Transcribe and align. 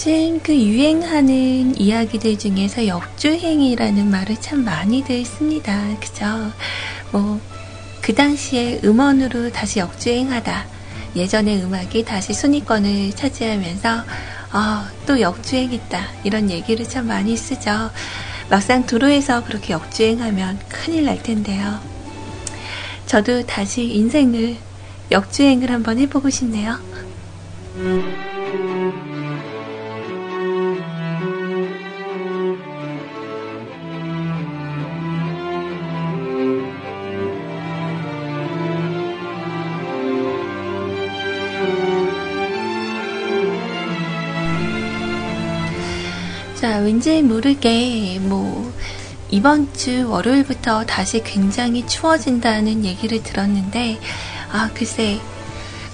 요즘 0.00 0.40
그 0.42 0.56
유행하는 0.56 1.78
이야기들 1.78 2.38
중에서 2.38 2.86
역주행이라는 2.86 4.10
말을 4.10 4.36
참 4.40 4.64
많이들 4.64 5.26
씁니다. 5.26 5.78
그죠? 6.00 6.24
뭐, 7.12 7.38
그 8.00 8.14
당시에 8.14 8.80
음원으로 8.82 9.52
다시 9.52 9.78
역주행하다. 9.78 10.66
예전의 11.16 11.64
음악이 11.64 12.06
다시 12.06 12.32
순위권을 12.32 13.10
차지하면서, 13.10 13.90
어, 14.54 14.86
또 15.06 15.20
역주행했다. 15.20 16.08
이런 16.24 16.50
얘기를 16.50 16.88
참 16.88 17.06
많이 17.06 17.36
쓰죠. 17.36 17.90
막상 18.48 18.86
도로에서 18.86 19.44
그렇게 19.44 19.74
역주행하면 19.74 20.60
큰일 20.70 21.04
날 21.04 21.22
텐데요. 21.22 21.78
저도 23.04 23.44
다시 23.44 23.84
인생을 23.84 24.56
역주행을 25.10 25.70
한번 25.70 25.98
해보고 25.98 26.30
싶네요. 26.30 26.78
왠지 47.00 47.22
모르게 47.22 48.18
뭐 48.20 48.74
이번 49.30 49.72
주 49.72 50.10
월요일부터 50.10 50.84
다시 50.84 51.22
굉장히 51.22 51.86
추워진다는 51.86 52.84
얘기를 52.84 53.22
들었는데 53.22 53.98
아, 54.52 54.68
글쎄 54.74 55.18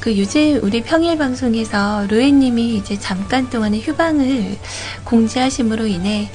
그 0.00 0.19
요즘 0.19 0.59
우리 0.65 0.83
평일 0.83 1.16
방송에서 1.16 2.09
로에님이 2.09 2.75
이제 2.75 2.99
잠깐 2.99 3.49
동안의 3.49 3.83
휴방을 3.83 4.59
공지하심으로 5.05 5.87
인해 5.87 6.28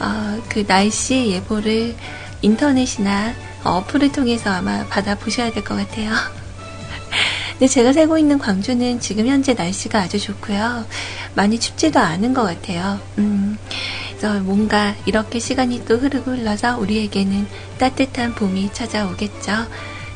어, 0.00 0.42
그 0.48 0.66
날씨 0.66 1.30
예보를 1.30 1.94
인터넷이나 2.42 3.32
어플을 3.62 4.10
통해서 4.10 4.50
아마 4.50 4.84
받아보셔야 4.86 5.52
될 5.52 5.62
것 5.62 5.76
같아요. 5.76 6.10
근데 7.52 7.68
제가 7.68 7.92
살고 7.92 8.18
있는 8.18 8.38
광주는 8.38 8.98
지금 8.98 9.28
현재 9.28 9.54
날씨가 9.54 10.00
아주 10.00 10.18
좋고요. 10.18 10.84
많이 11.34 11.60
춥지도 11.60 12.00
않은 12.00 12.34
것 12.34 12.42
같아요. 12.42 12.98
음, 13.18 13.56
그래서 14.18 14.40
뭔가 14.40 14.94
이렇게 15.04 15.38
시간이 15.38 15.84
또 15.84 15.98
흐르고 15.98 16.30
흘러서 16.32 16.78
우리에게는 16.78 17.46
따뜻한 17.78 18.34
봄이 18.34 18.72
찾아오겠죠. 18.72 19.52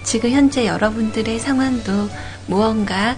지금 0.05 0.31
현재 0.31 0.67
여러분들의 0.67 1.39
상황도 1.39 2.09
무언가, 2.47 3.17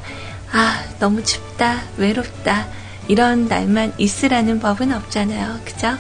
아, 0.51 0.85
너무 0.99 1.23
춥다, 1.23 1.83
외롭다, 1.97 2.67
이런 3.07 3.47
날만 3.47 3.95
있으라는 3.97 4.59
법은 4.59 4.93
없잖아요. 4.93 5.61
그죠? 5.65 5.97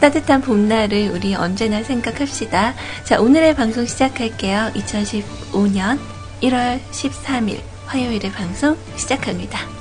따뜻한 0.00 0.40
봄날을 0.40 1.10
우리 1.12 1.34
언제나 1.34 1.82
생각합시다. 1.82 2.74
자, 3.04 3.20
오늘의 3.20 3.54
방송 3.54 3.84
시작할게요. 3.84 4.70
2015년 4.74 5.98
1월 6.42 6.80
13일 6.90 7.60
화요일의 7.86 8.32
방송 8.32 8.78
시작합니다. 8.96 9.73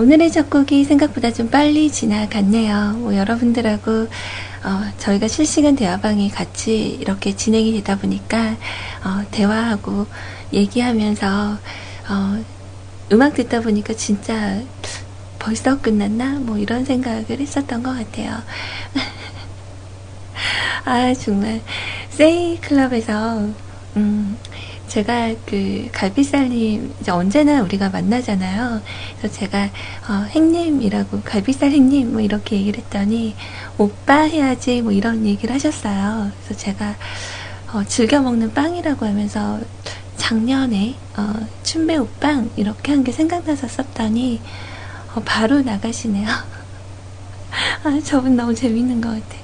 오늘의 0.00 0.32
첫 0.32 0.48
곡이 0.48 0.84
생각보다 0.84 1.30
좀 1.30 1.50
빨리 1.50 1.90
지나갔네요. 1.90 2.94
뭐, 3.00 3.14
여러분들하고, 3.14 4.08
어, 4.64 4.92
저희가 4.96 5.28
실시간 5.28 5.76
대화방이 5.76 6.30
같이 6.30 6.88
이렇게 6.88 7.36
진행이 7.36 7.74
되다 7.74 7.98
보니까, 7.98 8.56
어, 9.04 9.26
대화하고 9.30 10.06
얘기하면서, 10.54 11.58
어, 12.08 12.44
음악 13.12 13.34
듣다 13.34 13.60
보니까 13.60 13.92
진짜 13.92 14.62
벌써 15.38 15.78
끝났나? 15.78 16.38
뭐, 16.38 16.56
이런 16.56 16.86
생각을 16.86 17.38
했었던 17.38 17.82
것 17.82 17.94
같아요. 17.94 18.38
아, 20.86 21.12
정말. 21.12 21.60
세이 22.08 22.58
클럽에서, 22.62 23.50
음, 23.96 24.38
제가 24.90 25.34
그 25.46 25.88
갈비살님 25.92 26.94
이제 27.00 27.12
언제나 27.12 27.62
우리가 27.62 27.90
만나잖아요. 27.90 28.82
그래서 29.18 29.32
제가 29.38 29.70
어, 30.08 30.12
행님이라고 30.30 31.20
갈비살 31.22 31.70
행님 31.70 32.10
뭐 32.10 32.20
이렇게 32.20 32.56
얘기를 32.56 32.80
했더니 32.80 33.36
오빠 33.78 34.22
해야지 34.22 34.82
뭐 34.82 34.90
이런 34.90 35.24
얘기를 35.26 35.54
하셨어요. 35.54 36.32
그래서 36.44 36.60
제가 36.60 36.96
어, 37.72 37.84
즐겨 37.84 38.20
먹는 38.20 38.52
빵이라고 38.52 39.06
하면서 39.06 39.60
작년에 40.16 40.96
어, 41.16 41.34
춘배 41.62 41.96
오빵 41.96 42.50
이렇게 42.56 42.90
한 42.90 43.04
게 43.04 43.12
생각나서 43.12 43.68
썼더니 43.68 44.40
어, 45.14 45.22
바로 45.24 45.60
나가시네요. 45.62 46.26
아, 47.84 48.00
저분 48.04 48.34
너무 48.34 48.52
재밌는 48.56 49.00
것 49.00 49.10
같아. 49.10 49.40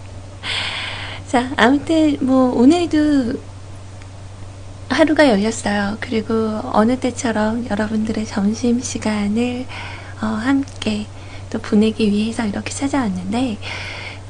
자, 1.29 1.53
아무튼 1.57 2.17
뭐 2.21 2.53
오늘도 2.53 3.56
하루가 4.89 5.29
열렸어요. 5.29 5.99
그리고 6.01 6.61
어느 6.73 6.99
때처럼 6.99 7.67
여러분들의 7.71 8.25
점심 8.27 8.81
시간을 8.81 9.67
어, 10.23 10.27
함께 10.27 11.07
또 11.51 11.59
보내기 11.59 12.11
위해서 12.11 12.47
이렇게 12.47 12.73
찾아왔는데 12.73 13.59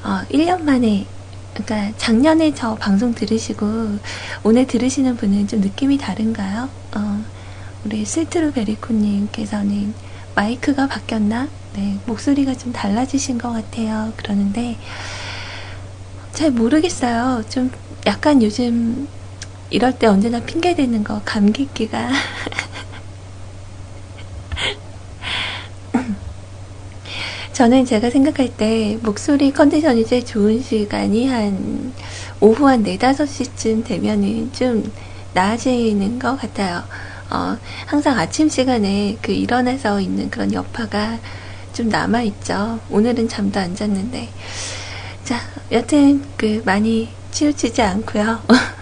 어, 0.05 0.23
1년 0.31 0.62
만에 0.62 1.06
그러니까 1.55 1.97
작년에 1.97 2.53
저 2.55 2.75
방송 2.75 3.14
들으시고 3.14 3.99
오늘 4.43 4.67
들으시는 4.67 5.17
분은 5.17 5.49
좀 5.49 5.61
느낌이 5.61 5.99
다른가요? 5.99 6.69
어, 6.94 7.25
우리 7.85 8.05
스트루 8.05 8.53
베리코님께서는 8.53 9.94
마이크가 10.35 10.87
바뀌었나? 10.87 11.49
네, 11.75 11.99
목소리가 12.06 12.55
좀 12.55 12.73
달라지신 12.73 13.38
것 13.38 13.53
같아요. 13.53 14.12
그러는데 14.17 14.79
잘 16.32 16.50
모르겠어요. 16.50 17.43
좀 17.49 17.70
약간 18.06 18.43
요즘 18.43 19.08
이럴 19.70 19.98
때 19.98 20.06
언제나 20.06 20.40
핑계 20.40 20.74
대는 20.74 21.04
거 21.04 21.20
감기기가 21.24 22.10
저는 27.56 27.86
제가 27.86 28.10
생각할 28.10 28.54
때 28.54 28.98
목소리 29.02 29.50
컨디션이 29.50 30.04
제일 30.04 30.26
좋은 30.26 30.60
시간이 30.60 31.26
한 31.26 31.94
오후 32.38 32.68
한 32.68 32.84
4, 32.84 32.98
5시쯤 32.98 33.82
되면은 33.82 34.52
좀 34.52 34.92
나아지는 35.32 36.19
것 36.19 36.36
같아요. 36.36 36.84
어, 37.30 37.56
항상 37.86 38.19
아침 38.19 38.50
시간에 38.50 39.16
그 39.22 39.32
일어나서 39.32 40.02
있는 40.02 40.28
그런 40.28 40.52
여파가 40.52 41.19
좀 41.72 41.88
남아있죠. 41.88 42.78
오늘은 42.90 43.26
잠도 43.28 43.58
안 43.58 43.74
잤는데. 43.74 44.28
자, 45.24 45.40
여튼 45.72 46.22
그 46.36 46.62
많이 46.66 47.08
치우치지 47.30 47.80
않고요. 47.80 48.42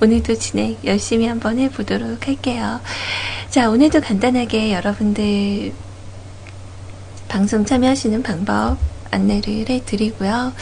오늘도 0.00 0.36
진행 0.36 0.76
열심히 0.84 1.26
한번 1.26 1.58
해보도록 1.58 2.28
할게요. 2.28 2.80
자, 3.50 3.68
오늘도 3.68 4.00
간단하게 4.00 4.72
여러분들 4.72 5.72
방송 7.26 7.64
참여하시는 7.64 8.22
방법 8.22 8.78
안내를 9.10 9.68
해드리고요. 9.68 10.52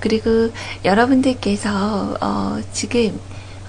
그리고 0.00 0.50
여러분들께서 0.84 2.16
어, 2.20 2.60
지금 2.72 3.20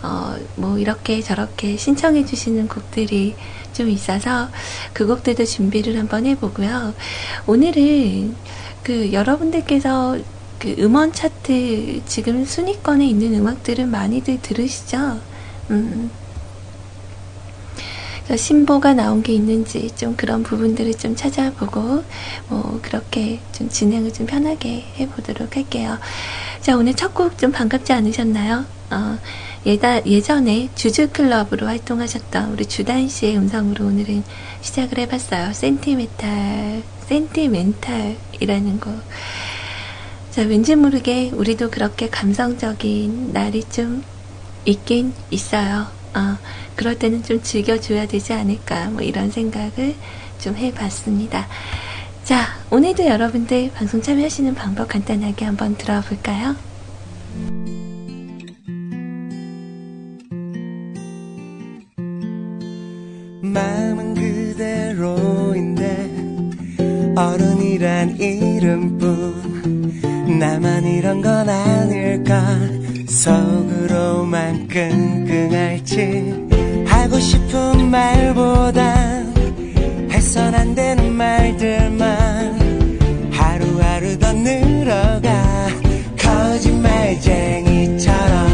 어, 0.01 0.35
뭐 0.55 0.77
이렇게 0.77 1.21
저렇게 1.21 1.75
신청해 1.75 2.25
주시는 2.25 2.69
곡들이 2.69 3.35
좀 3.73 3.89
있어서 3.89 4.47
그 4.93 5.05
곡들도 5.07 5.43
준비를 5.43 5.97
한번 5.99 6.25
해보고요. 6.25 6.93
오늘은 7.47 8.35
그 8.81 9.11
여러분들께서 9.11 10.17
그 10.59 10.75
음원 10.79 11.13
차트 11.13 12.01
지금 12.05 12.45
순위권에 12.45 13.05
있는 13.05 13.35
음악들은 13.35 13.89
많이들 13.89 14.41
들으시죠? 14.41 15.19
음. 15.69 16.09
신보가 18.35 18.93
나온 18.93 19.23
게 19.23 19.31
있는지 19.33 19.89
좀 19.95 20.15
그런 20.17 20.43
부분들을 20.43 20.95
좀 20.95 21.15
찾아보고 21.15 22.03
뭐 22.49 22.79
그렇게 22.81 23.39
좀 23.53 23.69
진행을 23.69 24.11
좀 24.11 24.25
편하게 24.25 24.83
해보도록 24.99 25.55
할게요. 25.55 25.97
자 26.61 26.75
오늘 26.75 26.93
첫 26.93 27.13
곡 27.13 27.37
좀 27.37 27.51
반갑지 27.53 27.93
않으셨나요? 27.93 28.65
어, 28.91 29.17
예다, 29.65 30.05
예전에 30.05 30.69
주주클럽으로 30.75 31.67
활동하셨던 31.67 32.51
우리 32.51 32.65
주단 32.65 33.07
씨의 33.07 33.37
음성으로 33.37 33.85
오늘은 33.85 34.23
시작을 34.61 34.99
해봤어요. 34.99 35.53
센티멘탈, 35.53 36.83
센티멘탈이라는 37.07 38.79
곡. 38.81 38.93
자, 40.37 40.43
왠지 40.43 40.75
모르게 40.75 41.31
우리도 41.31 41.71
그렇게 41.71 42.11
감성적인 42.11 43.33
날이 43.33 43.63
좀 43.63 44.03
있긴 44.65 45.11
있어요. 45.31 45.87
어, 46.13 46.37
그럴 46.75 46.99
때는 46.99 47.23
좀 47.23 47.41
즐겨줘야 47.41 48.05
되지 48.07 48.33
않을까, 48.33 48.91
뭐 48.91 49.01
이런 49.01 49.31
생각을 49.31 49.95
좀 50.37 50.55
해봤습니다. 50.55 51.47
자, 52.23 52.49
오늘도 52.69 53.07
여러분들 53.07 53.71
방송 53.73 53.99
참여하시는 53.99 54.53
방법 54.53 54.89
간단하게 54.89 55.43
한번 55.43 55.75
들어볼까요? 55.75 56.55
마음은 63.41 64.13
그대로인데 64.13 66.11
어른이란 67.15 68.19
이름뿐 68.19 69.76
나만 70.39 70.85
이런 70.85 71.21
건 71.21 71.49
아닐까. 71.49 72.45
속으로만 73.07 74.67
끙끙할지. 74.67 76.33
하고 76.85 77.17
싶은 77.19 77.89
말보다 77.89 79.23
해선 80.11 80.53
안 80.53 80.75
되는 80.75 81.11
말들만 81.13 83.29
하루하루 83.31 84.19
더 84.19 84.33
늘어가. 84.33 85.69
거짓말쟁이처럼. 86.19 88.47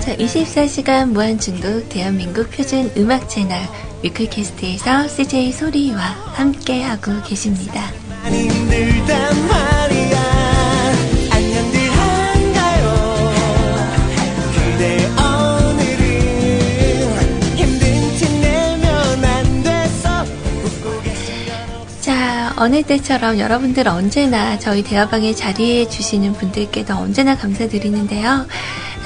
자, 0.00 0.16
24시간 0.16 1.12
무한중독 1.12 1.88
대한민국 1.88 2.50
표준 2.50 2.90
음악 2.98 3.30
채널 3.30 3.58
뮤클캐스트에서 4.02 5.08
CJ 5.08 5.52
소리와 5.52 5.98
함께하고 6.34 7.22
계십니다. 7.26 8.03
어느 22.64 22.82
때처럼 22.82 23.38
여러분들 23.38 23.86
언제나 23.88 24.58
저희 24.58 24.82
대화방에 24.82 25.34
자리해 25.34 25.86
주시는 25.86 26.32
분들께도 26.32 26.94
언제나 26.94 27.36
감사드리는데요. 27.36 28.46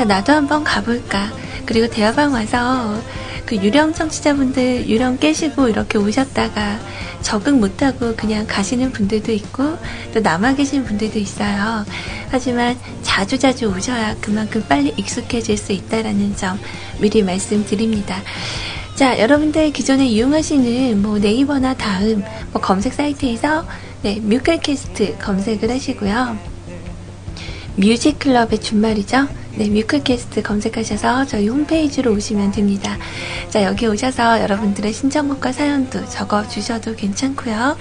나도 0.07 0.33
한번 0.33 0.63
가볼까. 0.63 1.33
그리고 1.67 1.89
대화방 1.89 2.35
와서 2.35 3.03
그 3.49 3.57
유령 3.57 3.95
청취자분들 3.95 4.91
유령 4.91 5.17
깨시고 5.17 5.69
이렇게 5.69 5.97
오셨다가 5.97 6.79
적응 7.23 7.61
못하고 7.61 8.15
그냥 8.15 8.47
가시는 8.47 8.93
분들도 8.93 9.33
있고 9.33 9.79
또 10.13 10.21
남아 10.21 10.55
계신 10.55 10.85
분들도 10.85 11.19
있어요. 11.19 11.87
하지만 12.29 12.79
자주자주 13.01 13.75
오셔야 13.75 14.17
그만큼 14.21 14.63
빨리 14.69 14.93
익숙해질 14.99 15.57
수 15.57 15.73
있다라는 15.73 16.37
점 16.37 16.61
미리 17.01 17.23
말씀드립니다. 17.23 18.21
자, 18.95 19.19
여러분들 19.19 19.73
기존에 19.73 20.07
이용하시는 20.07 21.01
뭐 21.01 21.19
네이버나 21.19 21.73
다음 21.73 22.23
뭐 22.53 22.61
검색 22.61 22.93
사이트에서 22.93 23.67
네, 24.03 24.21
뮤클캐스트 24.21 25.17
검색을 25.17 25.71
하시고요. 25.71 26.37
뮤직클럽의 27.77 28.61
준말이죠. 28.61 29.27
네, 29.59 29.69
뮤클캐스트 29.71 30.43
검색하셔서 30.43 31.25
저희 31.25 31.49
홈페이지로 31.49 32.13
오시면 32.13 32.53
됩니다. 32.53 32.97
자, 33.51 33.65
여기 33.65 33.89
오셔서 33.89 34.41
여러분들의 34.41 34.93
신청곡과 34.93 35.51
사연도 35.51 36.09
적어 36.09 36.47
주셔도 36.47 36.95
괜찮고요. 36.95 37.77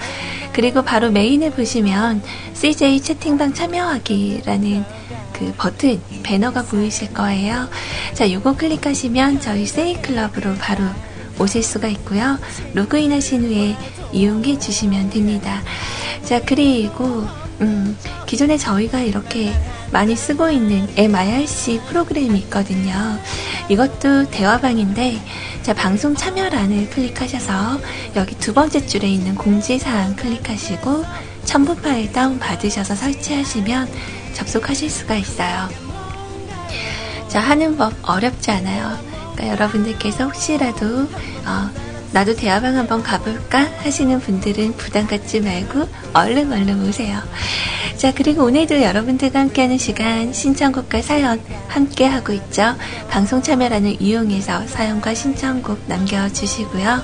그리고 0.52 0.82
바로 0.82 1.12
메인에 1.12 1.50
보시면 1.50 2.20
CJ 2.54 3.00
채팅방 3.00 3.54
참여하기라는 3.54 4.84
그 5.32 5.54
버튼, 5.56 6.00
배너가 6.24 6.64
보이실 6.64 7.14
거예요. 7.14 7.68
자, 8.12 8.28
요거 8.28 8.56
클릭하시면 8.56 9.40
저희 9.40 9.64
세이클럽으로 9.64 10.56
바로 10.58 10.82
오실 11.38 11.62
수가 11.62 11.86
있고요. 11.86 12.40
로그인 12.74 13.12
하신 13.12 13.44
후에 13.44 13.76
이용해 14.10 14.58
주시면 14.58 15.10
됩니다. 15.10 15.62
자, 16.24 16.40
그리고, 16.44 17.24
음, 17.60 17.96
기존에 18.26 18.56
저희가 18.56 18.98
이렇게 18.98 19.52
많이 19.90 20.14
쓰고 20.14 20.50
있는 20.50 20.88
MIRC 20.96 21.80
프로그램이 21.88 22.38
있거든요. 22.40 23.18
이것도 23.68 24.30
대화방인데, 24.30 25.18
자, 25.62 25.74
방송 25.74 26.14
참여란을 26.14 26.90
클릭하셔서 26.90 27.80
여기 28.16 28.34
두 28.36 28.52
번째 28.54 28.86
줄에 28.86 29.08
있는 29.08 29.34
공지사항 29.34 30.16
클릭하시고, 30.16 31.04
첨부 31.44 31.74
파일 31.74 32.12
다운받으셔서 32.12 32.94
설치하시면 32.94 33.88
접속하실 34.34 34.90
수가 34.90 35.16
있어요. 35.16 35.68
자, 37.28 37.40
하는 37.40 37.76
법 37.76 37.92
어렵지 38.02 38.50
않아요. 38.50 38.98
그러니까 39.34 39.48
여러분들께서 39.48 40.24
혹시라도 40.24 41.02
어, 41.46 41.87
나도 42.12 42.34
대화방 42.34 42.76
한번 42.76 43.02
가볼까 43.02 43.68
하시는 43.78 44.18
분들은 44.18 44.76
부담 44.76 45.06
갖지 45.06 45.40
말고 45.40 45.88
얼른 46.14 46.52
얼른 46.52 46.88
오세요. 46.88 47.20
자, 47.96 48.12
그리고 48.14 48.44
오늘도 48.44 48.80
여러분들과 48.82 49.40
함께하는 49.40 49.76
시간 49.76 50.32
신청곡과 50.32 51.02
사연 51.02 51.40
함께하고 51.68 52.32
있죠. 52.32 52.76
방송 53.10 53.42
참여란을 53.42 54.00
이용해서 54.00 54.66
사연과 54.66 55.14
신청곡 55.14 55.82
남겨주시고요. 55.86 57.02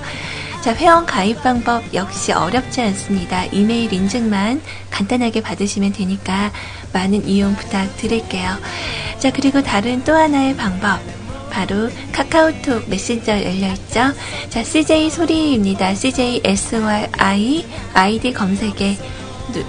자, 0.62 0.74
회원 0.74 1.04
가입 1.04 1.42
방법 1.42 1.82
역시 1.92 2.32
어렵지 2.32 2.80
않습니다. 2.80 3.44
이메일 3.46 3.92
인증만 3.92 4.62
간단하게 4.90 5.42
받으시면 5.42 5.92
되니까 5.92 6.52
많은 6.92 7.28
이용 7.28 7.54
부탁드릴게요. 7.54 8.56
자, 9.18 9.30
그리고 9.30 9.62
다른 9.62 10.02
또 10.04 10.14
하나의 10.14 10.56
방법. 10.56 11.00
바로 11.54 11.88
카카오톡 12.10 12.90
메신저 12.90 13.30
열려있죠. 13.30 14.12
자, 14.50 14.64
CJ 14.64 15.08
소리입니다. 15.08 15.94
CJ 15.94 16.40
SYI 16.42 17.64
아이디 17.92 18.32
검색에 18.32 18.98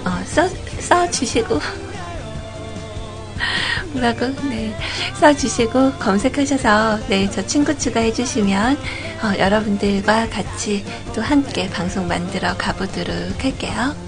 어, 0.04 0.24
써, 0.24 0.48
써주시고 0.80 1.60
뭐라고? 3.92 4.26
네. 4.48 4.76
써주시고 5.20 5.92
검색하셔서 5.92 7.06
네, 7.08 7.30
저 7.30 7.46
친구 7.46 7.78
추가해 7.78 8.12
주시면 8.12 8.76
어, 9.22 9.38
여러분들과 9.38 10.28
같이 10.28 10.84
또 11.14 11.22
함께 11.22 11.70
방송 11.70 12.08
만들어 12.08 12.56
가보도록 12.56 13.44
할게요. 13.44 14.05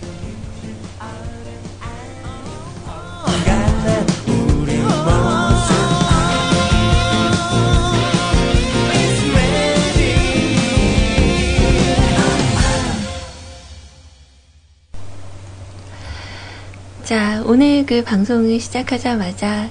오늘 17.47 17.87
그 17.87 18.05
방송을 18.05 18.61
시작하자마자 18.61 19.71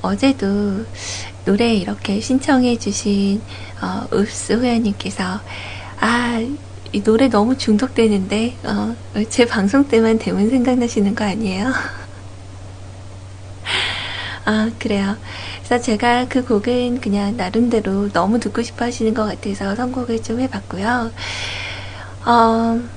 어, 0.00 0.16
제도 0.16 0.86
노래 1.44 1.74
이렇게 1.74 2.18
신청해 2.18 2.78
주신 2.78 3.42
어, 3.82 4.06
읍스 4.10 4.54
호야님께서 4.54 5.42
아, 6.00 6.40
이 6.92 7.02
노래 7.02 7.28
너무 7.28 7.58
중독되는데 7.58 8.56
어, 8.64 8.96
제 9.28 9.44
방송 9.44 9.86
때만 9.86 10.18
대문 10.18 10.48
생각나시는 10.48 11.14
거 11.14 11.24
아니에요? 11.24 11.66
아, 14.46 14.70
그래요. 14.78 15.18
그래서 15.62 15.84
제가 15.84 16.28
그 16.28 16.42
곡은 16.42 17.02
그냥 17.02 17.36
나름대로 17.36 18.10
너무 18.12 18.40
듣고 18.40 18.62
싶어 18.62 18.86
하시는 18.86 19.12
것 19.12 19.26
같아서 19.26 19.74
선곡을 19.74 20.22
좀 20.22 20.40
해봤고요. 20.40 21.12
어, 22.24 22.95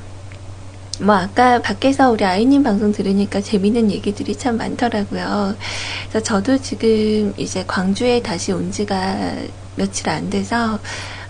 뭐 1.01 1.15
아까 1.15 1.61
밖에서 1.61 2.11
우리 2.11 2.25
아이님 2.25 2.63
방송 2.63 2.91
들으니까 2.91 3.39
재밌는 3.41 3.89
얘기들이 3.91 4.35
참 4.35 4.57
많더라고요. 4.57 5.55
그래서 6.09 6.23
저도 6.23 6.57
지금 6.57 7.33
이제 7.37 7.63
광주에 7.65 8.21
다시 8.21 8.51
온 8.51 8.71
지가 8.71 9.35
며칠 9.75 10.09
안 10.09 10.29
돼서 10.29 10.79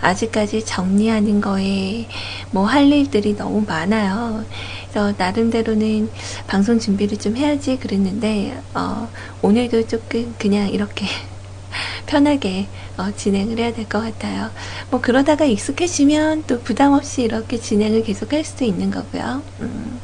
아직까지 0.01 0.65
정리하는 0.65 1.39
거에 1.41 2.07
뭐 2.51 2.65
할 2.65 2.91
일들이 2.91 3.35
너무 3.35 3.63
많아요. 3.67 4.43
그래서 4.89 5.13
나름대로는 5.17 6.09
방송 6.47 6.79
준비를 6.79 7.17
좀 7.19 7.37
해야지 7.37 7.77
그랬는데 7.77 8.59
어, 8.73 9.07
오늘도 9.43 9.87
조금 9.87 10.33
그냥 10.39 10.69
이렇게 10.69 11.05
편하게 12.05 12.67
어, 12.97 13.11
진행을 13.15 13.57
해야 13.59 13.73
될 13.73 13.85
것 13.85 14.01
같아요. 14.01 14.49
뭐 14.89 15.01
그러다가 15.01 15.45
익숙해지면 15.45 16.43
또 16.47 16.59
부담 16.61 16.93
없이 16.93 17.21
이렇게 17.23 17.57
진행을 17.59 18.03
계속 18.03 18.33
할 18.33 18.43
수도 18.43 18.65
있는 18.65 18.91
거고요. 18.91 19.41
음. 19.61 19.99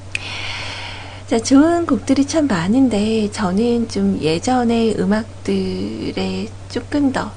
자, 1.28 1.40
좋은 1.40 1.86
곡들이 1.88 2.26
참 2.26 2.48
많은데 2.48 3.32
저는 3.32 3.90
좀 3.90 4.20
예전의 4.22 4.96
음악들에 5.00 6.48
조금 6.70 7.12
더 7.12 7.32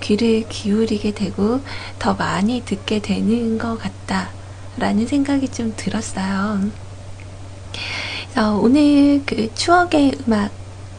귀를 0.00 0.46
기울이게 0.48 1.12
되고 1.12 1.60
더 1.98 2.14
많이 2.14 2.62
듣게 2.64 3.00
되는 3.00 3.56
것 3.58 3.78
같다라는 3.78 5.06
생각이 5.06 5.48
좀 5.48 5.72
들었어요. 5.76 6.60
그래서 8.32 8.56
오늘 8.58 9.22
그 9.26 9.52
추억의 9.54 10.12
음악 10.26 10.50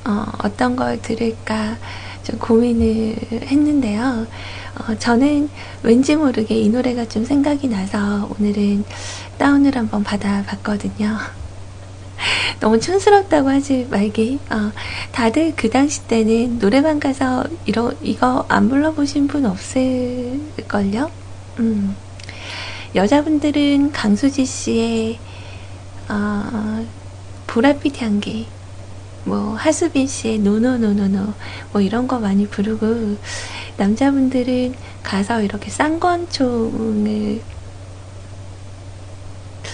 어, 0.05 0.25
떤걸 0.57 1.01
들을까 1.01 1.77
좀 2.23 2.37
고민을 2.39 3.15
했는데요. 3.43 4.27
어, 4.75 4.95
저는 4.97 5.49
왠지 5.83 6.15
모르게 6.15 6.55
이 6.55 6.69
노래가 6.69 7.07
좀 7.07 7.25
생각이 7.25 7.67
나서 7.67 8.29
오늘은 8.39 8.83
다운을 9.37 9.75
한번 9.75 10.03
받아봤거든요. 10.03 11.17
너무 12.59 12.79
촌스럽다고 12.79 13.49
하지 13.49 13.87
말기. 13.89 14.39
어, 14.49 14.71
다들 15.11 15.53
그 15.55 15.69
당시 15.69 16.01
때는 16.07 16.59
노래방 16.59 16.99
가서 16.99 17.43
이러, 17.65 17.91
이거 18.01 18.45
안 18.47 18.69
불러보신 18.69 19.27
분 19.27 19.45
없을걸요? 19.45 21.11
음. 21.59 21.95
여자분들은 22.95 23.91
강수지 23.91 24.45
씨의 24.45 25.19
어, 26.09 26.85
보랏빛 27.47 28.01
향기 28.01 28.47
뭐 29.23 29.55
하수빈 29.55 30.07
씨의 30.07 30.39
노노노노노 30.39 31.33
뭐 31.71 31.81
이런 31.81 32.07
거 32.07 32.19
많이 32.19 32.47
부르고 32.47 33.17
남자분들은 33.77 34.75
가서 35.03 35.41
이렇게 35.41 35.69
쌍권총을 35.69 37.41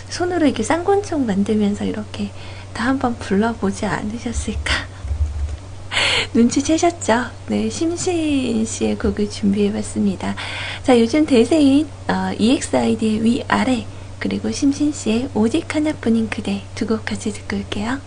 손으로 0.09 0.45
이렇게 0.45 0.63
쌍권총 0.63 1.25
만들면서 1.25 1.85
이렇게 1.85 2.31
다 2.73 2.85
한번 2.87 3.15
불러보지 3.17 3.85
않으셨을까? 3.85 4.73
눈치채셨죠? 6.33 7.25
네, 7.47 7.69
심신 7.69 8.65
씨의 8.65 8.97
곡을 8.97 9.29
준비해봤습니다. 9.29 10.35
자, 10.83 10.99
요즘 10.99 11.25
대세인 11.25 11.87
어, 12.07 12.31
EXID의 12.37 13.23
위아래 13.23 13.85
그리고 14.19 14.51
심신 14.51 14.91
씨의 14.91 15.29
오직 15.33 15.73
하나뿐인 15.73 16.29
그대 16.29 16.63
두 16.75 16.85
곡 16.87 17.05
같이 17.05 17.31
듣고 17.31 17.55
올게요. 17.57 17.99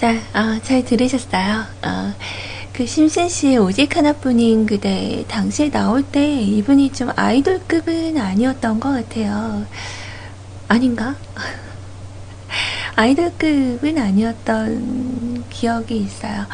자, 0.00 0.14
어, 0.32 0.58
잘 0.62 0.82
들으셨어요? 0.82 1.62
어, 1.82 2.14
그 2.72 2.86
심신 2.86 3.28
씨의 3.28 3.58
오직 3.58 3.98
하나뿐인 3.98 4.64
그대 4.64 5.26
당시에 5.28 5.70
나올 5.70 6.02
때 6.02 6.40
이분이 6.40 6.94
좀 6.94 7.10
아이돌급은 7.14 8.16
아니었던 8.16 8.80
것 8.80 8.92
같아요. 8.92 9.66
아닌가? 10.68 11.14
아이돌급은 12.96 13.98
아니었던 13.98 15.44
기억이 15.50 15.98
있어요. 15.98 16.46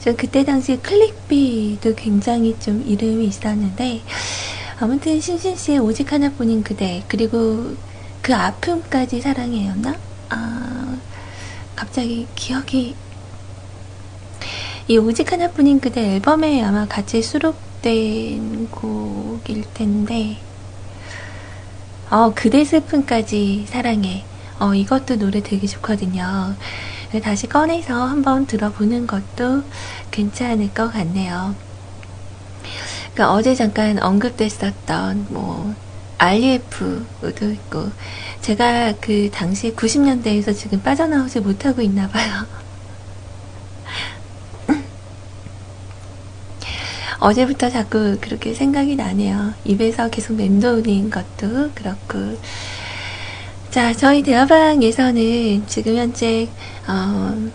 저 0.00 0.14
그때 0.14 0.44
당시 0.44 0.76
클릭비도 0.76 1.94
굉장히 1.94 2.54
좀 2.60 2.84
이름이 2.86 3.24
있었는데 3.28 4.02
아무튼 4.78 5.18
심신 5.22 5.56
씨의 5.56 5.78
오직 5.78 6.12
하나뿐인 6.12 6.62
그대 6.62 7.02
그리고 7.08 7.74
그 8.20 8.34
아픔까지 8.34 9.22
사랑해였나? 9.22 9.96
아 10.28 10.79
갑자기 11.80 12.26
기억이 12.34 12.94
이 14.86 14.98
오직 14.98 15.32
하나뿐인 15.32 15.80
그대 15.80 16.16
앨범에 16.16 16.62
아마 16.62 16.86
같이 16.86 17.22
수록된 17.22 18.68
곡일 18.70 19.64
텐데 19.72 20.36
어 22.10 22.34
그대 22.34 22.66
슬픔까지 22.66 23.64
사랑해. 23.66 24.24
어 24.58 24.74
이것도 24.74 25.16
노래 25.16 25.42
되게 25.42 25.66
좋거든요. 25.66 26.54
다시 27.22 27.46
꺼내서 27.46 27.94
한번 27.94 28.44
들어보는 28.44 29.06
것도 29.06 29.62
괜찮을 30.10 30.74
것 30.74 30.92
같네요. 30.92 31.54
그러니까 33.14 33.32
어제 33.32 33.54
잠깐 33.54 33.98
언급됐었던 34.02 35.28
뭐 35.30 35.74
RF도 36.22 37.50
있고 37.50 37.90
제가 38.42 38.92
그 39.00 39.30
당시 39.32 39.74
90년대에서 39.74 40.54
지금 40.54 40.82
빠져나오지 40.82 41.40
못하고 41.40 41.80
있나 41.80 42.08
봐요. 42.08 42.46
어제부터 47.20 47.70
자꾸 47.70 48.18
그렇게 48.20 48.52
생각이 48.52 48.96
나네요. 48.96 49.54
입에서 49.64 50.10
계속 50.10 50.34
맴도는 50.34 51.08
것도 51.08 51.70
그렇고. 51.74 52.38
자, 53.70 53.94
저희 53.94 54.22
대화방에서는 54.22 55.66
지금 55.68 55.96
현재, 55.96 56.50
어, 56.86 57.50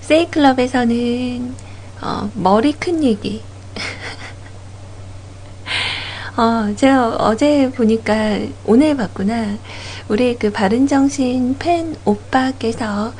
세이클럽에서는, 0.00 1.54
어, 2.00 2.30
머리 2.34 2.72
큰 2.72 3.04
얘기. 3.04 3.42
어, 6.36 6.74
제가 6.76 7.16
어제 7.16 7.70
보니까 7.70 8.38
오늘 8.66 8.94
봤구나. 8.94 9.56
우리 10.06 10.36
그 10.36 10.52
바른정신 10.52 11.56
팬 11.58 11.96
오빠께서 12.04 13.14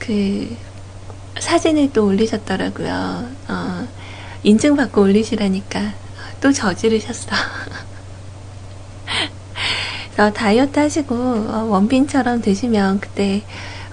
그 0.00 0.56
사진을 1.38 1.92
또 1.92 2.06
올리셨더라고요. 2.06 3.28
어, 3.48 3.86
인증받고 4.42 5.00
올리시라니까 5.00 5.92
또 6.40 6.50
저지르셨어. 6.50 7.30
그래서 10.16 10.32
다이어트 10.32 10.80
하시고 10.80 11.14
어, 11.14 11.68
원빈처럼 11.70 12.42
되시면 12.42 12.98
그때 12.98 13.44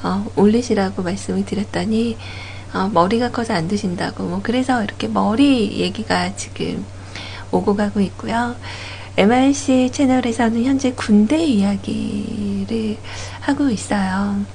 어, 0.02 0.26
올리시라고 0.36 1.04
말씀을 1.04 1.46
드렸더니 1.46 2.18
어, 2.74 2.90
머리가 2.92 3.30
커서 3.30 3.54
안 3.54 3.68
드신다고 3.68 4.24
뭐 4.24 4.40
그래서 4.42 4.84
이렇게 4.84 5.08
머리 5.08 5.80
얘기가 5.80 6.36
지금 6.36 6.84
오고 7.51 7.75
가고 7.75 8.00
있고요. 8.01 8.56
MRC 9.18 9.89
채널에서는 9.92 10.63
현재 10.63 10.92
군대 10.94 11.44
이야기를 11.44 12.98
하고 13.42 13.70
있어요. 13.70 14.46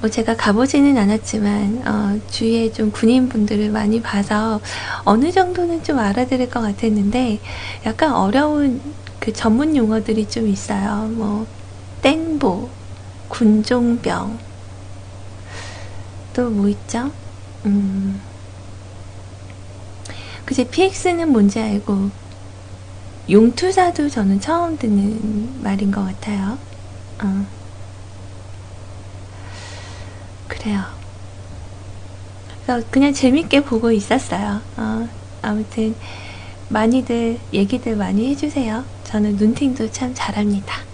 뭐 0.00 0.08
제가 0.08 0.34
가보지는 0.36 0.96
않았지만 0.96 1.82
어, 1.86 2.20
주위에 2.30 2.72
좀 2.72 2.90
군인분들을 2.90 3.70
많이 3.70 4.00
봐서 4.00 4.60
어느 5.04 5.30
정도는 5.30 5.84
좀 5.84 5.98
알아들을 5.98 6.48
것 6.48 6.60
같았는데 6.60 7.38
약간 7.86 8.12
어려운 8.14 8.80
그 9.20 9.32
전문 9.32 9.76
용어들이 9.76 10.26
좀 10.28 10.48
있어요. 10.48 11.06
뭐 11.08 11.46
땡보, 12.02 12.70
군종병 13.28 14.38
또 16.32 16.50
뭐 16.50 16.68
있죠? 16.68 17.10
음. 17.66 18.29
그제 20.50 20.64
PX는 20.64 21.30
뭔지 21.30 21.60
알고 21.60 22.10
용투사도 23.30 24.08
저는 24.08 24.40
처음 24.40 24.76
듣는 24.76 25.62
말인 25.62 25.92
것 25.92 26.02
같아요. 26.04 26.58
어. 27.22 27.46
그래요. 30.48 30.82
그래서 32.64 32.84
그냥 32.90 33.12
재밌게 33.12 33.62
보고 33.62 33.92
있었어요. 33.92 34.60
어, 34.76 35.08
아무튼 35.40 35.94
많이들 36.66 37.38
얘기들 37.52 37.94
많이 37.94 38.28
해주세요. 38.30 38.86
저는 39.04 39.36
눈팅도 39.36 39.92
참 39.92 40.12
잘합니다. 40.16 40.89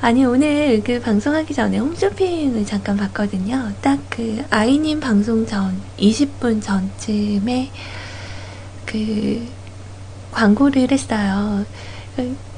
아니 0.00 0.24
오늘 0.24 0.82
그 0.82 0.98
방송하기 1.00 1.52
전에 1.54 1.78
홈쇼핑을 1.78 2.64
잠깐 2.64 2.96
봤거든요. 2.96 3.72
딱 3.82 3.98
그 4.10 4.44
아이님 4.50 5.00
방송 5.00 5.46
전 5.46 5.80
20분 5.98 6.60
전쯤에 6.60 7.70
그 8.84 9.46
광고를 10.32 10.90
했어요. 10.90 11.64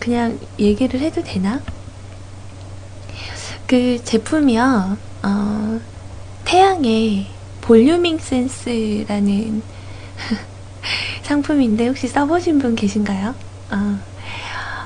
그냥 0.01 0.41
얘기를 0.59 0.99
해도 0.99 1.23
되나? 1.23 1.61
그 3.67 4.03
제품이요. 4.03 4.97
어, 5.23 5.81
태양의 6.45 7.27
볼류밍 7.61 8.19
센스라는 8.19 9.63
상품인데 11.23 11.87
혹시 11.87 12.09
써보신 12.09 12.59
분 12.59 12.75
계신가요? 12.75 13.35
아, 13.71 14.01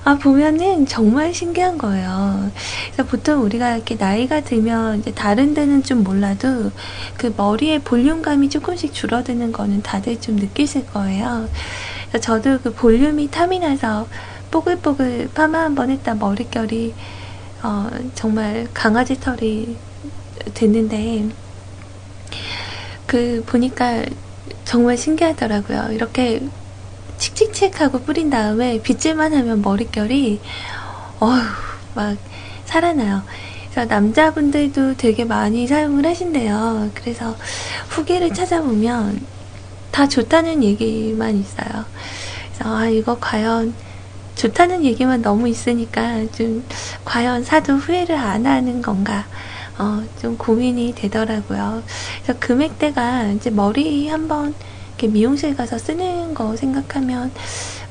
아, 0.06 0.14
보면은 0.16 0.86
정말 0.86 1.34
신기한 1.34 1.78
거예요. 1.78 2.48
그래서 2.92 3.10
보통 3.10 3.42
우리가 3.42 3.74
이렇게 3.74 3.96
나이가 3.96 4.40
들면 4.40 5.00
이제 5.00 5.10
다른 5.12 5.52
데는 5.52 5.82
좀 5.82 6.04
몰라도 6.04 6.70
그 7.16 7.34
머리의 7.36 7.80
볼륨감이 7.80 8.48
조금씩 8.48 8.94
줄어드는 8.94 9.50
거는 9.50 9.82
다들 9.82 10.20
좀 10.20 10.36
느끼실 10.36 10.86
거예요. 10.86 11.48
저도 12.20 12.60
그 12.62 12.72
볼륨이 12.72 13.28
탐이 13.32 13.58
나서 13.58 14.06
뽀글뽀글 14.52 15.30
파마 15.34 15.58
한 15.62 15.74
번 15.74 15.90
했다 15.90 16.14
머릿결이 16.14 16.94
어, 17.64 17.88
정말 18.14 18.68
강아지 18.72 19.18
털이 19.18 19.76
됐는데 20.54 21.30
그 23.06 23.42
보니까 23.44 24.04
정말 24.64 24.96
신기하더라고요. 24.96 25.88
이렇게 25.90 26.42
칙칙칙 27.18 27.80
하고 27.80 28.00
뿌린 28.00 28.30
다음에 28.30 28.80
빗질만 28.82 29.34
하면 29.34 29.62
머릿결이 29.62 30.40
어휴 31.20 31.40
막 31.94 32.16
살아나요. 32.64 33.22
그래서 33.70 33.88
남자분들도 33.88 34.96
되게 34.96 35.24
많이 35.24 35.66
사용을 35.66 36.06
하신대요. 36.06 36.90
그래서 36.94 37.36
후기를 37.88 38.32
찾아보면 38.32 39.20
다 39.90 40.08
좋다는 40.08 40.62
얘기만 40.62 41.36
있어요. 41.36 41.84
그래서 42.54 42.76
아 42.76 42.86
이거 42.86 43.18
과연 43.18 43.74
좋다는 44.34 44.84
얘기만 44.84 45.22
너무 45.22 45.48
있으니까 45.48 46.30
좀 46.32 46.64
과연 47.04 47.44
사도 47.44 47.74
후회를 47.74 48.16
안 48.16 48.46
하는 48.46 48.82
건가 48.82 49.26
어, 49.78 50.02
좀 50.20 50.36
고민이 50.36 50.94
되더라고요. 50.94 51.82
그래서 52.22 52.38
금액대가 52.38 53.24
이제 53.28 53.50
머리 53.50 54.08
한번 54.08 54.54
이렇게 54.96 55.08
미용실 55.08 55.54
가서 55.54 55.78
쓰는 55.78 56.32
거 56.32 56.56
생각하면 56.56 57.32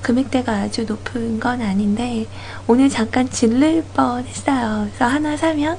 금액대가 0.01 0.51
아주 0.53 0.85
높은 0.85 1.39
건 1.39 1.61
아닌데 1.61 2.27
오늘 2.67 2.89
잠깐 2.89 3.29
질릴 3.29 3.83
뻔 3.93 4.25
했어요. 4.25 4.85
그래서 4.87 5.05
하나 5.05 5.37
사면 5.37 5.77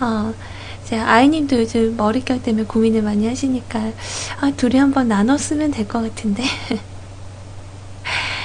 어, 0.00 0.34
이제 0.82 0.98
아이님도 0.98 1.58
요즘 1.60 1.96
머릿결 1.96 2.42
때문에 2.42 2.64
고민을 2.66 3.02
많이 3.02 3.26
하시니까 3.26 3.92
아, 4.40 4.50
둘이 4.56 4.76
한번 4.78 5.08
나눠 5.08 5.38
쓰면 5.38 5.70
될 5.70 5.88
것 5.88 6.02
같은데 6.02 6.44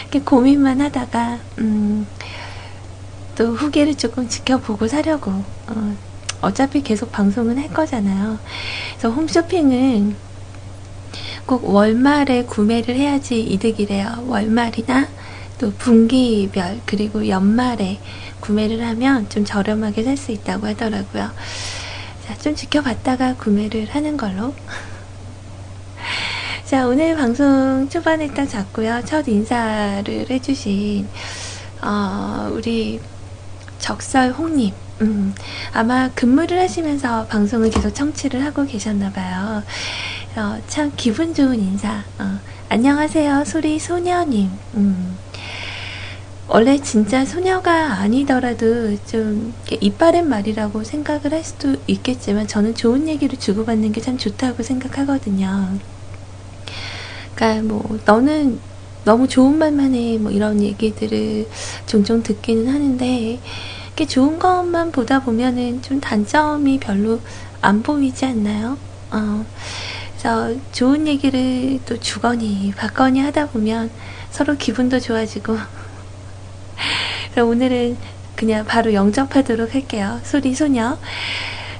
이렇게 0.01 0.19
고민만 0.23 0.81
하다가 0.81 1.39
음, 1.59 2.07
또 3.35 3.53
후기를 3.53 3.95
조금 3.95 4.27
지켜보고 4.27 4.87
사려고 4.87 5.31
어, 5.67 5.97
어차피 6.41 6.83
계속 6.83 7.11
방송은 7.11 7.57
할 7.57 7.69
거잖아요. 7.69 8.39
그래서 8.97 9.15
홈쇼핑은 9.15 10.17
꼭 11.45 11.63
월말에 11.65 12.45
구매를 12.45 12.95
해야지 12.95 13.39
이득이래요. 13.41 14.25
월말이나 14.27 15.07
또 15.59 15.71
분기별 15.73 16.81
그리고 16.85 17.27
연말에 17.27 17.99
구매를 18.39 18.85
하면 18.87 19.29
좀 19.29 19.45
저렴하게 19.45 20.03
살 20.03 20.17
수 20.17 20.31
있다고 20.31 20.67
하더라고요. 20.67 21.31
자, 22.25 22.37
좀 22.39 22.55
지켜봤다가 22.55 23.35
구매를 23.35 23.87
하는 23.91 24.17
걸로. 24.17 24.53
자, 26.65 26.87
오늘 26.87 27.15
방송 27.15 27.87
초반에 27.89 28.27
딱 28.33 28.47
잡고요. 28.47 29.03
첫 29.05 29.27
인사를 29.27 30.25
해주신, 30.29 31.07
어, 31.83 32.49
우리 32.51 32.99
적설홍님. 33.77 34.73
음, 35.01 35.35
아마 35.73 36.09
근무를 36.15 36.59
하시면서 36.59 37.27
방송을 37.27 37.69
계속 37.69 37.93
청취를 37.93 38.43
하고 38.45 38.65
계셨나봐요. 38.65 39.61
어, 40.37 40.61
참 40.67 40.91
기분 40.97 41.33
좋은 41.33 41.59
인사. 41.59 42.03
어, 42.19 42.39
안녕하세요, 42.69 43.45
소리 43.45 43.79
소녀님. 43.79 44.49
음, 44.75 45.17
원래 46.47 46.77
진짜 46.79 47.25
소녀가 47.25 47.93
아니더라도 47.99 48.97
좀 49.05 49.53
이빠른 49.81 50.27
말이라고 50.29 50.83
생각을 50.83 51.31
할 51.33 51.43
수도 51.43 51.75
있겠지만 51.87 52.47
저는 52.47 52.75
좋은 52.75 53.07
얘기를 53.07 53.37
주고받는 53.39 53.91
게 53.93 54.01
참 54.01 54.17
좋다고 54.17 54.61
생각하거든요. 54.63 55.79
그러니까 57.35 57.63
뭐 57.73 57.97
너는 58.05 58.59
너무 59.05 59.27
좋은 59.27 59.57
말만 59.57 59.93
해 59.95 60.17
뭐 60.17 60.31
이런 60.31 60.61
얘기들을 60.61 61.47
종종 61.85 62.23
듣기는 62.23 62.67
하는데 62.67 63.39
이렇게 63.87 64.05
좋은 64.07 64.39
것만 64.39 64.91
보다 64.91 65.21
보면은 65.23 65.81
좀 65.81 65.99
단점이 66.01 66.79
별로 66.79 67.21
안 67.61 67.83
보이지 67.83 68.25
않나요? 68.25 68.77
어, 69.11 69.45
그래서 70.25 70.55
좋은 70.71 71.05
얘기를 71.05 71.79
또 71.85 71.99
주거니 71.99 72.73
받거니 72.75 73.19
하다 73.19 73.49
보면 73.49 73.91
서로 74.31 74.57
기분도 74.57 74.99
좋아지고 74.99 75.55
그럼 77.31 77.49
오늘은 77.49 77.95
그냥 78.35 78.65
바로 78.65 78.95
영접하도록 78.95 79.75
할게요. 79.75 80.19
소리 80.23 80.55
소녀. 80.55 80.97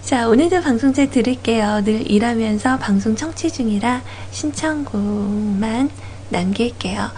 자, 0.03 0.27
오늘도 0.29 0.61
방송 0.61 0.93
잘 0.93 1.09
들을게요. 1.09 1.81
늘 1.85 2.09
일하면서 2.09 2.77
방송 2.77 3.15
청취 3.15 3.49
중이라 3.49 4.03
신청곡만 4.29 5.89
남길게요. 6.29 7.09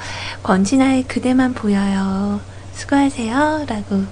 권진아의 0.43 1.03
그대만 1.09 1.53
보여요. 1.53 2.39
수고하세요. 2.71 3.65
라고 3.67 4.05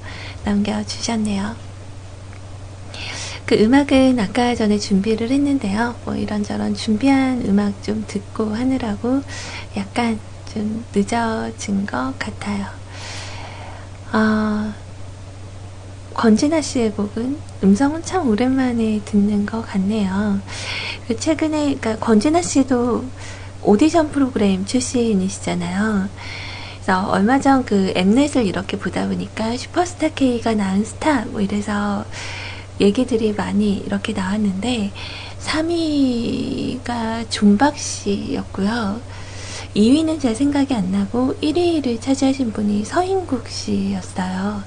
남겨주셨네요. 0.44 1.65
그 3.46 3.56
음악은 3.56 4.20
아까 4.20 4.56
전에 4.56 4.80
준비를 4.80 5.30
했는데요. 5.30 5.96
뭐 6.04 6.16
이런저런 6.16 6.74
준비한 6.74 7.44
음악 7.46 7.84
좀 7.84 8.04
듣고 8.08 8.56
하느라고 8.56 9.22
약간 9.78 10.20
좀 10.52 10.84
늦어진 10.94 11.86
것 11.86 12.18
같아요. 12.18 12.66
아, 14.12 14.74
권진아 16.16 16.62
씨의 16.62 16.92
곡은 16.94 17.38
음성은 17.64 18.04
참 18.04 18.28
오랜만에 18.30 19.02
듣는 19.06 19.46
것 19.46 19.62
같네요. 19.62 20.40
그 21.08 21.16
최근에, 21.20 21.76
그러니까 21.76 21.98
권진아 21.98 22.42
씨도 22.42 23.06
오디션 23.62 24.10
프로그램 24.12 24.66
출신이시잖아요. 24.66 26.10
그래서 26.76 27.08
얼마 27.10 27.40
전 27.40 27.66
그 27.66 27.92
엠넷을 27.96 28.46
이렇게 28.46 28.78
보다 28.78 29.08
보니까 29.08 29.58
슈퍼스타 29.58 30.10
K가 30.10 30.54
낳은 30.54 30.86
스타 30.86 31.26
뭐 31.26 31.42
이래서 31.42 32.06
얘기들이 32.80 33.34
많이 33.34 33.78
이렇게 33.78 34.14
나왔는데 34.14 34.92
3위가 35.40 37.30
존박 37.30 37.78
씨였고요. 37.78 39.00
2위는 39.76 40.20
제 40.22 40.34
생각이 40.34 40.74
안 40.74 40.92
나고 40.92 41.36
1위를 41.42 42.02
차지하신 42.02 42.52
분이 42.54 42.86
서인국 42.86 43.48
씨였어요. 43.50 44.64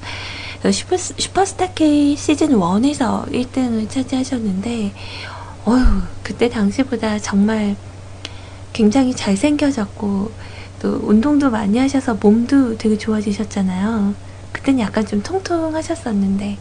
슈퍼, 0.72 0.96
슈퍼스타 0.96 1.72
K 1.72 2.16
시즌 2.16 2.48
1에서 2.50 3.30
1등을 3.30 3.88
차지하셨는데, 3.88 4.92
어휴, 5.64 6.02
그때 6.22 6.48
당시보다 6.48 7.18
정말 7.18 7.76
굉장히 8.72 9.14
잘생겨졌고, 9.14 10.32
또 10.80 11.00
운동도 11.02 11.50
많이 11.50 11.78
하셔서 11.78 12.14
몸도 12.14 12.76
되게 12.76 12.98
좋아지셨잖아요. 12.98 14.14
그땐 14.52 14.80
약간 14.80 15.06
좀 15.06 15.22
통통하셨었는데. 15.22 16.58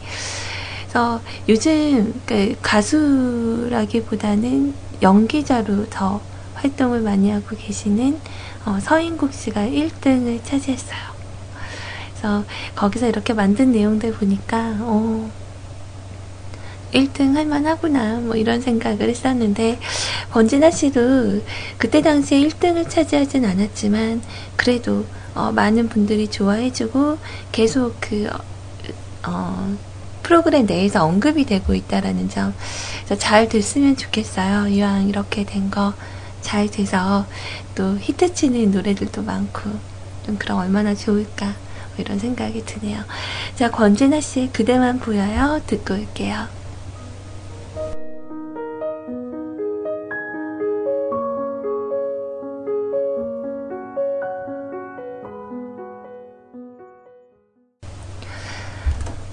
그래서 0.88 1.22
요즘 1.50 2.22
그 2.26 2.56
가수라기보다는 2.62 4.74
연기자로 5.02 5.90
더 5.90 6.22
활동을 6.56 7.02
많이 7.02 7.30
하고 7.30 7.58
계시는 7.58 8.22
어, 8.66 8.80
서인국 8.82 9.34
씨가 9.34 9.68
1등을 9.68 10.42
차지했어요. 10.44 10.98
그래서 12.10 12.46
거기서 12.76 13.10
이렇게 13.10 13.34
만든 13.34 13.74
내용들 13.74 14.14
보니까 14.14 14.78
어, 14.80 15.30
1등 16.94 17.36
할만하구나 17.36 18.22
뭐 18.22 18.38
이런 18.38 18.62
생각을 18.62 19.10
했었는데 19.10 19.80
번지나 20.32 20.72
씨도 20.72 21.42
그때 21.78 22.02
당시에 22.02 22.40
1등을 22.48 22.90
차지하진 22.90 23.44
않았지만 23.44 24.22
그래도 24.56 25.06
어, 25.36 25.52
많은 25.52 25.90
분들이 25.90 26.30
좋아해주고 26.30 27.18
계속 27.52 27.98
그 28.00 28.30
어, 29.28 29.78
프로그램 30.28 30.66
내에서 30.66 31.06
언급이 31.06 31.46
되고 31.46 31.74
있다라는 31.74 32.28
점. 32.28 32.54
잘 33.18 33.48
됐으면 33.48 33.96
좋겠어요. 33.96 34.68
이왕 34.68 35.08
이렇게 35.08 35.46
된 35.46 35.70
거 35.72 35.94
잘 36.42 36.70
돼서 36.70 37.26
또 37.76 37.98
히트치는 37.98 38.72
노래들도 38.72 39.22
많고 39.24 39.70
좀 40.26 40.38
그럼 40.38 40.60
얼마나 40.60 40.94
좋을까 40.96 41.46
뭐 41.48 41.56
이런 41.98 42.20
생각이 42.20 42.64
드네요. 42.66 43.02
자 43.56 43.70
권진아 43.72 44.22
씨의 44.22 44.50
그대만 44.54 45.00
보여요 45.00 45.60
듣고 45.66 45.94
올게요. 45.96 46.48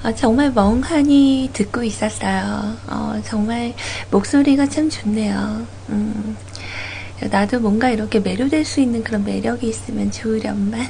어, 0.05 0.15
정말 0.15 0.53
멍하니 0.53 1.49
듣고 1.55 1.83
있었어요. 1.83 2.77
어, 2.89 3.23
정말 3.25 3.73
목소리가 4.11 4.69
참 4.69 4.91
좋네요. 4.91 5.67
음, 5.89 6.37
나도 7.31 7.59
뭔가 7.61 7.89
이렇게 7.89 8.21
매료될 8.21 8.67
수 8.67 8.81
있는 8.81 9.03
그런 9.03 9.25
매력이 9.25 9.67
있으면 9.67 10.13
좋으련만. 10.13 10.87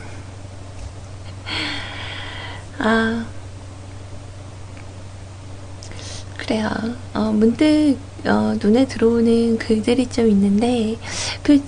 아, 2.78 3.24
그래요. 6.36 6.68
어, 7.14 7.30
문득 7.32 7.96
어, 8.24 8.56
눈에 8.60 8.88
들어오는 8.88 9.58
글들이 9.58 10.08
좀 10.08 10.28
있는데 10.28 10.96
그 11.44 11.62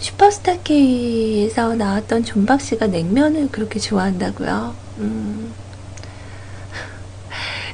슈퍼스타 0.00 0.62
K에서 0.64 1.76
나왔던 1.76 2.24
존박 2.24 2.60
씨가 2.60 2.88
냉면을 2.88 3.50
그렇게 3.52 3.78
좋아한다고요. 3.78 4.74
음. 4.98 5.59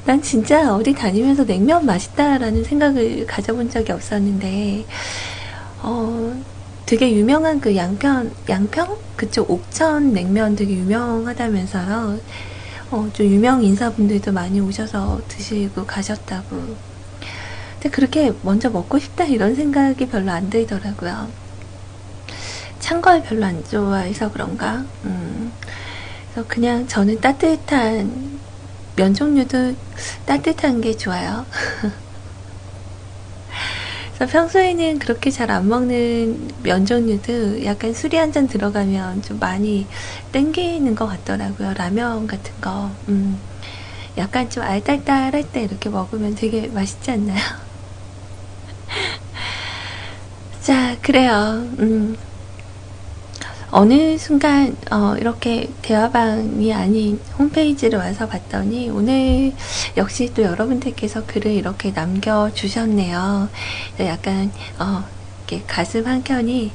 난 0.07 0.23
진짜 0.23 0.73
어디 0.75 0.95
다니면서 0.95 1.45
냉면 1.45 1.85
맛있다라는 1.85 2.63
생각을 2.63 3.27
가져본 3.27 3.71
적이 3.71 3.91
없었는데, 3.93 4.87
어, 5.83 6.33
되게 6.87 7.13
유명한 7.13 7.61
그 7.61 7.75
양평, 7.75 8.31
양평? 8.49 8.99
그쪽 9.17 9.51
옥천 9.51 10.13
냉면 10.13 10.55
되게 10.55 10.75
유명하다면서요. 10.75 12.21
어, 12.91 13.11
좀 13.13 13.27
유명 13.27 13.65
인사분들도 13.65 14.31
많이 14.33 14.61
오셔서 14.61 15.23
드시고 15.27 15.87
가셨다고. 15.87 16.77
근데 17.75 17.91
그렇게 17.91 18.33
먼저 18.43 18.71
먹고 18.71 18.99
싶다 19.01 19.25
이런 19.25 19.55
생각이 19.57 20.07
별로 20.09 20.31
안 20.31 20.51
들더라고요. 20.51 21.33
찬 22.79 23.03
걸 23.03 23.23
별로 23.23 23.45
안 23.47 23.65
좋아해서 23.65 24.31
그런가? 24.31 24.85
음. 25.05 25.53
그래서 26.33 26.47
그냥 26.49 26.87
저는 26.87 27.21
따뜻한 27.21 28.36
면 28.97 29.15
종류도 29.15 29.77
따뜻한 30.25 30.81
게 30.81 30.97
좋아요. 30.97 31.47
그래서 34.15 34.33
평소에는 34.33 34.99
그렇게 34.99 35.31
잘 35.31 35.51
안 35.51 35.69
먹는 35.69 36.49
면 36.63 36.85
종류도 36.85 37.65
약간 37.65 37.93
술이 37.93 38.17
한 38.17 38.33
잔 38.33 38.47
들어가면 38.49 39.23
좀 39.23 39.39
많이 39.39 39.89
땡기는 40.33 40.95
것 40.95 41.07
같더라고요. 41.07 41.75
라면 41.75 42.27
같은 42.27 42.53
거. 42.61 42.99
음, 43.09 43.47
약간 44.19 44.51
좀 44.51 44.63
알딸딸할 44.65 45.51
때 45.53 45.63
이렇게 45.63 45.89
먹으면 45.91 46.35
되게 46.35 46.69
맛있지 46.69 47.11
않나요? 47.13 47.39
자, 50.61 50.97
그래요. 51.03 51.71
음, 51.79 52.17
어느 53.71 54.17
순간 54.17 54.77
어, 54.91 55.17
이렇게 55.19 55.69
대화방이 55.83 56.73
아닌 56.73 57.21
홈페이지를 57.39 57.99
와서 57.99 58.29
봤더니 58.29 58.91
오늘 58.91 59.53
역시 59.97 60.33
또 60.35 60.43
여러분들께서 60.43 61.27
글을 61.27 61.53
이렇게 61.53 61.91
남겨주셨네요. 61.91 63.49
약간 64.01 64.53
어, 64.79 65.05
이렇게 65.41 65.65
가슴 65.67 66.07
한켠이 66.07 66.71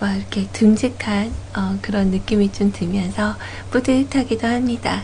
막 0.00 0.14
이렇게 0.16 0.46
듬직한 0.52 1.32
어, 1.56 1.76
그런 1.82 2.08
느낌이 2.10 2.52
좀 2.52 2.70
들면서 2.70 3.34
뿌듯하기도 3.70 4.46
합니다. 4.46 5.02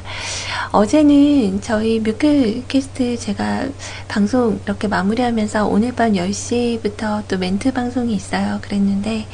어제는 0.71 1.61
저희 1.61 1.99
뮤클캐스트 1.99 3.17
제가 3.17 3.67
방송 4.07 4.61
이렇게 4.65 4.87
마무리하면서 4.87 5.67
오늘 5.67 5.93
밤 5.93 6.13
10시부터 6.13 7.25
또 7.27 7.39
멘트 7.39 7.73
방송이 7.73 8.15
있어요. 8.15 8.61
그랬는데 8.63 9.27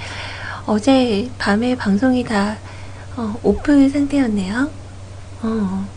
어제 0.67 1.31
밤에 1.39 1.75
방송이 1.75 2.25
다 2.25 2.57
어, 3.17 3.35
오픈 3.43 3.89
상태였네요. 3.89 4.71
어, 5.43 5.89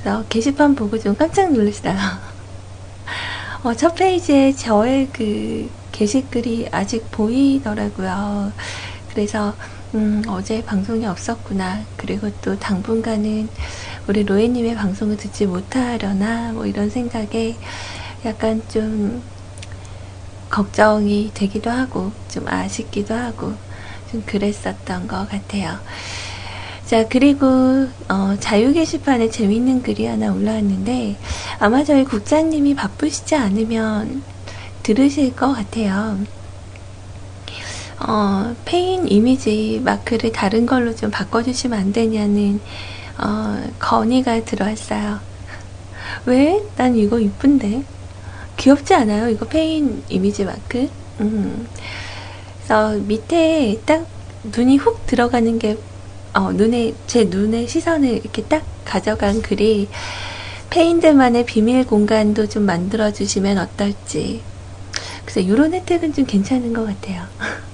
그래서 0.00 0.24
게시판 0.28 0.74
보고 0.74 0.98
좀 0.98 1.16
깜짝 1.16 1.52
놀랐어요. 1.52 1.96
어, 3.64 3.74
첫 3.74 3.94
페이지에 3.94 4.52
저의 4.52 5.08
그 5.12 5.70
게시글이 5.92 6.68
아직 6.70 7.10
보이더라고요. 7.10 8.52
그래서 9.10 9.54
음, 9.94 10.22
어제 10.28 10.62
방송이 10.64 11.06
없었구나. 11.06 11.84
그리고 11.96 12.30
또 12.42 12.58
당분간은 12.58 13.48
우리 14.08 14.24
로에님의 14.24 14.74
방송을 14.74 15.16
듣지 15.16 15.46
못하려나 15.46 16.52
뭐 16.52 16.66
이런 16.66 16.90
생각에 16.90 17.56
약간 18.24 18.62
좀 18.68 19.22
걱정이 20.54 21.32
되기도 21.34 21.68
하고 21.68 22.12
좀 22.28 22.46
아쉽기도 22.46 23.12
하고 23.12 23.54
좀 24.12 24.22
그랬었던 24.24 25.08
것 25.08 25.28
같아요. 25.28 25.80
자 26.86 27.08
그리고 27.08 27.88
어, 28.08 28.36
자유 28.38 28.72
게시판에 28.72 29.30
재밌는 29.30 29.82
글이 29.82 30.06
하나 30.06 30.32
올라왔는데 30.32 31.16
아마 31.58 31.82
저희 31.82 32.04
국장님이 32.04 32.76
바쁘시지 32.76 33.34
않으면 33.34 34.22
들으실 34.84 35.34
것 35.34 35.52
같아요. 35.52 36.20
어, 38.06 38.54
폐인 38.64 39.08
이미지 39.08 39.80
마크를 39.84 40.30
다른 40.30 40.66
걸로 40.66 40.94
좀 40.94 41.10
바꿔주시면 41.10 41.76
안 41.76 41.92
되냐는 41.92 42.60
어, 43.18 43.60
건의가 43.80 44.44
들어왔어요. 44.44 45.18
왜? 46.26 46.62
난 46.76 46.94
이거 46.94 47.18
이쁜데. 47.18 47.93
귀엽지 48.56 48.94
않아요? 48.94 49.28
이거 49.28 49.46
폐인 49.46 50.02
이미지 50.08 50.44
마크? 50.44 50.88
음. 51.20 51.68
그래서 52.58 52.92
밑에 52.98 53.80
딱 53.84 54.06
눈이 54.42 54.78
훅 54.78 55.06
들어가는 55.06 55.58
게, 55.58 55.76
어, 56.32 56.52
눈에, 56.52 56.94
제 57.06 57.24
눈의 57.24 57.68
시선을 57.68 58.08
이렇게 58.08 58.42
딱 58.42 58.64
가져간 58.84 59.42
글이 59.42 59.88
폐인들만의 60.70 61.46
비밀 61.46 61.86
공간도 61.86 62.48
좀 62.48 62.64
만들어 62.64 63.12
주시면 63.12 63.58
어떨지. 63.58 64.42
그래서 65.24 65.40
이런 65.40 65.72
혜택은 65.72 66.12
좀 66.12 66.26
괜찮은 66.26 66.72
것 66.72 66.84
같아요. 66.84 67.26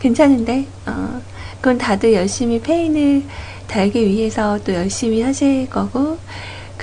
괜찮은데, 0.00 0.68
어, 0.86 1.22
그건 1.60 1.78
다들 1.78 2.12
열심히 2.12 2.60
폐인을 2.60 3.26
달기 3.66 4.06
위해서 4.06 4.58
또 4.64 4.74
열심히 4.74 5.22
하실 5.22 5.70
거고, 5.70 6.18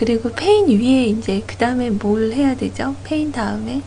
그리고 0.02 0.34
폐인 0.34 0.68
위에 0.68 1.04
이제 1.06 1.44
그 1.46 1.58
다음에 1.58 1.92
뭘 1.92 2.34
해야 2.34 2.56
되죠? 2.56 2.96
폐인 3.04 3.32
다음에 3.32 3.84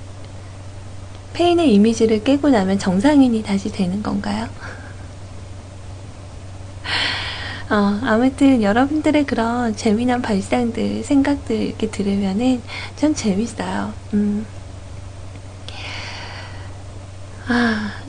폐인의 1.32 1.74
이미지를 1.74 2.22
깨고 2.22 2.50
나면 2.50 2.78
정상인이 2.78 3.42
다시 3.42 3.72
되는 3.72 4.00
건가요? 4.00 4.46
어, 7.68 7.74
아무튼 8.04 8.62
여러분들의 8.62 9.26
그런 9.26 9.74
재미난 9.74 10.22
발상들, 10.22 11.02
생각들 11.02 11.56
이렇게 11.56 11.90
들으면은 11.90 12.62
참 12.94 13.12
재밌어요. 13.12 13.94
음. 14.12 14.46
아, 17.48 18.03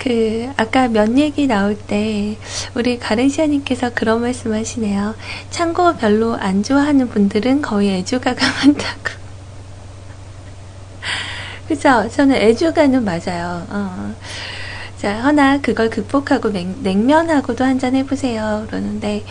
그 0.00 0.50
아까 0.56 0.88
면 0.88 1.18
얘기 1.18 1.46
나올 1.46 1.76
때 1.76 2.38
우리 2.74 2.98
가르시아님께서 2.98 3.90
그런 3.94 4.22
말씀 4.22 4.54
하시네요. 4.54 5.14
참고 5.50 5.94
별로 5.96 6.34
안 6.36 6.62
좋아하는 6.62 7.10
분들은 7.10 7.60
거의 7.60 7.90
애주가가 7.98 8.40
많다고. 8.64 9.20
그죠? 11.68 12.08
저는 12.08 12.34
애주가는 12.34 13.04
맞아요. 13.04 13.66
어. 13.68 14.14
자, 14.96 15.20
허나 15.20 15.60
그걸 15.60 15.90
극복하고 15.90 16.50
냉, 16.50 17.06
면하고도 17.06 17.62
한잔 17.62 17.94
해보세요. 17.94 18.64
그러는데, 18.68 19.24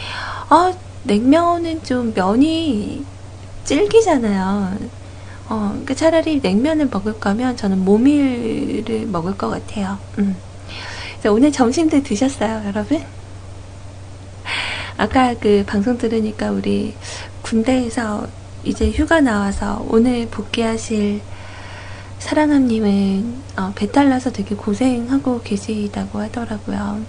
어, 0.50 0.72
냉면은 1.04 1.84
좀 1.84 2.14
면이 2.14 3.06
질기잖아요. 3.64 4.78
어, 5.50 5.70
그러니까 5.72 5.96
차라리 5.96 6.40
냉면을 6.42 6.90
먹을 6.92 7.20
거면 7.20 7.58
저는 7.58 7.84
모밀을 7.84 9.08
먹을 9.08 9.36
것 9.36 9.50
같아요. 9.50 9.98
음. 10.20 10.38
오늘 11.28 11.52
점심들 11.52 12.04
드셨어요, 12.04 12.64
여러분? 12.68 13.04
아까 14.98 15.34
그 15.34 15.64
방송 15.68 15.98
들으니까 15.98 16.52
우리 16.52 16.96
군대에서 17.42 18.28
이제 18.64 18.90
휴가 18.92 19.20
나와서 19.20 19.86
오늘 19.90 20.28
복귀하실 20.28 21.22
사랑함님은 22.20 23.34
어, 23.58 23.74
배탈 23.76 24.10
나서 24.10 24.32
되게 24.32 24.56
고생하고 24.56 25.42
계시다고 25.42 26.20
하더라고요. 26.20 27.02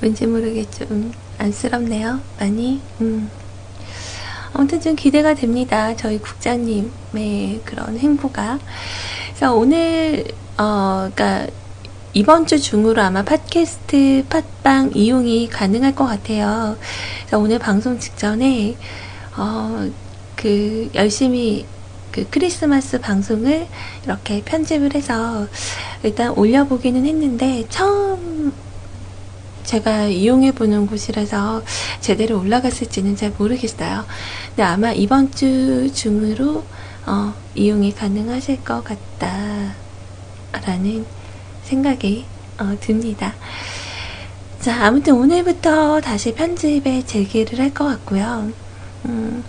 왠지 0.00 0.26
모르게 0.26 0.68
좀 0.70 1.12
안쓰럽네요. 1.38 2.20
많이. 2.38 2.80
음. 3.00 3.30
아무튼 4.52 4.80
좀 4.80 4.96
기대가 4.96 5.34
됩니다. 5.34 5.96
저희 5.96 6.18
국장님의 6.18 7.62
그런 7.64 7.96
행보가. 7.96 8.58
그래서 9.28 9.54
오늘 9.54 10.24
어, 10.58 11.08
그러니까 11.14 11.46
이번 12.14 12.46
주 12.46 12.60
중으로 12.60 13.00
아마 13.00 13.22
팟캐스트 13.22 14.26
팟빵 14.28 14.90
이용이 14.94 15.48
가능할 15.48 15.94
것 15.94 16.04
같아요. 16.04 16.76
오늘 17.32 17.58
방송 17.58 17.98
직전에 17.98 18.76
어, 19.34 19.88
그 20.36 20.90
열심히 20.94 21.64
그 22.10 22.26
크리스마스 22.28 23.00
방송을 23.00 23.66
이렇게 24.04 24.42
편집을 24.44 24.94
해서 24.94 25.46
일단 26.02 26.32
올려보기는 26.36 27.06
했는데 27.06 27.64
처음 27.70 28.52
제가 29.64 30.08
이용해보는 30.08 30.88
곳이라서 30.88 31.62
제대로 32.02 32.38
올라갔을지는 32.38 33.16
잘 33.16 33.32
모르겠어요. 33.38 34.04
근데 34.48 34.62
아마 34.64 34.92
이번 34.92 35.32
주 35.32 35.90
중으로 35.94 36.62
어, 37.06 37.32
이용이 37.54 37.94
가능하실 37.94 38.64
것 38.64 38.84
같다 38.84 39.74
라는 40.66 41.06
생각이 41.76 42.26
어, 42.58 42.76
듭니다. 42.80 43.32
자, 44.60 44.84
아무튼 44.86 45.14
오늘부터 45.14 46.00
다시 46.02 46.34
편집에 46.34 47.04
재개를 47.06 47.58
할 47.60 47.72
것 47.72 47.86
같고요. 47.86 48.52
음, 49.06 49.42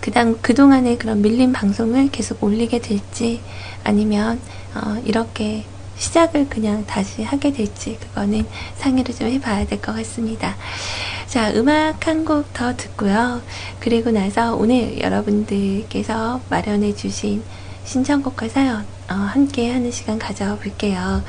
그당, 0.00 0.38
그동안의 0.40 0.98
그런 0.98 1.20
밀린 1.20 1.52
방송을 1.52 2.10
계속 2.10 2.42
올리게 2.44 2.78
될지, 2.80 3.40
아니면, 3.82 4.38
어, 4.74 5.02
이렇게 5.04 5.64
시작을 5.96 6.48
그냥 6.48 6.86
다시 6.86 7.22
하게 7.24 7.52
될지, 7.52 7.98
그거는 8.00 8.46
상의를 8.76 9.14
좀 9.14 9.26
해봐야 9.28 9.66
될 9.66 9.80
것 9.80 9.92
같습니다. 9.96 10.54
자, 11.26 11.50
음악 11.54 12.06
한 12.06 12.24
곡 12.24 12.52
더 12.54 12.76
듣고요. 12.76 13.42
그리고 13.80 14.10
나서 14.12 14.54
오늘 14.54 15.00
여러분들께서 15.00 16.40
마련해주신 16.48 17.42
신청곡과 17.84 18.48
사연, 18.48 18.86
어, 19.10 19.14
함께 19.14 19.72
하는 19.72 19.90
시간 19.90 20.18
가져볼게요. 20.18 21.22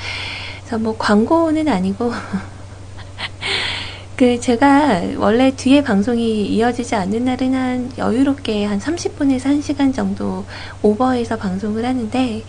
그래서 0.59 0.77
뭐 0.77 0.95
광고는 0.97 1.67
아니고, 1.67 2.11
그 4.15 4.39
제가 4.39 5.01
원래 5.17 5.55
뒤에 5.55 5.83
방송이 5.83 6.45
이어지지 6.47 6.95
않는 6.95 7.25
날은 7.25 7.53
한 7.53 7.91
여유롭게 7.97 8.65
한 8.65 8.79
30분에서 8.79 9.59
1시간 9.59 9.93
정도 9.93 10.45
오버해서 10.81 11.38
방송을 11.38 11.83
하는데 11.83 12.43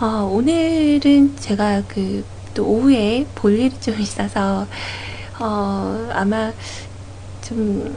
어, 0.00 0.30
오늘은 0.32 1.36
제가 1.36 1.82
그 1.88 2.36
또 2.56 2.66
오후에 2.66 3.26
볼 3.34 3.52
일이 3.52 3.78
좀 3.78 4.00
있어서 4.00 4.66
어, 5.38 6.08
아마 6.10 6.50
좀 7.42 7.94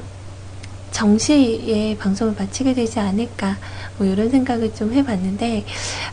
정시에 0.91 1.97
방송을 1.97 2.35
마치게 2.37 2.73
되지 2.73 2.99
않을까 2.99 3.57
뭐 3.99 4.07
이런 4.07 4.29
생각을 4.29 4.73
좀 4.73 4.93
해봤는데 4.93 5.65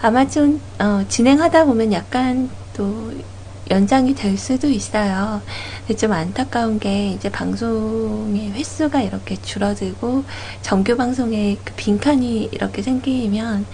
아마 0.03 0.27
좀 0.27 0.61
어, 0.81 1.05
진행하다 1.09 1.67
보면 1.67 1.93
약간 1.93 2.51
또 2.73 3.13
연장이 3.71 4.15
될 4.15 4.37
수도 4.37 4.69
있어요. 4.69 5.43
근데 5.87 5.97
좀 5.97 6.13
안타까운 6.13 6.79
게 6.79 7.11
이제 7.11 7.31
방송의 7.31 8.53
횟수가 8.53 9.03
이렇게 9.03 9.37
줄어들고 9.37 10.25
정규 10.63 10.97
방송에 10.97 11.57
그 11.65 11.75
빈칸이 11.75 12.51
이렇게 12.53 12.83
생기면 12.83 13.67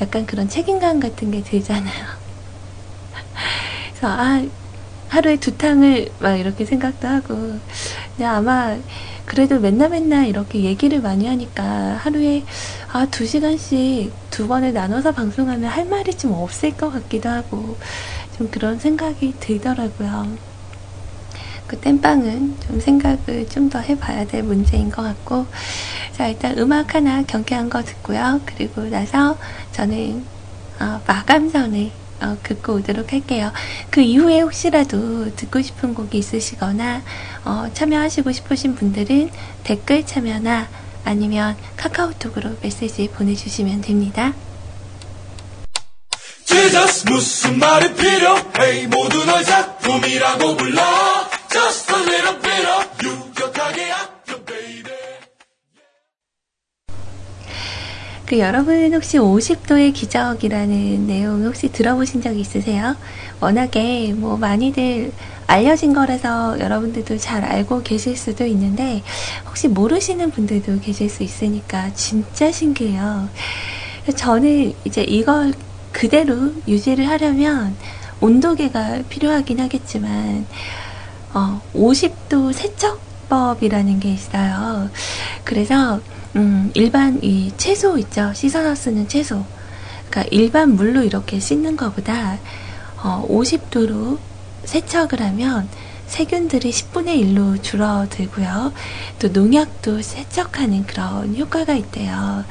약간 0.00 0.26
그런 0.26 0.48
책임감 0.48 1.00
같은 1.00 1.30
게 1.30 1.42
들잖아요. 1.42 1.94
그래서 3.94 4.08
아 4.08 4.44
하루에 5.08 5.36
두 5.36 5.56
탕을 5.56 6.10
막 6.20 6.36
이렇게 6.36 6.64
생각도 6.64 7.08
하고 7.08 7.58
근데 8.16 8.24
아마 8.24 8.76
그래도 9.24 9.60
맨날 9.60 9.90
맨날 9.90 10.26
이렇게 10.26 10.62
얘기를 10.62 11.00
많이 11.00 11.26
하니까 11.26 11.64
하루에 12.00 12.44
아 12.92 13.06
두 13.06 13.24
시간씩 13.24 14.12
두 14.30 14.48
번을 14.48 14.72
나눠서 14.72 15.12
방송하면 15.12 15.70
할 15.70 15.84
말이 15.86 16.12
좀 16.14 16.32
없을 16.32 16.76
것 16.76 16.90
같기도 16.90 17.28
하고 17.28 17.76
좀 18.36 18.50
그런 18.50 18.78
생각이 18.80 19.34
들더라고요. 19.38 20.36
그 21.68 21.78
땜빵은 21.78 22.56
좀 22.66 22.80
생각을 22.80 23.48
좀 23.48 23.70
더 23.70 23.78
해봐야 23.78 24.26
될 24.26 24.42
문제인 24.42 24.90
것 24.90 25.02
같고, 25.02 25.46
자, 26.16 26.26
일단 26.26 26.58
음악 26.58 26.96
하나 26.96 27.22
경쾌한 27.22 27.70
거 27.70 27.84
듣고요. 27.84 28.40
그리고 28.44 28.82
나서 28.88 29.38
저는, 29.70 30.24
어, 30.80 31.00
마감전을 31.06 31.92
어, 32.22 32.36
듣고 32.42 32.74
오도록 32.74 33.12
할게요. 33.12 33.52
그 33.90 34.00
이후에 34.00 34.40
혹시라도 34.40 35.34
듣고 35.36 35.62
싶은 35.62 35.94
곡이 35.94 36.18
있으시거나, 36.18 37.02
어, 37.44 37.70
참여하시고 37.72 38.32
싶으신 38.32 38.74
분들은 38.74 39.30
댓글 39.62 40.04
참여나 40.04 40.66
아니면 41.04 41.56
카카오톡으로 41.76 42.56
메시지 42.62 43.08
보내주시면 43.08 43.80
됩니다. 43.80 44.32
Jesus 46.44 47.06
무슨 47.08 47.58
말이 47.58 47.94
필요해 47.94 48.86
모두 48.88 49.24
널 49.24 49.44
작품이라고 49.44 50.56
불러 50.56 50.82
Just 51.50 51.92
a 51.92 52.00
little 52.02 52.40
bit 52.40 52.66
of 52.66 52.88
유격하게 53.04 53.92
아껴 53.92 54.44
baby 54.44 54.92
그 58.26 58.38
여러분 58.38 58.92
혹시 58.94 59.18
50도의 59.18 59.94
기적이라는 59.94 61.06
내용 61.06 61.44
혹시 61.44 61.70
들어보신 61.70 62.20
적 62.20 62.36
있으세요? 62.36 62.96
워낙에 63.40 64.12
뭐 64.14 64.36
많이들 64.36 65.12
알려진 65.50 65.92
거라서 65.92 66.60
여러분들도 66.60 67.18
잘 67.18 67.44
알고 67.44 67.82
계실 67.82 68.16
수도 68.16 68.46
있는데 68.46 69.02
혹시 69.48 69.66
모르시는 69.66 70.30
분들도 70.30 70.78
계실 70.78 71.10
수 71.10 71.24
있으니까 71.24 71.92
진짜 71.92 72.52
신기해요. 72.52 73.28
저는 74.14 74.72
이제 74.84 75.02
이걸 75.02 75.52
그대로 75.90 76.54
유지를 76.68 77.08
하려면 77.08 77.74
온도계가 78.20 79.02
필요하긴 79.08 79.58
하겠지만 79.58 80.46
어, 81.34 81.60
50도 81.74 82.52
세척법이라는 82.52 83.98
게 83.98 84.12
있어요. 84.12 84.88
그래서 85.42 86.00
음, 86.36 86.70
일반 86.74 87.18
이 87.24 87.52
채소 87.56 87.98
있죠. 87.98 88.32
씻어서 88.34 88.76
쓰는 88.76 89.08
채소. 89.08 89.44
그러니까 90.08 90.28
일반 90.30 90.76
물로 90.76 91.02
이렇게 91.02 91.40
씻는 91.40 91.76
것보다 91.76 92.38
어, 93.02 93.26
50도로 93.28 94.29
세척을 94.64 95.20
하면 95.20 95.68
세균들이 96.06 96.70
10분의 96.70 97.22
1로 97.22 97.62
줄어들고요. 97.62 98.72
또 99.20 99.28
농약도 99.28 100.02
세척하는 100.02 100.84
그런 100.86 101.36
효과가 101.36 101.74
있대요. 101.74 102.44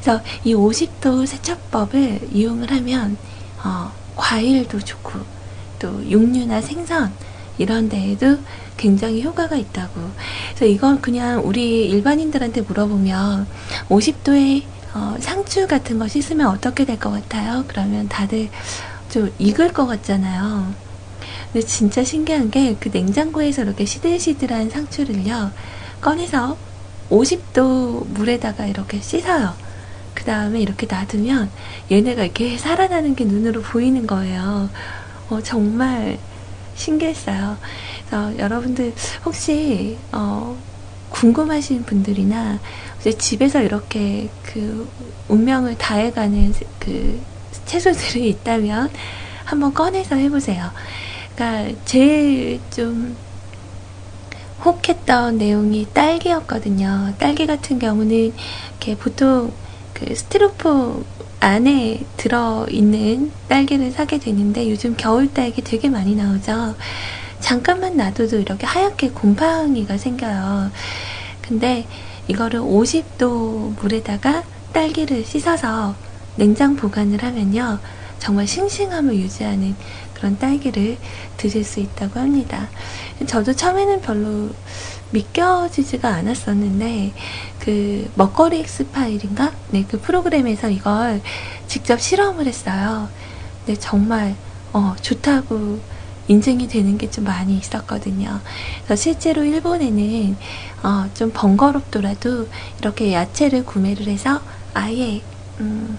그래서 0.00 0.22
이 0.44 0.54
50도 0.54 1.26
세척법을 1.26 2.28
이용을 2.32 2.70
하면 2.70 3.18
어, 3.64 3.92
과일도 4.16 4.80
좋고 4.80 5.20
또 5.78 6.08
육류나 6.08 6.62
생선 6.62 7.12
이런 7.58 7.88
데에도 7.90 8.38
굉장히 8.78 9.22
효과가 9.22 9.56
있다고. 9.56 10.10
그래서 10.48 10.64
이건 10.64 11.02
그냥 11.02 11.42
우리 11.44 11.86
일반인들한테 11.90 12.62
물어보면 12.62 13.46
50도의 13.90 14.64
어, 14.94 15.16
상추 15.20 15.66
같은 15.66 15.98
거 15.98 16.08
씻으면 16.08 16.46
어떻게 16.48 16.84
될 16.86 16.98
것 16.98 17.10
같아요? 17.10 17.64
그러면 17.68 18.08
다들 18.08 18.48
좀 19.10 19.30
익을 19.38 19.72
것 19.74 19.86
같잖아요. 19.86 20.74
근데 21.52 21.66
진짜 21.66 22.02
신기한 22.02 22.50
게 22.50 22.76
그 22.80 22.88
냉장고에서 22.92 23.62
이렇게 23.62 23.84
시들시들한 23.84 24.70
상추를요, 24.70 25.52
꺼내서 26.00 26.56
50도 27.10 28.06
물에다가 28.08 28.66
이렇게 28.66 29.00
씻어요. 29.00 29.54
그 30.14 30.24
다음에 30.24 30.60
이렇게 30.60 30.86
놔두면 30.90 31.52
얘네가 31.90 32.24
이렇게 32.24 32.56
살아나는 32.58 33.14
게 33.14 33.24
눈으로 33.24 33.62
보이는 33.62 34.06
거예요. 34.06 34.70
어, 35.28 35.40
정말 35.42 36.18
신기했어요. 36.74 37.58
그래서 38.08 38.38
여러분들 38.38 38.94
혹시, 39.24 39.98
어, 40.12 40.56
궁금하신 41.10 41.84
분들이나 41.84 42.60
집에서 43.18 43.62
이렇게 43.62 44.30
그 44.42 44.90
운명을 45.28 45.76
다해가는 45.76 46.54
그 46.78 47.22
채소들이 47.66 48.28
있다면 48.30 48.90
한번 49.44 49.74
꺼내서 49.74 50.16
해보세요. 50.16 50.72
그러니까 51.42 51.74
제일 51.84 52.60
좀 52.70 53.16
혹했던 54.64 55.38
내용이 55.38 55.88
딸기였거든요. 55.92 57.14
딸기 57.18 57.48
같은 57.48 57.80
경우는 57.80 58.32
이렇게 58.70 58.96
보통 58.96 59.52
그 59.92 60.14
스티로폼 60.14 61.04
안에 61.40 62.04
들어있는 62.16 63.32
딸기를 63.48 63.90
사게 63.90 64.18
되는데 64.18 64.70
요즘 64.70 64.94
겨울 64.96 65.34
딸기 65.34 65.62
되게 65.62 65.90
많이 65.90 66.14
나오죠. 66.14 66.76
잠깐만 67.40 67.96
놔둬도 67.96 68.36
이렇게 68.38 68.64
하얗게 68.64 69.10
곰팡이가 69.10 69.98
생겨요. 69.98 70.70
근데 71.40 71.88
이거를 72.28 72.60
50도 72.60 73.74
물에다가 73.80 74.44
딸기를 74.72 75.24
씻어서 75.24 75.96
냉장 76.36 76.76
보관을 76.76 77.20
하면요. 77.24 77.80
정말 78.22 78.46
싱싱함을 78.46 79.16
유지하는 79.16 79.74
그런 80.22 80.38
딸기를 80.38 80.98
드실 81.36 81.64
수 81.64 81.80
있다고 81.80 82.20
합니다. 82.20 82.68
저도 83.26 83.54
처음에는 83.54 84.02
별로 84.02 84.50
믿겨지지가 85.10 86.08
않았었는데 86.08 87.12
그 87.58 88.08
먹거리 88.14 88.60
엑스파일인가? 88.60 89.50
네, 89.70 89.84
그 89.90 90.00
프로그램에서 90.00 90.70
이걸 90.70 91.20
직접 91.66 92.00
실험을 92.00 92.46
했어요. 92.46 93.08
근데 93.66 93.78
정말 93.80 94.36
어, 94.72 94.94
좋다고 95.00 95.80
인증이 96.28 96.68
되는 96.68 96.96
게 96.98 97.10
좀 97.10 97.24
많이 97.24 97.58
있었거든요. 97.58 98.40
그래서 98.84 99.02
실제로 99.02 99.42
일본에는 99.42 100.36
어, 100.84 101.10
좀 101.14 101.32
번거롭더라도 101.34 102.48
이렇게 102.78 103.12
야채를 103.12 103.66
구매를 103.66 104.06
해서 104.06 104.40
아예 104.72 105.20
음, 105.58 105.98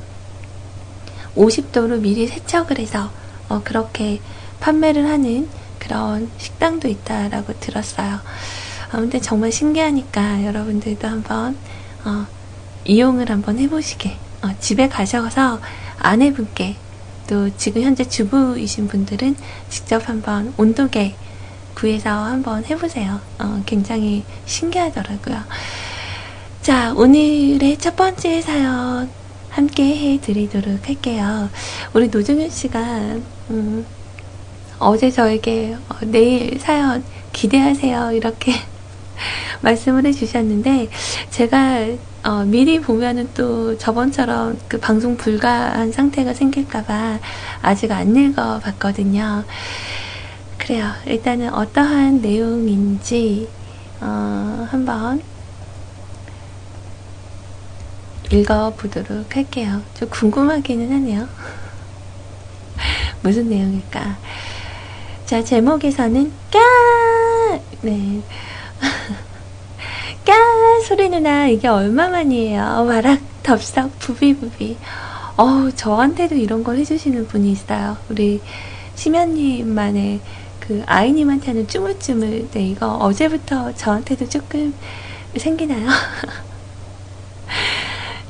50도로 1.35 1.99
미리 1.99 2.25
세척을 2.25 2.79
해서 2.79 3.11
어, 3.49 3.61
그렇게 3.63 4.21
판매를 4.59 5.07
하는 5.07 5.49
그런 5.79 6.29
식당도 6.37 6.87
있다라고 6.87 7.59
들었어요. 7.59 8.15
어, 8.93 8.97
근데 8.97 9.19
정말 9.19 9.51
신기하니까 9.51 10.45
여러분들도 10.45 11.07
한번 11.07 11.57
어, 12.05 12.25
이용을 12.85 13.29
한번 13.29 13.59
해보시게 13.59 14.17
어, 14.43 14.49
집에 14.59 14.87
가셔서 14.87 15.59
아내분께 15.99 16.75
또 17.27 17.55
지금 17.55 17.81
현재 17.83 18.03
주부이신 18.03 18.87
분들은 18.87 19.35
직접 19.69 20.09
한번 20.09 20.53
온도계 20.57 21.15
구해서 21.73 22.09
한번 22.09 22.63
해보세요. 22.65 23.19
어, 23.39 23.63
굉장히 23.65 24.23
신기하더라고요. 24.45 25.43
자, 26.61 26.93
오늘의 26.93 27.77
첫 27.77 27.95
번째 27.95 28.41
사연 28.41 29.09
함께 29.53 30.13
해드리도록 30.13 30.87
할게요. 30.87 31.47
우리 31.93 32.07
노정현 32.07 32.49
씨가 32.49 32.79
음, 33.51 33.85
어제 34.79 35.11
저에게 35.11 35.77
어, 35.89 35.95
내일 36.01 36.59
사연 36.59 37.03
기대하세요 37.33 38.13
이렇게 38.13 38.53
말씀을 39.61 40.07
해주셨는데 40.07 40.89
제가 41.29 41.85
어, 42.23 42.43
미리 42.45 42.79
보면은 42.79 43.29
또 43.35 43.77
저번처럼 43.77 44.57
그 44.67 44.79
방송 44.79 45.17
불가한 45.17 45.91
상태가 45.91 46.33
생길까봐 46.33 47.19
아직 47.61 47.91
안 47.91 48.15
읽어봤거든요. 48.15 49.43
그래요. 50.57 50.89
일단은 51.05 51.53
어떠한 51.53 52.21
내용인지 52.21 53.47
어, 54.01 54.67
한번 54.71 55.21
읽어보도록 58.31 59.35
할게요. 59.35 59.81
좀 59.93 60.09
궁금하기는 60.09 60.91
하네요. 60.91 61.27
무슨 63.21 63.49
내용일까? 63.49 64.17
자, 65.25 65.43
제목에서는 65.43 66.31
까! 66.51 67.59
네. 67.81 68.21
까! 70.25 70.33
소리 70.87 71.09
누나, 71.09 71.47
이게 71.47 71.67
얼마만이에요? 71.67 72.85
와락, 72.87 73.19
덥석, 73.43 73.97
부비부비. 73.99 74.77
어우, 75.35 75.71
저한테도 75.75 76.35
이런 76.35 76.63
걸 76.63 76.77
해주시는 76.77 77.27
분이 77.27 77.51
있어요. 77.51 77.97
우리 78.09 78.41
심연님만의 78.95 80.21
그 80.59 80.83
아이님한테는 80.85 81.67
쭈물쭈물. 81.67 82.49
네, 82.51 82.67
이거 82.67 82.95
어제부터 82.97 83.73
저한테도 83.73 84.29
조금 84.29 84.73
생기나요? 85.35 85.87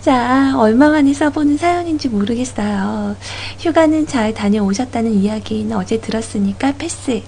자, 0.03 0.53
얼마 0.57 0.89
만에 0.89 1.13
써보는 1.13 1.55
사연인지 1.55 2.09
모르겠어요. 2.09 3.15
휴가는 3.57 4.05
잘 4.05 4.33
다녀오셨다는 4.33 5.13
이야기는 5.13 5.73
어제 5.77 6.01
들었으니까 6.01 6.73
패스. 6.77 7.21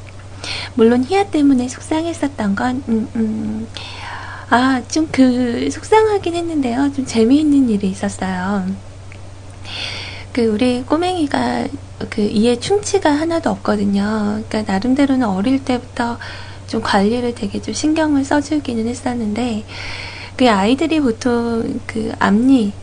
물론 0.74 1.06
희야 1.06 1.24
때문에 1.24 1.70
속상했었던 1.70 2.54
건, 2.58 2.84
음, 2.90 3.08
음. 3.16 3.68
아, 4.50 4.82
좀 4.90 5.08
그, 5.10 5.70
속상하긴 5.72 6.36
했는데요. 6.36 6.92
좀 6.94 7.06
재미있는 7.06 7.70
일이 7.70 7.88
있었어요. 7.88 8.66
그, 10.34 10.46
우리 10.46 10.84
꼬맹이가 10.84 11.68
그, 12.10 12.24
이에 12.24 12.60
충치가 12.60 13.10
하나도 13.10 13.52
없거든요. 13.52 14.44
그러니까, 14.50 14.70
나름대로는 14.70 15.26
어릴 15.26 15.64
때부터 15.64 16.18
좀 16.68 16.82
관리를 16.82 17.36
되게 17.36 17.62
좀 17.62 17.74
신경을 17.74 18.26
써주기는 18.26 18.86
했었는데, 18.86 19.64
그 20.38 20.50
아이들이 20.50 21.00
보통 21.00 21.80
그 21.88 22.12
앞니, 22.20 22.74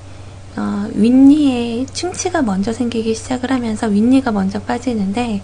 어, 0.56 0.88
윗니에 0.94 1.86
충치가 1.92 2.40
먼저 2.42 2.72
생기기 2.72 3.14
시작을 3.14 3.50
하면서 3.50 3.88
윗니가 3.88 4.32
먼저 4.32 4.58
빠지는데, 4.60 5.42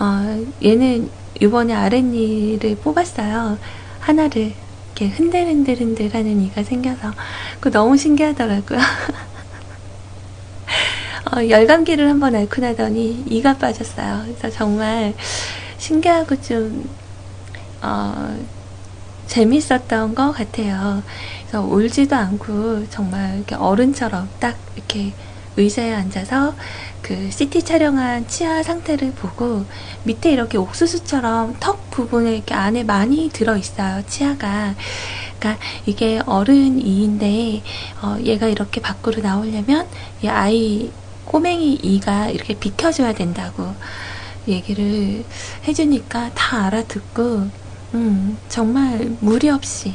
어, 0.00 0.44
얘는 0.64 1.10
이번에 1.40 1.72
아랫니를 1.74 2.76
뽑았어요. 2.82 3.58
하나를 4.00 4.54
이렇게 4.96 5.14
흔들흔들흔들 5.14 6.14
하는 6.14 6.40
이가 6.42 6.62
생겨서. 6.64 7.12
그 7.60 7.70
너무 7.70 7.96
신기하더라고요. 7.96 8.78
어, 11.32 11.48
열감기를 11.48 12.08
한번 12.08 12.34
앓고 12.34 12.60
나더니 12.60 13.24
이가 13.28 13.58
빠졌어요. 13.58 14.22
그래서 14.24 14.50
정말 14.50 15.14
신기하고 15.78 16.40
좀, 16.40 16.88
어, 17.82 18.36
재밌었던 19.26 20.14
것 20.14 20.32
같아요. 20.32 21.02
그래서 21.42 21.62
울지도 21.62 22.16
않고 22.16 22.88
정말 22.90 23.36
이렇게 23.36 23.54
어른처럼 23.54 24.28
딱 24.40 24.56
이렇게 24.76 25.12
의자에 25.56 25.94
앉아서 25.94 26.54
그 27.00 27.30
CT 27.30 27.62
촬영한 27.62 28.28
치아 28.28 28.62
상태를 28.62 29.12
보고 29.12 29.64
밑에 30.04 30.32
이렇게 30.32 30.58
옥수수처럼 30.58 31.56
턱 31.60 31.90
부분에 31.90 32.34
이렇게 32.34 32.54
안에 32.54 32.82
많이 32.82 33.30
들어 33.32 33.56
있어요. 33.56 34.02
치아가. 34.06 34.74
그러니까 35.38 35.64
이게 35.86 36.20
어른 36.26 36.80
이인데 36.80 37.62
어 38.02 38.18
얘가 38.22 38.48
이렇게 38.48 38.80
밖으로 38.80 39.22
나오려면 39.22 39.88
이 40.22 40.28
아이 40.28 40.90
꼬맹이 41.24 41.74
이가 41.82 42.28
이렇게 42.28 42.54
비켜줘야 42.54 43.14
된다고 43.14 43.74
얘기를 44.46 45.24
해주니까 45.66 46.32
다 46.34 46.66
알아듣고 46.66 47.65
음, 47.96 48.36
정말 48.50 49.16
무리 49.20 49.48
없이 49.48 49.94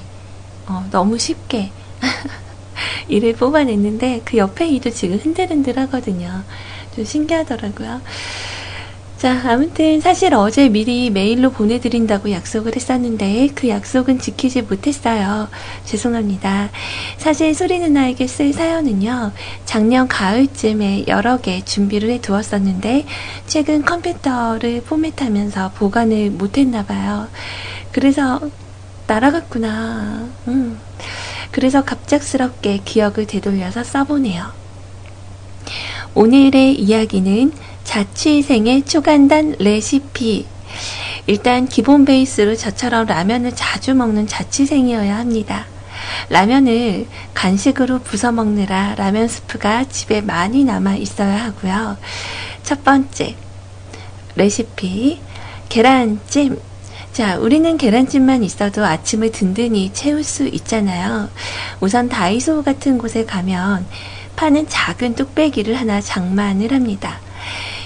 어, 0.67 0.83
너무 0.89 1.19
쉽게 1.19 1.71
이를 3.07 3.33
뽑아냈는데 3.33 4.23
그 4.25 4.37
옆에 4.37 4.67
이도 4.67 4.89
지금 4.89 5.17
흔들흔들 5.17 5.77
하거든요. 5.77 6.43
좀 6.95 7.05
신기하더라고요. 7.05 8.01
자, 9.21 9.39
아무튼 9.45 10.01
사실 10.01 10.33
어제 10.33 10.67
미리 10.67 11.11
메일로 11.11 11.51
보내드린다고 11.51 12.31
약속을 12.31 12.75
했었는데 12.75 13.49
그 13.53 13.69
약속은 13.69 14.17
지키지 14.17 14.63
못했어요. 14.63 15.47
죄송합니다. 15.85 16.71
사실 17.17 17.53
소리 17.53 17.77
누나에게 17.77 18.25
쓸 18.25 18.51
사연은요, 18.51 19.31
작년 19.65 20.07
가을쯤에 20.07 21.05
여러 21.07 21.37
개 21.37 21.63
준비를 21.63 22.09
해 22.09 22.19
두었었는데 22.19 23.05
최근 23.45 23.85
컴퓨터를 23.85 24.81
포맷하면서 24.81 25.73
보관을 25.75 26.31
못했나봐요. 26.31 27.27
그래서 27.91 28.39
날아갔구나. 29.07 30.27
음. 30.47 30.79
그래서 31.51 31.83
갑작스럽게 31.83 32.81
기억을 32.85 33.27
되돌려서 33.27 33.83
써보네요. 33.83 34.51
오늘의 36.13 36.79
이야기는 36.79 37.51
자취생의 37.83 38.85
초간단 38.85 39.55
레시피. 39.59 40.45
일단 41.27 41.67
기본 41.67 42.05
베이스로 42.05 42.55
저처럼 42.55 43.05
라면을 43.05 43.53
자주 43.53 43.93
먹는 43.93 44.27
자취생이어야 44.27 45.17
합니다. 45.17 45.65
라면을 46.29 47.07
간식으로 47.33 47.99
부숴 47.99 48.33
먹느라 48.33 48.95
라면 48.95 49.27
스프가 49.27 49.85
집에 49.85 50.21
많이 50.21 50.63
남아 50.63 50.95
있어야 50.95 51.45
하고요. 51.45 51.97
첫 52.63 52.83
번째, 52.83 53.35
레시피. 54.35 55.19
계란찜. 55.69 56.70
자, 57.13 57.37
우리는 57.37 57.77
계란찜만 57.77 58.41
있어도 58.41 58.85
아침을 58.85 59.33
든든히 59.33 59.91
채울 59.91 60.23
수 60.23 60.47
있잖아요. 60.47 61.29
우선 61.81 62.07
다이소 62.07 62.63
같은 62.63 62.97
곳에 62.97 63.25
가면 63.25 63.85
파는 64.37 64.69
작은 64.69 65.15
뚝배기를 65.15 65.75
하나 65.75 65.99
장만을 65.99 66.71
합니다. 66.71 67.19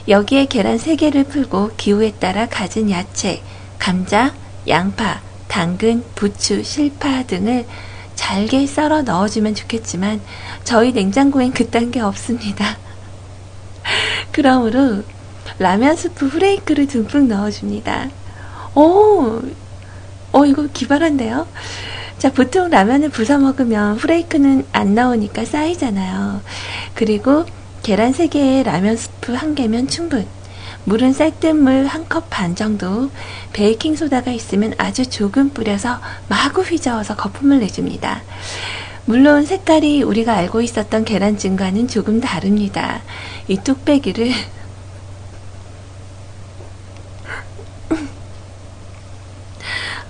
여기에 0.08 0.46
계란 0.46 0.78
3개를 0.78 1.28
풀고 1.28 1.72
기호에 1.76 2.12
따라 2.20 2.46
가진 2.46 2.92
야채, 2.92 3.42
감자, 3.80 4.32
양파, 4.68 5.22
당근, 5.48 6.04
부추, 6.14 6.64
실파 6.64 7.24
등을 7.24 7.66
잘게 8.14 8.68
썰어 8.68 9.02
넣어주면 9.02 9.56
좋겠지만 9.56 10.22
저희 10.64 10.92
냉장고엔 10.92 11.52
그딴 11.52 11.90
게 11.90 12.00
없습니다. 12.00 12.78
그러므로 14.32 15.04
라면 15.58 15.96
스프 15.96 16.28
후레이크를 16.28 16.86
듬뿍 16.86 17.28
넣어줍니다. 17.28 18.10
오, 18.76 19.42
어, 20.32 20.46
이거 20.46 20.68
기발한데요? 20.74 21.48
자, 22.18 22.32
보통 22.32 22.70
라면을 22.70 23.10
부숴 23.10 23.40
먹으면 23.42 23.98
후레이크는 23.98 24.66
안 24.72 24.96
나오니까 24.96 25.46
쌓이잖아요. 25.46 26.42
그리고 26.94 27.46
계란 27.84 28.14
3개에 28.14 28.64
라면 28.64 28.98
스프 28.98 29.34
1개면 29.36 29.90
충분. 29.90 30.28
물은 30.86 31.14
쌀뜨물 31.14 31.86
한 31.88 32.06
컵 32.08 32.30
반 32.30 32.56
정도, 32.56 33.10
베이킹소다가 33.54 34.32
있으면 34.32 34.74
아주 34.78 35.08
조금 35.10 35.50
뿌려서 35.50 36.00
마구 36.28 36.62
휘저어서 36.62 37.16
거품을 37.16 37.60
내줍니다. 37.60 38.22
물론 39.06 39.46
색깔이 39.46 40.04
우리가 40.04 40.34
알고 40.36 40.62
있었던 40.62 41.06
계란찜과는 41.06 41.88
조금 41.88 42.22
다릅니다. 42.22 43.02
이 43.48 43.58
뚝배기를 43.58 44.32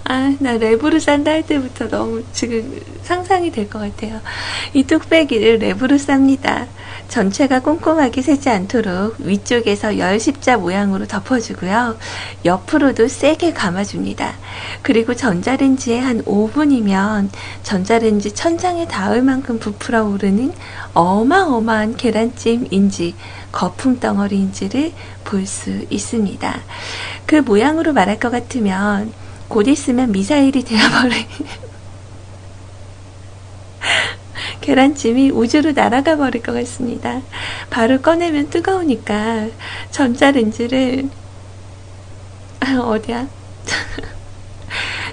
아, 0.07 0.35
나 0.39 0.53
랩으로 0.59 0.99
싼다 0.99 1.31
할 1.31 1.43
때부터 1.43 1.87
너무 1.87 2.23
지금 2.31 2.79
상상이 3.01 3.51
될 3.51 3.67
것 3.67 3.79
같아요. 3.79 4.21
이 4.73 4.83
뚝배기를 4.83 5.57
랩으로 5.57 5.93
쌉니다. 5.97 6.67
전체가 7.07 7.61
꼼꼼하게 7.61 8.21
새지 8.21 8.49
않도록 8.49 9.15
위쪽에서 9.19 9.97
열 9.97 10.19
십자 10.19 10.57
모양으로 10.57 11.07
덮어주고요. 11.07 11.97
옆으로도 12.45 13.07
세게 13.07 13.53
감아줍니다. 13.53 14.35
그리고 14.83 15.15
전자레인지에 15.15 15.99
한 15.99 16.21
5분이면 16.23 17.29
전자레인지 17.63 18.33
천장에 18.33 18.87
닿을 18.87 19.23
만큼 19.23 19.57
부풀어 19.57 20.05
오르는 20.05 20.53
어마어마한 20.93 21.97
계란찜인지 21.97 23.15
거품 23.51 23.99
덩어리인지를 23.99 24.91
볼 25.23 25.47
수 25.47 25.71
있습니다. 25.89 26.59
그 27.25 27.37
모양으로 27.37 27.93
말할 27.93 28.19
것 28.19 28.29
같으면 28.31 29.11
곧 29.47 29.67
있으면 29.67 30.11
미사일이 30.11 30.63
되어버릴 30.63 31.25
계란찜이 34.61 35.29
우주로 35.31 35.73
날아가 35.73 36.17
버릴 36.17 36.41
것 36.41 36.53
같습니다. 36.53 37.21
바로 37.69 38.01
꺼내면 38.01 38.49
뜨거우니까 38.49 39.47
전자레인지를 39.91 41.09
어디야? 42.81 43.27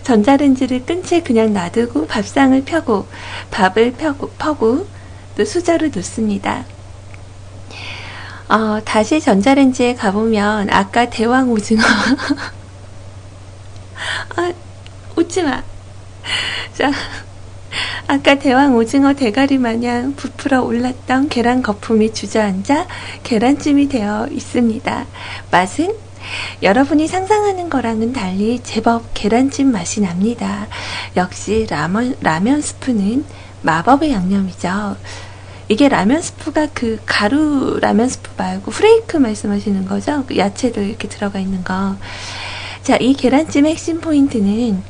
전자레인지를 0.02 0.86
끈 0.86 1.02
채 1.02 1.22
그냥 1.22 1.52
놔두고 1.52 2.06
밥상을 2.06 2.64
펴고 2.64 3.06
밥을 3.50 3.92
펴고 3.92 4.30
퍼고 4.38 4.86
또 5.36 5.44
수저를 5.44 5.90
놓습니다. 5.94 6.64
어, 8.48 8.80
다시 8.84 9.20
전자레인지에 9.20 9.94
가보면 9.94 10.70
아까 10.70 11.08
대왕 11.10 11.50
오징어 11.50 11.82
아, 14.36 14.52
웃지 15.16 15.42
마. 15.42 15.62
자, 16.74 16.90
아까 18.06 18.38
대왕 18.38 18.76
오징어 18.76 19.14
대가리 19.14 19.58
마냥 19.58 20.14
부풀어 20.14 20.62
올랐던 20.62 21.28
계란 21.28 21.62
거품이 21.62 22.12
주저앉아 22.12 22.86
계란찜이 23.22 23.88
되어 23.88 24.28
있습니다. 24.30 25.06
맛은 25.50 25.94
여러분이 26.62 27.08
상상하는 27.08 27.70
거랑은 27.70 28.12
달리 28.12 28.60
제법 28.62 29.14
계란찜 29.14 29.72
맛이 29.72 30.00
납니다. 30.00 30.66
역시 31.16 31.66
라면, 31.68 32.16
라면 32.20 32.60
스프는 32.60 33.24
마법의 33.62 34.12
양념이죠. 34.12 34.96
이게 35.68 35.88
라면 35.88 36.20
스프가 36.20 36.68
그 36.74 37.00
가루 37.06 37.78
라면 37.80 38.08
스프 38.08 38.30
말고 38.36 38.70
flake 38.70 39.16
말씀하시는 39.16 39.86
거죠? 39.86 40.24
그 40.26 40.36
야채들 40.36 40.86
이렇게 40.86 41.08
들어가 41.08 41.38
있는 41.38 41.64
거. 41.64 41.96
자, 42.82 42.96
이 42.96 43.14
계란찜의 43.14 43.70
핵심 43.70 44.00
포인트는 44.00 44.82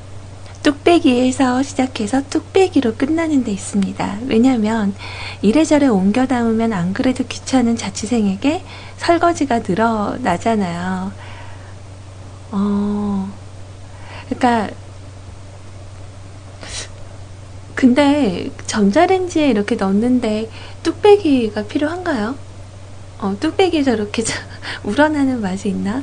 뚝배기에서 0.62 1.62
시작해서 1.62 2.22
뚝배기로 2.30 2.96
끝나는 2.96 3.44
데 3.44 3.52
있습니다. 3.52 4.20
왜냐하면 4.28 4.94
이래저래 5.42 5.88
옮겨 5.88 6.26
담으면 6.26 6.72
안 6.72 6.94
그래도 6.94 7.24
귀찮은 7.24 7.76
자취생에게 7.76 8.64
설거지가 8.96 9.58
늘어나잖아요. 9.58 11.12
어, 12.52 13.30
그러니까 14.26 14.70
근데 17.74 18.48
전자레인지에 18.66 19.48
이렇게 19.50 19.74
넣는데 19.74 20.50
뚝배기가 20.82 21.64
필요한가요? 21.64 22.38
어, 23.22 23.36
뚝배기 23.38 23.84
저렇게 23.84 24.24
우러나는 24.82 25.40
맛이 25.40 25.68
있나? 25.68 26.02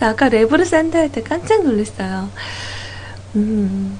아까 0.00 0.28
랩으로 0.28 0.64
싼다 0.64 0.98
할 0.98 1.08
때 1.10 1.22
깜짝 1.22 1.62
놀랐어요. 1.64 2.30
음, 3.36 3.98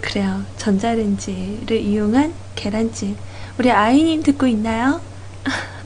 그래요. 0.00 0.44
전자레인지를 0.56 1.76
이용한 1.78 2.34
계란찜. 2.56 3.16
우리 3.58 3.70
아이님 3.70 4.22
듣고 4.22 4.46
있나요? 4.46 5.00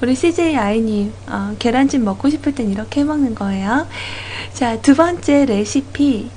우리 0.00 0.14
CJ 0.14 0.56
아이님, 0.56 1.12
어, 1.26 1.54
계란찜 1.58 2.04
먹고 2.04 2.28
싶을 2.30 2.54
땐 2.54 2.70
이렇게 2.70 3.00
해 3.00 3.04
먹는 3.04 3.34
거예요. 3.34 3.86
자, 4.52 4.80
두 4.80 4.94
번째 4.94 5.46
레시피. 5.46 6.30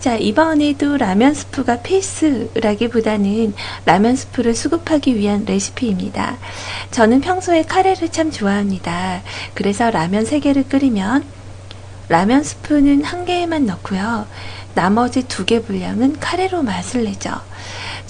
자, 0.00 0.16
이번에도 0.16 0.96
라면 0.96 1.34
스프가 1.34 1.82
필수라기보다는 1.82 3.54
라면 3.84 4.16
스프를 4.16 4.54
수급하기 4.54 5.16
위한 5.16 5.44
레시피입니다. 5.44 6.38
저는 6.90 7.20
평소에 7.20 7.62
카레를 7.62 8.10
참 8.10 8.30
좋아합니다. 8.30 9.22
그래서 9.54 9.90
라면 9.90 10.24
3개를 10.24 10.68
끓이면 10.68 11.24
라면 12.08 12.42
스프는 12.42 13.04
한 13.04 13.24
개에만 13.24 13.66
넣고요. 13.66 14.26
나머지 14.74 15.26
두 15.26 15.44
개 15.44 15.60
분량은 15.60 16.18
카레로 16.20 16.62
맛을 16.62 17.04
내죠. 17.04 17.30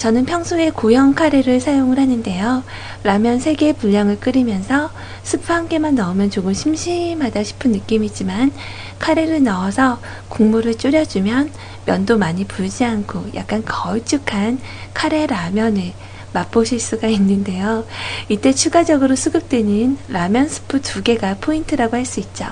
저는 0.01 0.25
평소에 0.25 0.71
고형 0.71 1.13
카레를 1.13 1.59
사용을 1.59 1.99
하는데요. 1.99 2.63
라면 3.03 3.37
3개 3.37 3.77
분량을 3.77 4.19
끓이면서 4.19 4.89
스프 5.21 5.53
한 5.53 5.69
개만 5.69 5.93
넣으면 5.93 6.31
조금 6.31 6.55
심심하다 6.55 7.43
싶은 7.43 7.71
느낌이지만 7.71 8.51
카레를 8.97 9.43
넣어서 9.43 9.99
국물을 10.27 10.73
줄여주면 10.73 11.51
면도 11.85 12.17
많이 12.17 12.45
불지 12.45 12.83
않고 12.83 13.25
약간 13.35 13.63
걸쭉한 13.63 14.57
카레 14.95 15.27
라면을 15.27 15.93
맛보실 16.33 16.79
수가 16.79 17.07
있는데요. 17.09 17.85
이때 18.27 18.53
추가적으로 18.53 19.15
수급되는 19.15 19.99
라면 20.07 20.49
스프 20.49 20.81
두 20.81 21.03
개가 21.03 21.35
포인트라고 21.41 21.95
할 21.95 22.07
수 22.07 22.19
있죠. 22.21 22.47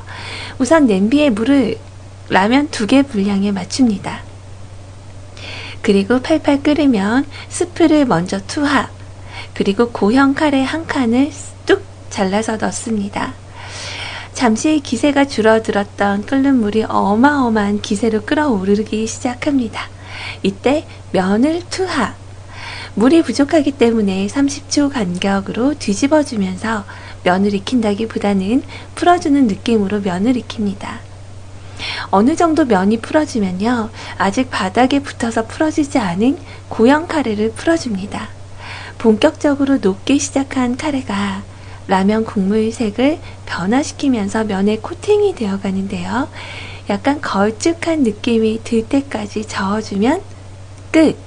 우선 0.59 0.85
냄비에 0.85 1.31
물을 1.31 1.79
라면 2.29 2.67
두개 2.69 3.01
분량에 3.01 3.51
맞춥니다. 3.51 4.28
그리고 5.81 6.21
팔팔 6.21 6.63
끓으면 6.63 7.25
스프를 7.49 8.05
먼저 8.05 8.39
투하, 8.45 8.89
그리고 9.53 9.89
고형 9.89 10.33
카레 10.33 10.63
한 10.63 10.85
칸을 10.85 11.31
뚝 11.65 11.83
잘라서 12.09 12.57
넣습니다. 12.57 13.33
잠시 14.33 14.79
기세가 14.79 15.25
줄어들었던 15.25 16.25
끓는 16.25 16.59
물이 16.61 16.83
어마어마한 16.83 17.81
기세로 17.81 18.21
끓어오르기 18.21 19.05
시작합니다. 19.05 19.89
이때 20.43 20.85
면을 21.11 21.61
투하, 21.69 22.15
물이 22.95 23.23
부족하기 23.23 23.73
때문에 23.73 24.27
30초 24.27 24.91
간격으로 24.91 25.75
뒤집어주면서 25.77 26.85
면을 27.23 27.53
익힌다기보다는 27.53 28.63
풀어주는 28.95 29.47
느낌으로 29.47 30.01
면을 30.01 30.37
익힙니다. 30.37 31.08
어느 32.11 32.35
정도 32.35 32.65
면이 32.65 32.99
풀어지면요, 33.01 33.89
아직 34.17 34.49
바닥에 34.49 34.99
붙어서 34.99 35.47
풀어지지 35.47 35.97
않은 35.97 36.37
고형 36.69 37.07
카레를 37.07 37.51
풀어줍니다. 37.51 38.29
본격적으로 38.97 39.77
녹기 39.77 40.19
시작한 40.19 40.75
카레가 40.75 41.43
라면 41.87 42.25
국물 42.25 42.71
색을 42.71 43.19
변화시키면서 43.45 44.43
면에 44.43 44.77
코팅이 44.77 45.35
되어 45.35 45.59
가는데요. 45.59 46.29
약간 46.89 47.21
걸쭉한 47.21 48.03
느낌이 48.03 48.61
들 48.63 48.87
때까지 48.87 49.45
저어주면 49.45 50.21
끝! 50.91 51.17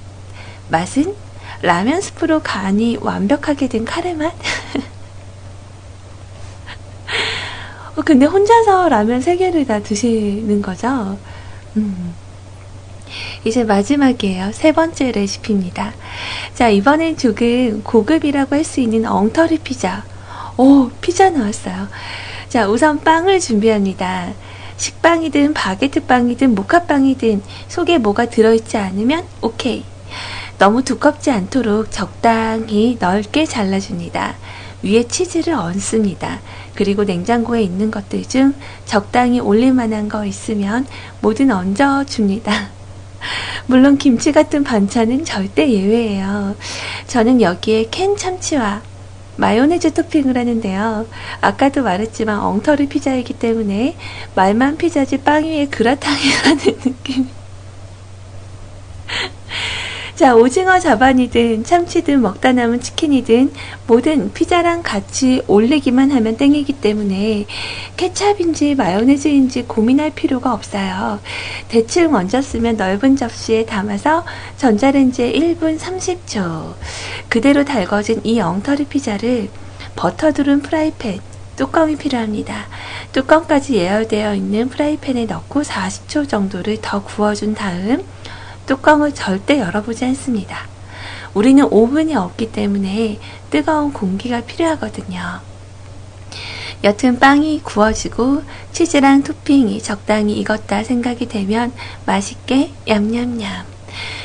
맛은 0.68 1.14
라면 1.62 2.00
스프로 2.00 2.40
간이 2.40 2.98
완벽하게 3.00 3.68
된 3.68 3.84
카레 3.84 4.14
맛? 4.14 4.32
어, 7.97 8.03
근데 8.03 8.24
혼자서 8.26 8.88
라면 8.88 9.20
3개를 9.20 9.66
다 9.66 9.80
드시는 9.80 10.62
거죠? 10.62 11.18
음. 11.76 12.14
이제 13.45 13.64
마지막이에요. 13.64 14.53
세 14.53 14.72
번째 14.72 15.12
레시피입니다. 15.12 15.93
자, 16.55 16.68
이번엔 16.70 17.18
조금 17.18 17.82
고급이라고 17.82 18.57
할 18.57 18.64
수 18.64 18.80
있는 18.80 19.05
엉터리 19.07 19.59
피자. 19.59 20.05
오, 20.57 20.90
피자 21.01 21.28
나왔어요. 21.28 21.88
자, 22.49 22.68
우선 22.68 23.01
빵을 23.01 23.40
준비합니다. 23.40 24.32
식빵이든 24.78 25.53
바게트 25.55 26.07
빵이든 26.07 26.55
모카빵이든 26.55 27.43
속에 27.68 27.99
뭐가 27.99 28.26
들어있지 28.26 28.78
않으면 28.78 29.24
오케이. 29.43 29.84
너무 30.59 30.82
두껍지 30.82 31.30
않도록 31.30 31.90
적당히 31.90 32.97
넓게 32.99 33.45
잘라줍니다. 33.45 34.36
위에 34.82 35.07
치즈를 35.07 35.55
얹습니다. 35.55 36.40
그리고 36.74 37.04
냉장고에 37.04 37.62
있는 37.62 37.90
것들 37.90 38.22
중 38.22 38.54
적당히 38.84 39.40
올릴 39.40 39.72
만한 39.72 40.08
거 40.08 40.24
있으면 40.24 40.86
뭐든 41.20 41.50
얹어 41.50 42.04
줍니다. 42.04 42.70
물론 43.66 43.98
김치 43.98 44.32
같은 44.32 44.64
반찬은 44.64 45.24
절대 45.24 45.70
예외예요. 45.70 46.56
저는 47.06 47.40
여기에 47.40 47.88
캔 47.90 48.16
참치와 48.16 48.82
마요네즈 49.36 49.94
토핑을 49.94 50.36
하는데요. 50.36 51.06
아까도 51.40 51.82
말했지만 51.82 52.38
엉터리 52.40 52.88
피자이기 52.88 53.34
때문에 53.34 53.96
말만 54.34 54.76
피자지 54.76 55.18
빵 55.18 55.44
위에 55.44 55.66
그라탕이 55.66 56.20
라는 56.44 56.58
느낌. 56.80 57.41
자, 60.22 60.36
오징어 60.36 60.78
자반이든 60.78 61.64
참치든 61.64 62.22
먹다 62.22 62.52
남은 62.52 62.80
치킨이든 62.80 63.52
뭐든 63.88 64.32
피자랑 64.32 64.84
같이 64.84 65.42
올리기만 65.48 66.12
하면 66.12 66.36
땡이기 66.36 66.74
때문에 66.74 67.44
케찹인지 67.96 68.76
마요네즈인지 68.76 69.64
고민할 69.64 70.12
필요가 70.14 70.52
없어요. 70.52 71.18
대충 71.66 72.14
얹었으면 72.14 72.76
넓은 72.76 73.16
접시에 73.16 73.66
담아서 73.66 74.24
전자레인지에 74.58 75.32
1분 75.32 75.80
30초. 75.80 76.74
그대로 77.28 77.64
달궈진 77.64 78.20
이 78.22 78.40
엉터리 78.40 78.84
피자를 78.84 79.48
버터 79.96 80.30
두른 80.30 80.62
프라이팬, 80.62 81.18
뚜껑이 81.56 81.96
필요합니다. 81.96 82.68
뚜껑까지 83.10 83.74
예열되어 83.74 84.36
있는 84.36 84.68
프라이팬에 84.68 85.24
넣고 85.24 85.62
40초 85.62 86.28
정도를 86.28 86.78
더 86.80 87.02
구워준 87.02 87.56
다음 87.56 88.04
뚜껑을 88.66 89.14
절대 89.14 89.58
열어보지 89.58 90.04
않습니다. 90.06 90.66
우리는 91.34 91.64
오븐이 91.70 92.14
없기 92.14 92.52
때문에 92.52 93.18
뜨거운 93.50 93.92
공기가 93.92 94.40
필요하거든요. 94.40 95.40
여튼 96.84 97.18
빵이 97.18 97.60
구워지고 97.62 98.42
치즈랑 98.72 99.22
토핑이 99.22 99.80
적당히 99.82 100.34
익었다 100.38 100.82
생각이 100.82 101.28
되면 101.28 101.72
맛있게 102.06 102.72
얌얌얌. 102.88 103.72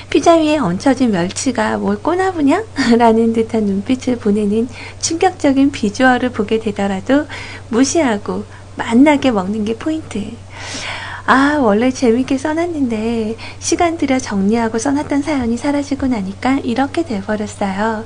피자 0.10 0.36
위에 0.36 0.58
얹혀진 0.58 1.12
멸치가 1.12 1.78
뭘 1.78 2.02
꼬나보냐? 2.02 2.64
라는 2.98 3.34
듯한 3.34 3.66
눈빛을 3.66 4.18
보내는 4.18 4.70
충격적인 5.00 5.72
비주얼을 5.72 6.32
보게 6.32 6.60
되더라도 6.60 7.28
무시하고 7.70 8.46
맛나게 8.76 9.32
먹는 9.32 9.66
게 9.66 9.76
포인트. 9.76 10.32
아, 11.30 11.58
원래 11.60 11.92
재밌게 11.92 12.38
써놨는데 12.38 13.36
시간 13.60 13.98
들여 13.98 14.18
정리하고 14.18 14.80
써놨던 14.80 15.24
사연이 15.24 15.58
사라지고 15.58 16.08
나니까 16.08 16.60
이렇게 16.64 17.04
돼버렸어요. 17.04 18.06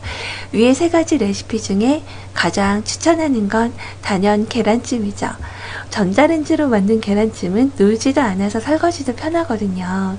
위에 0.53 0.73
세 0.73 0.89
가지 0.89 1.19
레시피 1.19 1.61
중에 1.61 2.01
가장 2.33 2.83
추천하는 2.83 3.47
건 3.47 3.73
단연 4.01 4.47
계란찜이죠. 4.47 5.27
전자레인지로 5.91 6.67
만든 6.69 6.99
계란찜은 6.99 7.73
놀지도 7.77 8.19
않아서 8.21 8.59
설거지도 8.59 9.13
편하거든요. 9.13 10.17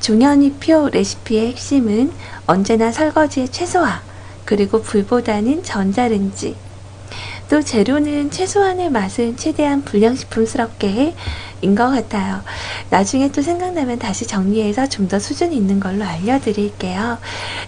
종현이표 0.00 0.88
레시피의 0.94 1.48
핵심은 1.48 2.10
언제나 2.46 2.90
설거지의 2.90 3.50
최소화, 3.50 4.00
그리고 4.46 4.80
불보다는 4.80 5.62
전자레인지. 5.62 6.56
또 7.50 7.60
재료는 7.60 8.30
최소한의 8.30 8.90
맛은 8.90 9.36
최대한 9.36 9.82
불량식품스럽게 9.82 11.14
인 11.62 11.74
것 11.74 11.90
같아요. 11.90 12.42
나중에 12.90 13.30
또 13.30 13.42
생각나면 13.42 13.98
다시 13.98 14.26
정리해서 14.26 14.88
좀 14.88 15.08
더 15.08 15.18
수준 15.18 15.52
있는 15.52 15.80
걸로 15.80 16.04
알려드릴게요. 16.04 17.18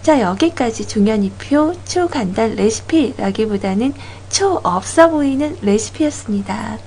자, 0.03 0.21
여기까지 0.21 0.87
종현이표 0.87 1.75
초간단 1.85 2.55
레시피라기보다는 2.55 3.95
초 4.31 4.61
없어 4.63 5.11
보이는 5.11 5.57
레시피였습니다. 5.63 6.79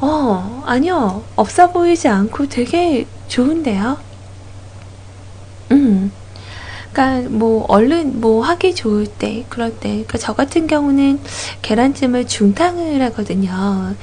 어, 0.00 0.62
아니요. 0.66 1.24
없어 1.36 1.70
보이지 1.72 2.08
않고 2.08 2.48
되게 2.48 3.06
좋은데요. 3.28 3.98
음. 5.70 6.12
그러니까 6.92 7.28
뭐 7.30 7.64
얼른 7.68 8.20
뭐 8.20 8.42
하기 8.44 8.74
좋을 8.74 9.06
때 9.06 9.44
그럴 9.48 9.70
때 9.78 9.88
그러니까 9.88 10.18
저 10.18 10.34
같은 10.34 10.66
경우는 10.66 11.20
계란찜을 11.62 12.26
중탕을 12.26 13.00
하거든요. 13.02 13.94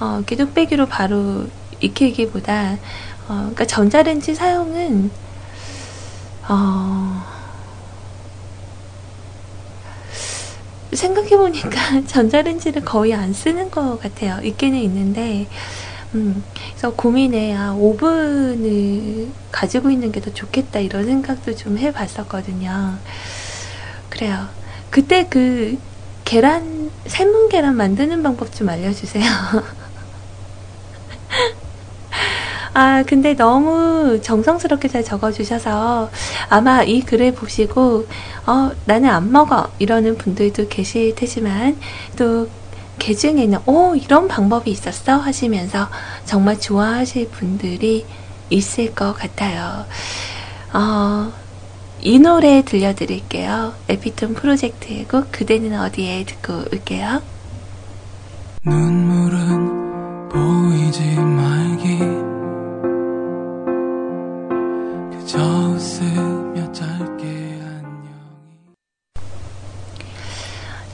어, 0.00 0.16
이렇게 0.18 0.36
뚝배기로 0.36 0.86
바로 0.86 1.46
익히기보다 1.80 2.72
어, 3.28 3.34
그러니까 3.34 3.64
전자레인지 3.66 4.34
사용은 4.34 5.10
어, 6.48 7.22
생각해보니까 10.92 12.04
전자레인지를 12.06 12.84
거의 12.84 13.14
안 13.14 13.32
쓰는 13.32 13.70
것 13.70 13.98
같아요. 14.00 14.40
있기는 14.42 14.78
있는데 14.78 15.48
음, 16.14 16.44
그래서 16.70 16.94
고민에 16.94 17.54
아, 17.56 17.72
오븐을 17.74 19.28
가지고 19.50 19.90
있는 19.90 20.12
게 20.12 20.20
더 20.20 20.32
좋겠다 20.32 20.80
이런 20.80 21.04
생각도 21.06 21.54
좀 21.56 21.78
해봤었거든요. 21.78 22.98
그래요. 24.08 24.48
그때 24.90 25.26
그 25.28 25.78
계란 26.24 26.90
삶은 27.06 27.48
계란 27.48 27.76
만드는 27.76 28.22
방법 28.22 28.52
좀 28.54 28.68
알려주세요. 28.68 29.24
아, 32.74 33.02
근데 33.06 33.34
너무 33.34 34.20
정성스럽게 34.20 34.88
잘 34.88 35.02
적어주셔서 35.02 36.10
아마 36.50 36.82
이 36.82 37.00
글을 37.00 37.32
보시고, 37.32 38.06
어, 38.46 38.70
나는 38.84 39.08
안 39.08 39.32
먹어. 39.32 39.70
이러는 39.78 40.18
분들도 40.18 40.68
계실 40.68 41.14
테지만, 41.14 41.78
또, 42.18 42.50
개 42.98 43.14
중에는, 43.14 43.60
오, 43.64 43.94
이런 43.94 44.28
방법이 44.28 44.70
있었어? 44.70 45.16
하시면서 45.16 45.88
정말 46.26 46.60
좋아하실 46.60 47.30
분들이 47.30 48.04
있을 48.50 48.94
것 48.94 49.14
같아요. 49.14 49.86
어, 50.74 51.32
이 52.02 52.18
노래 52.18 52.62
들려드릴게요. 52.62 53.72
에피톤 53.88 54.34
프로젝트의 54.34 55.04
곡, 55.04 55.32
그대는 55.32 55.80
어디에 55.80 56.24
듣고 56.24 56.64
올게요. 56.70 57.22
눈물은 58.66 59.75
보이지 60.36 61.02
말기 61.16 61.98
그저 65.10 65.38
웃으며 65.38 66.70
짧게 66.72 67.60
안녕히 67.62 68.10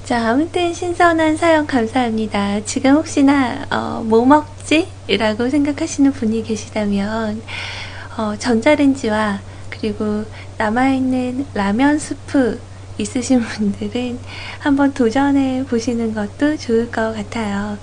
자 0.05 0.30
아무튼 0.30 0.72
신선한 0.72 1.36
사연 1.36 1.66
감사합니다 1.66 2.64
지금 2.64 2.95
혹시나 2.95 3.66
어, 3.68 4.05
뭐 4.05 4.24
먹지? 4.24 4.86
이라고 5.09 5.51
생각하시는 5.51 6.12
분이 6.12 6.45
계시다면 6.45 7.43
어, 8.16 8.36
전자레인지와 8.38 9.40
그리고 9.70 10.24
남아있는 10.57 11.47
라면 11.55 11.99
수프 11.99 12.61
있으신 12.99 13.40
분들은 13.43 14.20
한번 14.61 14.95
도전해 14.95 15.64
보시는 15.68 16.14
것도 16.14 16.57
좋을 16.59 16.93
것 16.93 17.12
같아요. 17.16 17.78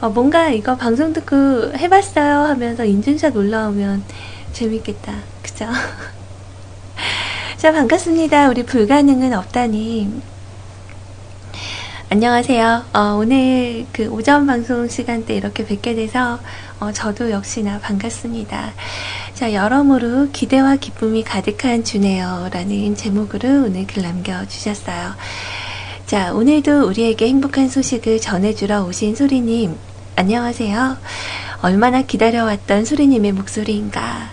어, 0.00 0.10
뭔가 0.10 0.50
이거 0.50 0.76
방송 0.76 1.14
듣고 1.14 1.72
해봤어요 1.74 2.40
하면서 2.40 2.84
인증샷 2.84 3.34
올라오면 3.34 4.04
재밌겠다. 4.52 5.14
그죠? 5.42 5.66
자, 7.56 7.72
반갑습니다. 7.72 8.50
우리 8.50 8.62
불가능은 8.64 9.32
없다님. 9.32 10.20
안녕하세요. 12.10 12.84
어, 12.92 13.00
오늘 13.18 13.86
그 13.92 14.06
오전 14.08 14.46
방송 14.46 14.86
시간대 14.86 15.34
이렇게 15.34 15.64
뵙게 15.64 15.94
돼서 15.94 16.40
어, 16.78 16.92
저도 16.92 17.30
역시나 17.30 17.78
반갑습니다. 17.80 18.74
자, 19.32 19.54
여러모로 19.54 20.28
기대와 20.30 20.76
기쁨이 20.76 21.24
가득한 21.24 21.84
주네요. 21.84 22.50
라는 22.52 22.94
제목으로 22.94 23.64
오늘 23.64 23.86
글 23.86 24.02
남겨주셨어요. 24.02 25.14
자, 26.06 26.32
오늘도 26.32 26.86
우리에게 26.86 27.26
행복한 27.26 27.68
소식을 27.68 28.20
전해주러 28.20 28.84
오신 28.84 29.16
소리님, 29.16 29.76
안녕하세요. 30.14 30.96
얼마나 31.62 32.02
기다려왔던 32.02 32.84
소리님의 32.84 33.32
목소리인가. 33.32 34.30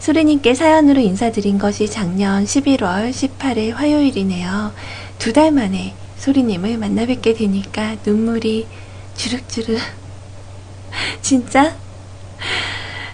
소리님께 0.00 0.54
사연으로 0.54 1.00
인사드린 1.00 1.58
것이 1.58 1.88
작년 1.88 2.42
11월 2.44 3.12
18일 3.12 3.72
화요일이네요. 3.72 4.72
두 5.20 5.32
달 5.32 5.52
만에 5.52 5.94
소리님을 6.16 6.76
만나 6.76 7.06
뵙게 7.06 7.34
되니까 7.34 7.94
눈물이 8.04 8.66
주룩주룩. 9.14 9.78
진짜? 11.22 11.76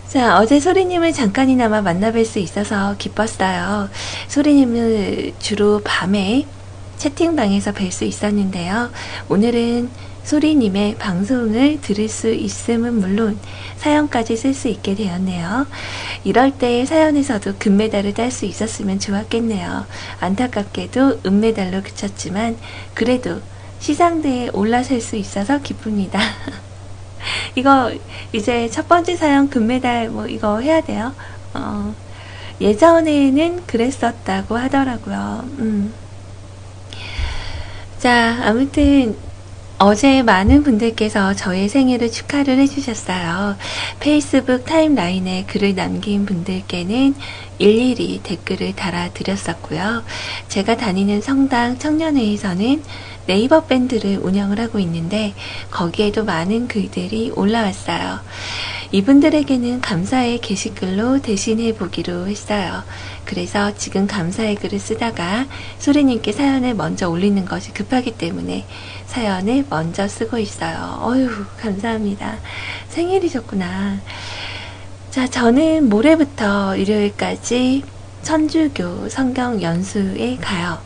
자, 0.08 0.38
어제 0.38 0.60
소리님을 0.60 1.12
잠깐이나마 1.12 1.82
만나 1.82 2.10
뵐 2.10 2.24
수 2.24 2.38
있어서 2.38 2.96
기뻤어요. 2.96 3.90
소리님을 4.28 5.34
주로 5.38 5.82
밤에 5.84 6.46
채팅방에서 6.98 7.72
뵐 7.72 7.90
수 7.90 8.04
있었는데요. 8.04 8.90
오늘은 9.28 9.90
소리님의 10.24 10.96
방송을 10.96 11.80
들을 11.80 12.06
수 12.08 12.30
있음은 12.30 13.00
물론 13.00 13.38
사연까지 13.78 14.36
쓸 14.36 14.52
수 14.52 14.68
있게 14.68 14.94
되었네요. 14.94 15.66
이럴 16.24 16.50
때 16.50 16.84
사연에서도 16.84 17.54
금메달을 17.58 18.12
딸 18.12 18.30
수 18.30 18.44
있었으면 18.44 18.98
좋았겠네요. 18.98 19.86
안타깝게도 20.20 21.20
은메달로 21.24 21.82
그쳤지만 21.82 22.58
그래도 22.92 23.40
시상대에 23.78 24.50
올라설 24.52 25.00
수 25.00 25.16
있어서 25.16 25.62
기쁩니다. 25.62 26.20
이거 27.54 27.92
이제 28.32 28.68
첫 28.68 28.86
번째 28.86 29.16
사연 29.16 29.48
금메달 29.48 30.10
뭐 30.10 30.26
이거 30.26 30.60
해야 30.60 30.82
돼요. 30.82 31.14
어, 31.54 31.94
예전에는 32.60 33.64
그랬었다고 33.66 34.56
하더라고요. 34.56 35.48
음. 35.58 35.94
자, 37.98 38.38
아무튼 38.44 39.16
어제 39.80 40.24
많은 40.24 40.64
분들께서 40.64 41.34
저의 41.34 41.68
생일을 41.68 42.10
축하를 42.10 42.58
해주셨어요. 42.58 43.56
페이스북 44.00 44.64
타임라인에 44.64 45.44
글을 45.46 45.76
남긴 45.76 46.26
분들께는 46.26 47.14
일일이 47.58 48.20
댓글을 48.24 48.74
달아드렸었고요. 48.74 50.02
제가 50.48 50.76
다니는 50.76 51.20
성당 51.20 51.78
청년회에서는 51.78 52.82
네이버 53.26 53.66
밴드를 53.66 54.18
운영을 54.20 54.58
하고 54.58 54.80
있는데 54.80 55.34
거기에도 55.70 56.24
많은 56.24 56.66
글들이 56.66 57.30
올라왔어요. 57.36 58.18
이분들에게는 58.90 59.82
감사의 59.82 60.40
게시글로 60.40 61.20
대신해 61.20 61.74
보기로 61.74 62.26
했어요. 62.26 62.82
그래서 63.26 63.74
지금 63.76 64.06
감사의 64.06 64.54
글을 64.54 64.78
쓰다가 64.78 65.46
소리님께 65.78 66.32
사연을 66.32 66.74
먼저 66.74 67.10
올리는 67.10 67.44
것이 67.44 67.72
급하기 67.74 68.12
때문에 68.12 68.64
사연을 69.08 69.66
먼저 69.68 70.06
쓰고 70.06 70.38
있어요. 70.38 71.00
어휴, 71.02 71.44
감사합니다. 71.60 72.36
생일이셨구나. 72.90 73.98
자, 75.10 75.26
저는 75.26 75.88
모레부터 75.88 76.76
일요일까지 76.76 77.82
천주교 78.22 79.08
성경 79.08 79.60
연수에 79.60 80.36
가요. 80.36 80.78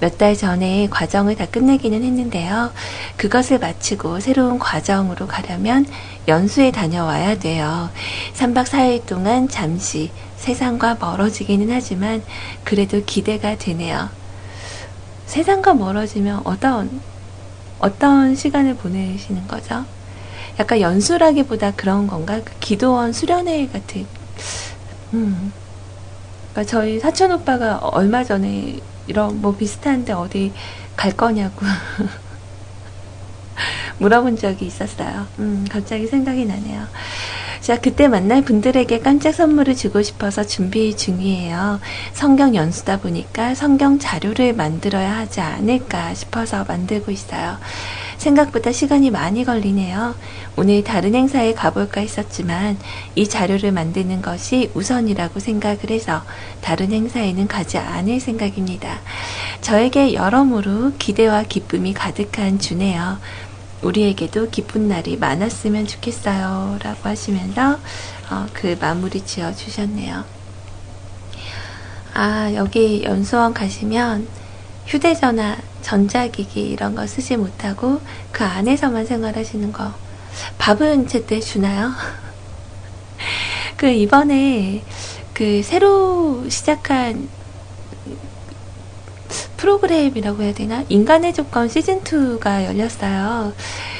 몇 0.00 0.16
달 0.16 0.34
전에 0.34 0.88
과정을 0.90 1.36
다 1.36 1.46
끝내기는 1.46 2.02
했는데요. 2.02 2.72
그것을 3.16 3.58
마치고 3.58 4.20
새로운 4.20 4.58
과정으로 4.58 5.26
가려면 5.26 5.86
연수에 6.26 6.70
다녀와야 6.70 7.38
돼요. 7.38 7.90
3박 8.34 8.64
4일 8.64 9.06
동안 9.06 9.48
잠시 9.48 10.10
세상과 10.36 10.96
멀어지기는 11.00 11.70
하지만 11.70 12.22
그래도 12.64 13.02
기대가 13.04 13.56
되네요. 13.56 14.08
세상과 15.26 15.74
멀어지면 15.74 16.42
어떤, 16.44 17.00
어떤 17.80 18.34
시간을 18.34 18.76
보내시는 18.76 19.48
거죠? 19.48 19.84
약간 20.58 20.80
연수라기보다 20.80 21.72
그런 21.72 22.06
건가? 22.06 22.40
그 22.44 22.52
기도원 22.60 23.12
수련회 23.12 23.68
같은, 23.68 24.06
음. 25.14 25.52
그러니까 26.52 26.70
저희 26.70 27.00
사촌 27.00 27.32
오빠가 27.32 27.78
얼마 27.78 28.24
전에 28.24 28.80
이런 29.06 29.40
뭐 29.40 29.56
비슷한데 29.56 30.12
어디 30.12 30.52
갈 30.96 31.16
거냐고 31.16 31.64
물어본 33.98 34.36
적이 34.36 34.66
있었어요. 34.66 35.26
음, 35.38 35.64
갑자기 35.70 36.06
생각이 36.06 36.44
나네요. 36.44 36.86
자, 37.70 37.78
그때 37.78 38.08
만날 38.08 38.42
분들에게 38.42 38.98
깜짝 38.98 39.32
선물을 39.32 39.76
주고 39.76 40.02
싶어서 40.02 40.44
준비 40.44 40.96
중이에요. 40.96 41.78
성경 42.12 42.56
연수다 42.56 42.98
보니까 42.98 43.54
성경 43.54 44.00
자료를 44.00 44.54
만들어야 44.54 45.18
하지 45.18 45.40
않을까 45.40 46.12
싶어서 46.14 46.64
만들고 46.64 47.12
있어요. 47.12 47.58
생각보다 48.18 48.72
시간이 48.72 49.12
많이 49.12 49.44
걸리네요. 49.44 50.16
오늘 50.56 50.82
다른 50.82 51.14
행사에 51.14 51.54
가볼까 51.54 52.00
했었지만 52.00 52.76
이 53.14 53.28
자료를 53.28 53.70
만드는 53.70 54.20
것이 54.20 54.72
우선이라고 54.74 55.38
생각을 55.38 55.90
해서 55.90 56.24
다른 56.60 56.90
행사에는 56.90 57.46
가지 57.46 57.78
않을 57.78 58.18
생각입니다. 58.18 58.98
저에게 59.60 60.14
여러모로 60.14 60.94
기대와 60.98 61.44
기쁨이 61.44 61.94
가득한 61.94 62.58
주네요. 62.58 63.18
우리에게도 63.82 64.50
기쁜 64.50 64.88
날이 64.88 65.16
많았으면 65.16 65.86
좋겠어요. 65.86 66.78
라고 66.82 67.08
하시면서 67.08 67.78
어, 68.30 68.46
그 68.52 68.76
마무리 68.80 69.24
지어 69.24 69.52
주셨네요. 69.54 70.24
아, 72.14 72.52
여기 72.54 73.02
연수원 73.04 73.54
가시면 73.54 74.28
휴대전화, 74.86 75.56
전자기기 75.82 76.60
이런 76.60 76.94
거 76.94 77.06
쓰지 77.06 77.36
못하고 77.36 78.00
그 78.32 78.44
안에서만 78.44 79.06
생활하시는 79.06 79.72
거 79.72 79.94
밥은 80.58 81.06
제때 81.06 81.40
주나요? 81.40 81.92
그 83.76 83.88
이번에 83.88 84.82
그 85.32 85.62
새로 85.62 86.48
시작한 86.48 87.28
프로그램이라고 89.60 90.42
해야 90.42 90.54
되나? 90.54 90.84
인간의 90.88 91.34
조건 91.34 91.68
시즌2가 91.68 92.64
열렸어요. 92.64 93.52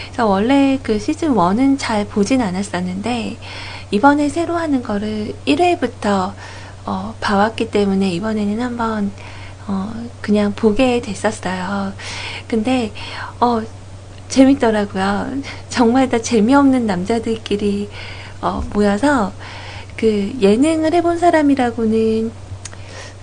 그래서 0.07 0.27
원래 0.27 0.79
그 0.83 0.97
시즌1은 0.97 1.77
잘 1.79 2.07
보진 2.07 2.41
않았었는데, 2.41 3.37
이번에 3.91 4.31
새로 4.31 4.57
하는 4.57 4.83
거를 4.83 5.35
1회부터 5.47 6.33
어, 6.87 7.15
봐왔기 7.21 7.71
때문에 7.71 8.11
이번에는 8.11 8.61
한번 8.61 9.13
어, 9.67 9.93
그냥 10.23 10.55
보게 10.55 11.03
됐었어요. 11.03 11.93
근데, 12.49 12.93
어, 13.39 13.61
재밌더라고요. 14.29 15.43
정말 15.69 16.09
다 16.09 16.23
재미없는 16.23 16.87
남자들끼리 16.87 17.91
어, 18.41 18.63
모여서 18.73 19.33
그 19.97 20.33
예능을 20.41 20.95
해본 20.95 21.19
사람이라고는 21.19 22.50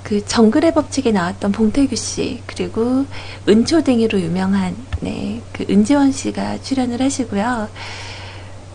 그 0.07 0.25
정글의 0.25 0.73
법칙에 0.73 1.11
나왔던 1.11 1.51
봉태규 1.51 1.97
씨 1.97 2.41
그리고 2.45 3.05
은초댕이로 3.45 4.21
유명한 4.21 4.73
네, 5.01 5.41
그 5.51 5.65
은지원 5.69 6.13
씨가 6.13 6.61
출연을 6.61 7.01
하시고요. 7.01 7.67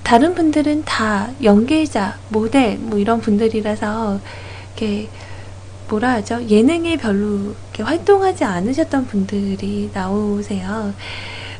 다른 0.02 0.34
분들은 0.34 0.84
다 0.84 1.30
연기자, 1.42 2.18
모델 2.28 2.76
뭐 2.76 2.98
이런 2.98 3.22
분들이라서 3.22 4.20
이렇게 4.76 5.08
뭐라 5.88 6.10
하죠? 6.16 6.46
예능에 6.50 6.98
별로 6.98 7.54
이렇게 7.64 7.82
활동하지 7.82 8.44
않으셨던 8.44 9.06
분들이 9.06 9.88
나오세요. 9.94 10.92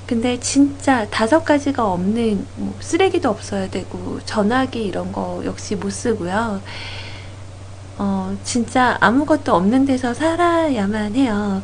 근데 0.07 0.39
진짜 0.39 1.09
다섯 1.09 1.47
가지가 1.47 1.91
없는 1.91 2.47
뭐 2.57 2.75
쓰레기도 2.81 3.31
없어야 3.31 3.71
되고 3.71 4.21
전화기 4.27 4.85
이런 4.85 5.13
거 5.13 5.41
역시 5.47 5.77
못 5.77 5.89
쓰고요. 5.89 6.61
어, 8.05 8.37
진짜 8.43 8.97
아무것도 9.01 9.55
없는 9.55 9.85
데서 9.85 10.13
살아야만 10.13 11.15
해요. 11.15 11.63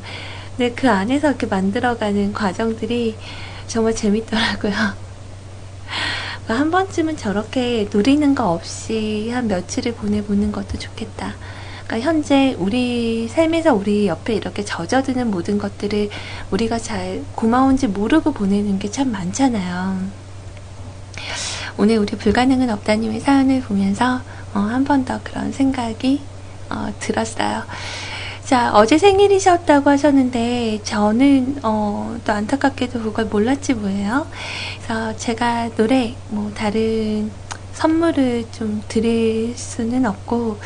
근데 0.56 0.72
그 0.72 0.88
안에서 0.88 1.30
이렇게 1.30 1.48
만들어가는 1.48 2.32
과정들이 2.32 3.16
정말 3.66 3.92
재밌더라고요. 3.96 4.72
한 6.46 6.70
번쯤은 6.70 7.16
저렇게 7.16 7.88
누리는 7.92 8.36
거 8.36 8.52
없이 8.52 9.30
한 9.34 9.48
며칠을 9.48 9.94
보내보는 9.94 10.52
것도 10.52 10.78
좋겠다. 10.78 11.34
그러니까 11.88 12.08
현재 12.08 12.54
우리 12.60 13.26
삶에서 13.26 13.74
우리 13.74 14.06
옆에 14.06 14.34
이렇게 14.34 14.64
젖어드는 14.64 15.32
모든 15.32 15.58
것들을 15.58 16.08
우리가 16.52 16.78
잘 16.78 17.24
고마운지 17.34 17.88
모르고 17.88 18.32
보내는 18.32 18.78
게 18.78 18.88
참 18.92 19.10
많잖아요. 19.10 19.98
오늘 21.78 21.98
우리 21.98 22.16
불가능은 22.16 22.70
없다님의 22.70 23.20
사연을 23.20 23.60
보면서 23.62 24.20
어, 24.58 24.62
한 24.62 24.84
번 24.84 25.04
더 25.04 25.20
그런 25.22 25.52
생각이 25.52 26.20
어, 26.70 26.92
들었어요. 26.98 27.62
자, 28.44 28.72
어제 28.74 28.98
생일이셨다고 28.98 29.90
하셨는데, 29.90 30.80
저는, 30.82 31.58
어, 31.62 32.16
또 32.24 32.32
안타깝게도 32.32 33.02
그걸 33.02 33.26
몰랐지 33.26 33.74
뭐예요. 33.74 34.26
그래서 34.82 35.16
제가 35.16 35.70
노래, 35.76 36.16
뭐, 36.30 36.50
다른 36.54 37.30
선물을 37.74 38.46
좀 38.52 38.82
드릴 38.88 39.54
수는 39.56 40.06
없고, 40.06 40.58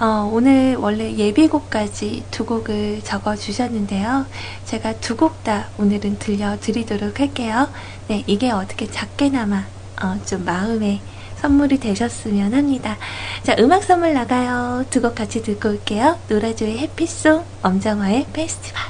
어, 0.00 0.30
오늘 0.32 0.76
원래 0.76 1.14
예비곡까지 1.14 2.24
두 2.30 2.44
곡을 2.46 3.02
적어 3.04 3.36
주셨는데요. 3.36 4.26
제가 4.64 4.94
두 4.94 5.16
곡 5.16 5.44
다 5.44 5.68
오늘은 5.78 6.18
들려드리도록 6.18 7.20
할게요. 7.20 7.68
네, 8.08 8.24
이게 8.26 8.50
어떻게 8.50 8.90
작게나마, 8.90 9.64
어, 10.02 10.18
좀 10.26 10.44
마음에 10.44 11.00
선물이 11.42 11.80
되셨으면 11.80 12.54
합니다. 12.54 12.96
자, 13.42 13.56
음악 13.58 13.82
선물 13.82 14.14
나가요. 14.14 14.84
두 14.90 15.02
곡 15.02 15.16
같이 15.16 15.42
듣고 15.42 15.70
올게요. 15.70 16.16
노라조의 16.28 16.78
해피송, 16.78 17.44
엄정화의 17.62 18.26
페스티벌. 18.32 18.80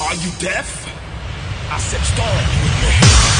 Are 0.00 0.16
you 0.16 0.32
deaf? 0.40 0.66
I 1.70 1.78
said 1.78 2.02
stop. 2.04 3.33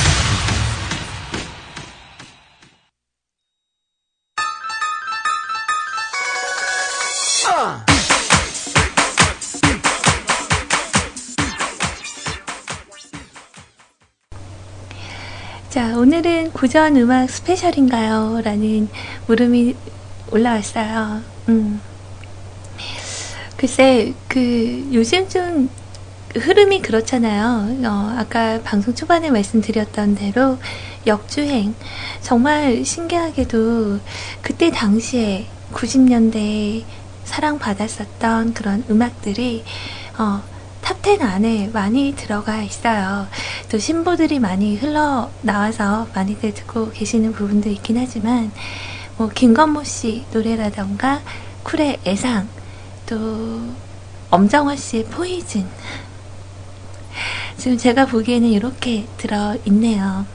자, 15.74 15.98
오늘은 15.98 16.52
구전 16.52 16.96
음악 16.98 17.28
스페셜인가요? 17.28 18.42
라는 18.44 18.88
물음이 19.26 19.74
올라왔어요. 20.30 21.20
음. 21.48 21.80
글쎄, 23.56 24.14
그, 24.28 24.88
요즘 24.92 25.28
좀 25.28 25.68
흐름이 26.32 26.80
그렇잖아요. 26.80 27.88
어, 27.88 28.14
아까 28.16 28.60
방송 28.62 28.94
초반에 28.94 29.32
말씀드렸던 29.32 30.14
대로 30.14 30.58
역주행. 31.08 31.74
정말 32.20 32.84
신기하게도 32.84 33.98
그때 34.42 34.70
당시에 34.70 35.48
90년대에 35.72 36.84
사랑받았었던 37.24 38.54
그런 38.54 38.84
음악들이 38.88 39.64
어, 40.18 40.40
top 40.84 41.07
10 41.07 41.22
안에 41.22 41.70
많이 41.72 42.14
들어가 42.14 42.62
있어요. 42.62 43.26
또 43.70 43.78
신보들이 43.78 44.38
많이 44.38 44.76
흘러나와서 44.76 46.08
많이들 46.14 46.52
듣고 46.52 46.90
계시는 46.90 47.32
부분도 47.32 47.70
있긴 47.70 47.96
하지만, 47.96 48.52
뭐, 49.16 49.30
김건모 49.30 49.84
씨 49.84 50.26
노래라던가, 50.32 51.22
쿨의 51.62 52.00
애상, 52.06 52.48
또, 53.06 53.62
엄정화 54.30 54.76
씨의 54.76 55.06
Poison. 55.06 55.66
지금 57.56 57.78
제가 57.78 58.04
보기에는 58.06 58.48
이렇게 58.48 59.06
들어 59.16 59.56
있네요. 59.64 60.26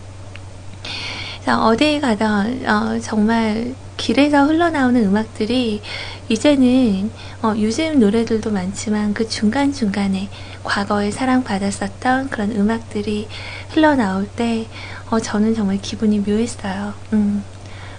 어디에 1.48 2.00
가던, 2.00 2.66
어, 2.68 3.00
정말 3.00 3.76
길에서 3.98 4.46
흘러나오는 4.46 5.04
음악들이 5.04 5.82
이제는 6.30 7.12
어, 7.42 7.54
요즘 7.58 8.00
노래들도 8.00 8.50
많지만 8.52 9.14
그 9.14 9.28
중간중간에 9.28 10.30
과거에 10.64 11.12
사랑받았었던 11.12 12.30
그런 12.30 12.52
음악들이 12.54 13.28
흘러나올 13.70 14.28
때 14.28 14.68
어, 15.10 15.20
저는 15.20 15.54
정말 15.54 15.78
기분이 15.78 16.20
묘했어요. 16.20 16.94
음, 17.14 17.44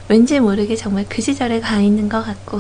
왠지 0.09 0.41
모르게 0.41 0.75
정말 0.75 1.05
그 1.09 1.21
시절에 1.21 1.61
가 1.61 1.81
있는 1.81 2.09
것 2.09 2.23
같고 2.25 2.59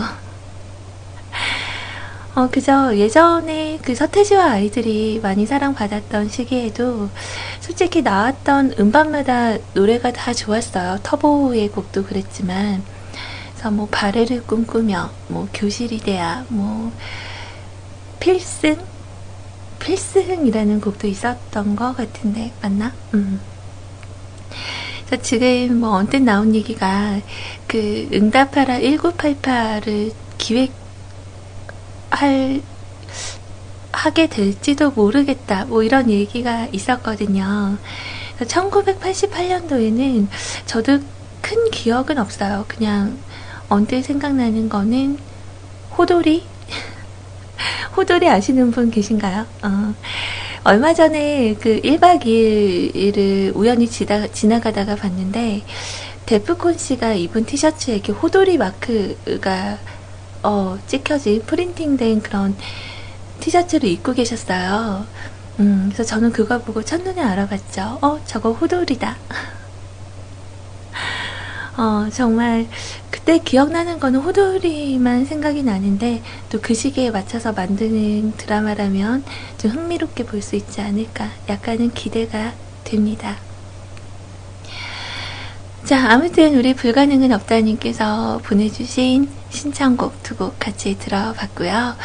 어, 2.34 2.48
그저 2.48 2.96
예전에 2.96 3.80
그 3.82 3.94
서태지와 3.94 4.52
아이들이 4.52 5.18
많이 5.20 5.46
사랑받았던 5.46 6.28
시기에도 6.28 7.08
솔직히 7.60 8.02
나왔던 8.02 8.74
음반마다 8.78 9.56
노래가 9.74 10.12
다 10.12 10.32
좋았어요. 10.32 11.00
터보의 11.02 11.70
곡도 11.70 12.04
그랬지만 12.04 12.84
그래서 13.52 13.70
뭐 13.72 13.88
발해를 13.90 14.44
꿈꾸며 14.46 15.10
뭐 15.26 15.48
교실이 15.52 15.98
돼야 15.98 16.44
뭐 16.48 16.92
필승 18.20 18.78
필승이라는 19.80 20.80
곡도 20.80 21.08
있었던 21.08 21.74
것 21.74 21.96
같은데 21.96 22.52
맞나? 22.62 22.92
음. 23.14 23.40
그래서 25.06 25.20
지금 25.22 25.80
뭐 25.80 25.94
언뜻 25.96 26.20
나온 26.20 26.54
얘기가 26.54 27.20
그 27.66 28.08
응답하라 28.12 28.78
1988을 28.78 30.12
기획 30.38 30.79
할 32.10 32.62
하게 33.92 34.28
될지도 34.28 34.90
모르겠다. 34.92 35.64
뭐 35.66 35.82
이런 35.82 36.10
얘기가 36.10 36.68
있었거든요. 36.72 37.76
1988년도에는 38.38 40.28
저도 40.66 41.00
큰 41.40 41.70
기억은 41.70 42.18
없어요. 42.18 42.64
그냥 42.68 43.18
언뜻 43.68 44.02
생각나는 44.02 44.68
거는 44.68 45.18
호돌이? 45.96 46.44
호돌이 47.96 48.28
아시는 48.28 48.70
분 48.70 48.90
계신가요? 48.90 49.46
어, 49.62 49.94
얼마 50.64 50.94
전에 50.94 51.56
그 51.60 51.80
1박 51.80 52.24
2일을 52.24 53.54
우연히 53.54 53.88
지나, 53.88 54.26
지나가다가 54.28 54.94
봤는데, 54.94 55.62
데프콘 56.26 56.78
씨가 56.78 57.14
입은 57.14 57.44
티셔츠에 57.44 57.94
이렇게 57.94 58.12
호돌이 58.12 58.56
마크가 58.58 59.78
어, 60.42 60.78
찍혀진 60.86 61.42
프린팅된 61.46 62.22
그런 62.22 62.56
티셔츠를 63.40 63.88
입고 63.88 64.12
계셨어요. 64.14 65.06
음, 65.60 65.90
그래서 65.92 66.04
저는 66.04 66.32
그걸 66.32 66.62
보고 66.62 66.82
첫눈에 66.82 67.20
알아봤죠. 67.22 67.98
어, 68.02 68.20
저거 68.24 68.52
호돌이다. 68.52 69.16
어, 71.76 72.08
정말 72.12 72.66
그때 73.10 73.38
기억나는 73.38 74.00
거는 74.00 74.20
호돌이만 74.20 75.24
생각이 75.24 75.62
나는데 75.62 76.22
또 76.50 76.60
그 76.60 76.74
시기에 76.74 77.10
맞춰서 77.10 77.52
만드는 77.52 78.32
드라마라면 78.36 79.24
좀 79.58 79.70
흥미롭게 79.70 80.24
볼 80.24 80.42
수 80.42 80.56
있지 80.56 80.80
않을까 80.80 81.28
약간은 81.48 81.92
기대가 81.92 82.52
됩니다. 82.84 83.36
자, 85.84 86.10
아무튼 86.12 86.56
우리 86.56 86.74
불가능은 86.74 87.32
없다님께서 87.32 88.40
보내주신 88.44 89.28
신청곡 89.50 90.22
두 90.22 90.36
곡 90.36 90.58
같이 90.58 90.96
들어봤고요. 90.98 91.96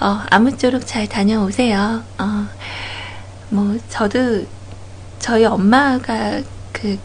어, 0.00 0.20
아무쪼록 0.30 0.86
잘 0.86 1.08
다녀오세요. 1.08 2.02
어, 2.18 2.46
뭐, 3.50 3.78
저도 3.88 4.44
저희 5.18 5.44
엄마가 5.44 6.42
그 6.72 6.98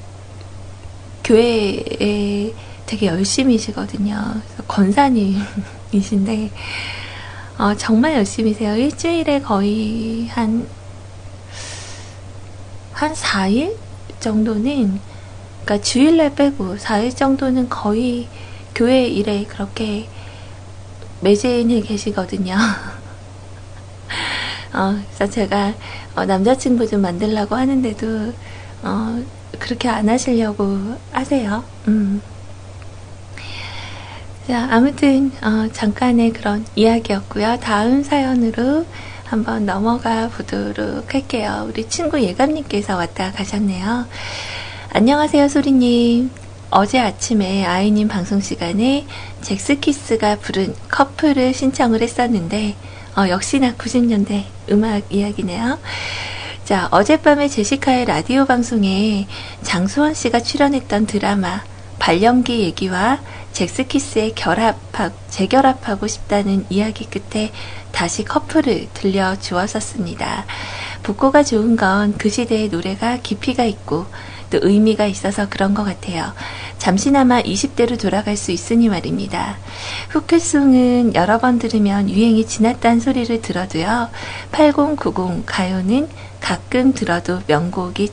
교회에 1.24 2.54
되게 2.86 3.06
열심히시거든요. 3.08 4.42
권사님이신데, 4.68 6.52
어, 7.60 7.76
정말 7.76 8.16
열심히세요. 8.16 8.76
일주일에 8.76 9.42
거의 9.42 10.28
한, 10.30 10.68
한 12.92 13.14
4일 13.14 13.76
정도는, 14.20 15.00
그러니까 15.64 15.86
주일날 15.86 16.36
빼고 16.36 16.78
4일 16.78 17.16
정도는 17.16 17.70
거의 17.70 18.28
교회 18.76 19.08
일에 19.08 19.46
그렇게 19.46 20.08
매진해 21.22 21.82
계시거든요. 21.82 22.56
어, 24.74 24.96
그래서 25.16 25.32
제가 25.32 25.74
어, 26.16 26.26
남자친구 26.26 26.88
좀 26.88 27.02
만들려고 27.02 27.56
하는데도 27.56 28.34
어, 28.84 29.24
그렇게 29.58 29.90
안 29.90 30.08
하시려고 30.08 30.98
하세요. 31.12 31.64
음. 31.88 32.22
자, 34.48 34.68
아무튼 34.72 35.32
어, 35.44 35.68
잠깐의 35.72 36.34
그런 36.34 36.66
이야기였고요. 36.76 37.60
다음 37.62 38.04
사연으로 38.04 38.86
한번 39.26 39.66
넘어가 39.66 40.28
보도록 40.30 41.14
할게요. 41.14 41.66
우리 41.70 41.88
친구 41.88 42.20
예감님께서 42.20 42.96
왔다 42.96 43.32
가셨네요. 43.32 44.08
안녕하세요, 44.92 45.50
소리님. 45.50 46.39
어제 46.72 47.00
아침에 47.00 47.66
아이님 47.66 48.08
방송 48.08 48.40
시간에 48.42 49.08
잭스키스가 49.42 50.38
부른 50.38 50.76
커플을 50.90 51.54
신청을 51.54 52.02
했었는데, 52.04 52.76
어, 53.18 53.28
역시나 53.28 53.74
90년대 53.74 54.44
음악 54.70 55.12
이야기네요. 55.12 55.80
자, 56.66 56.88
어젯밤에 56.92 57.48
제시카의 57.48 58.06
라디오 58.06 58.46
방송에 58.46 59.28
장수원 59.64 60.14
씨가 60.14 60.42
출연했던 60.42 61.08
드라마 61.08 61.64
발령기 61.98 62.60
얘기와 62.60 63.20
잭스키스의 63.52 64.36
결합하, 64.36 65.10
재결합하고 65.30 66.06
싶다는 66.06 66.68
이야기 66.70 67.06
끝에 67.06 67.52
다시 67.92 68.24
커플을 68.24 68.90
들려주었었습니다. 68.94 70.46
북고가 71.02 71.42
좋은 71.44 71.76
건 71.76 72.14
그 72.20 72.30
시대의 72.30 72.70
노래가 72.70 73.18
깊이가 73.18 73.64
있고 73.64 74.06
또 74.50 74.60
의미가 74.62 75.06
있어서 75.06 75.48
그런 75.50 75.74
것 75.74 75.84
같아요. 75.84 76.34
잠시나마 76.78 77.42
20대로 77.42 78.00
돌아갈 78.00 78.38
수 78.38 78.52
있으니 78.52 78.90
말입니다. 78.90 79.58
후크송은 80.10 81.16
여러 81.16 81.40
번 81.40 81.60
들으면 81.60 82.10
유행이 82.10 82.46
지났다는 82.48 83.00
소리를 83.00 83.42
들어도요. 83.42 84.10
8090 84.52 85.46
가요는 85.46 86.08
가끔 86.42 86.94
들어도 86.94 87.42
명곡이 87.48 88.12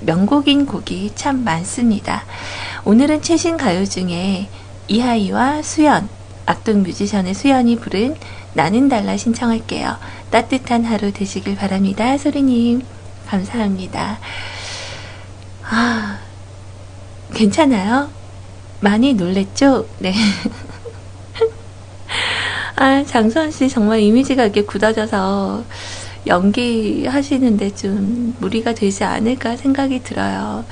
명곡인 0.00 0.66
곡이 0.66 1.12
참 1.14 1.42
많습니다. 1.42 2.24
오늘은 2.84 3.22
최신 3.22 3.56
가요 3.56 3.84
중에 3.86 4.48
이하이와 4.88 5.62
수연, 5.62 6.08
악동 6.44 6.82
뮤지션의 6.82 7.34
수연이 7.34 7.76
부른 7.76 8.14
나는 8.52 8.88
달라 8.88 9.16
신청할게요. 9.16 9.96
따뜻한 10.30 10.84
하루 10.84 11.12
되시길 11.12 11.56
바랍니다. 11.56 12.16
소리님, 12.18 12.82
감사합니다. 13.26 14.18
아, 15.68 16.18
괜찮아요? 17.34 18.10
많이 18.80 19.14
놀랬죠? 19.14 19.88
네. 19.98 20.14
아, 22.76 23.02
장수원 23.04 23.50
씨 23.50 23.68
정말 23.68 24.00
이미지가 24.00 24.44
이렇게 24.44 24.62
굳어져서 24.62 25.64
연기하시는데 26.26 27.74
좀 27.74 28.36
무리가 28.38 28.74
되지 28.74 29.04
않을까 29.04 29.56
생각이 29.56 30.02
들어요. 30.02 30.64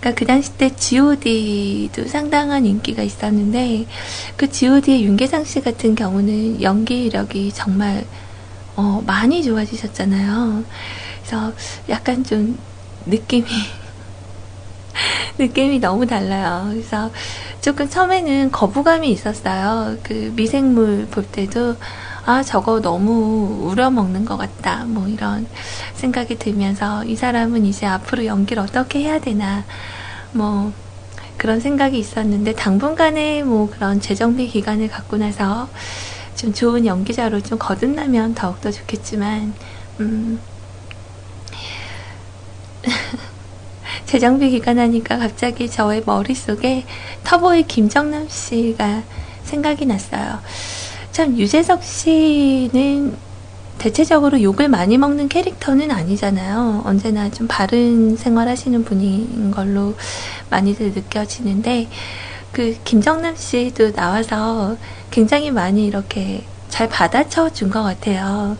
그러니까 0.00 0.18
그 0.18 0.24
당시 0.24 0.56
때 0.56 0.74
G.O.D도 0.74 2.08
상당한 2.08 2.64
인기가 2.64 3.02
있었는데 3.02 3.86
그 4.36 4.50
G.O.D의 4.50 5.04
윤계상 5.04 5.44
씨 5.44 5.60
같은 5.60 5.94
경우는 5.94 6.62
연기력이 6.62 7.52
정말 7.52 8.06
어, 8.76 9.02
많이 9.06 9.44
좋아지셨잖아요. 9.44 10.64
그래서 11.22 11.52
약간 11.90 12.24
좀 12.24 12.58
느낌이 13.06 13.46
느낌이 15.38 15.78
너무 15.78 16.06
달라요. 16.06 16.68
그래서 16.70 17.10
조금 17.60 17.88
처음에는 17.88 18.50
거부감이 18.50 19.10
있었어요. 19.10 19.96
그 20.02 20.32
미생물 20.36 21.06
볼 21.10 21.24
때도 21.24 21.76
아, 22.26 22.42
저거 22.42 22.80
너무 22.80 23.70
우려먹는 23.70 24.24
것 24.24 24.36
같다. 24.36 24.84
뭐 24.84 25.08
이런 25.08 25.46
생각이 25.94 26.38
들면서 26.38 27.04
이 27.04 27.16
사람은 27.16 27.64
이제 27.64 27.86
앞으로 27.86 28.26
연기를 28.26 28.62
어떻게 28.62 29.00
해야 29.00 29.18
되나. 29.18 29.64
뭐 30.32 30.72
그런 31.36 31.58
생각이 31.58 31.98
있었는데 31.98 32.54
당분간의 32.54 33.44
뭐 33.44 33.70
그런 33.70 34.00
재정비 34.00 34.46
기간을 34.48 34.88
갖고 34.88 35.16
나서 35.16 35.68
좀 36.36 36.52
좋은 36.52 36.86
연기자로 36.86 37.40
좀 37.40 37.58
거듭나면 37.58 38.34
더욱더 38.34 38.70
좋겠지만, 38.70 39.54
음, 40.00 40.40
재정비 44.06 44.50
기간 44.50 44.78
하니까 44.78 45.18
갑자기 45.18 45.68
저의 45.70 46.02
머릿속에 46.04 46.84
터보의 47.24 47.64
김정남 47.64 48.28
씨가 48.28 49.02
생각이 49.44 49.86
났어요. 49.86 50.40
참 51.12 51.36
유재석 51.36 51.82
씨는 51.82 53.16
대체적으로 53.78 54.42
욕을 54.42 54.68
많이 54.68 54.98
먹는 54.98 55.28
캐릭터는 55.28 55.90
아니잖아요. 55.90 56.82
언제나 56.84 57.30
좀 57.30 57.48
바른 57.48 58.16
생활 58.16 58.46
하시는 58.48 58.84
분인 58.84 59.50
걸로 59.50 59.94
많이들 60.50 60.92
느껴지는데, 60.92 61.88
그 62.52 62.76
김정남 62.84 63.36
씨도 63.36 63.92
나와서 63.92 64.76
굉장히 65.10 65.50
많이 65.50 65.86
이렇게 65.86 66.44
잘 66.68 66.88
받아쳐 66.88 67.50
준 67.50 67.70
것 67.70 67.82
같아요. 67.82 68.58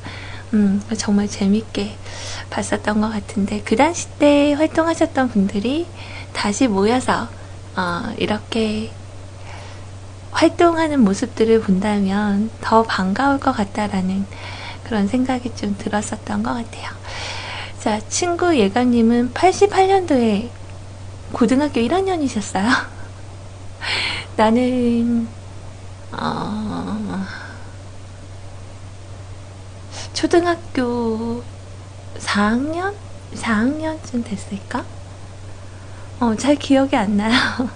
음, 0.53 0.83
정말 0.97 1.29
재밌게 1.29 1.97
봤었던 2.51 3.01
것 3.01 3.09
같은데, 3.09 3.63
그 3.65 3.77
당시 3.77 4.09
때 4.19 4.53
활동하셨던 4.55 5.29
분들이 5.29 5.87
다시 6.33 6.67
모여서, 6.67 7.29
어, 7.77 8.13
이렇게 8.19 8.91
활동하는 10.33 11.01
모습들을 11.01 11.61
본다면 11.61 12.51
더 12.61 12.83
반가울 12.83 13.39
것 13.39 13.53
같다라는 13.53 14.27
그런 14.85 15.07
생각이 15.07 15.55
좀 15.55 15.77
들었었던 15.79 16.43
것 16.43 16.53
같아요. 16.55 16.91
자, 17.79 18.01
친구 18.09 18.57
예감님은 18.59 19.33
88년도에 19.33 20.51
고등학교 21.33 21.81
1학년이셨어요. 21.81 22.69
나는, 24.37 25.29
어, 26.13 27.25
초등학교 30.21 31.43
4학년? 32.19 32.93
4학년쯤 33.35 34.23
됐을까? 34.23 34.85
어, 36.21 36.35
잘 36.37 36.57
기억이 36.57 36.95
안 36.95 37.17
나요. 37.17 37.33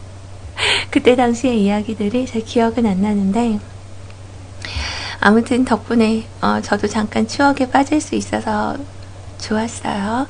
그때 0.90 1.16
당시의 1.16 1.64
이야기들이 1.64 2.26
잘 2.26 2.44
기억은 2.44 2.84
안 2.84 3.00
나는데, 3.00 3.60
아무튼 5.20 5.64
덕분에 5.64 6.26
어, 6.42 6.60
저도 6.60 6.86
잠깐 6.86 7.26
추억에 7.26 7.70
빠질 7.70 7.98
수 8.02 8.14
있어서 8.14 8.76
좋았어요. 9.38 10.28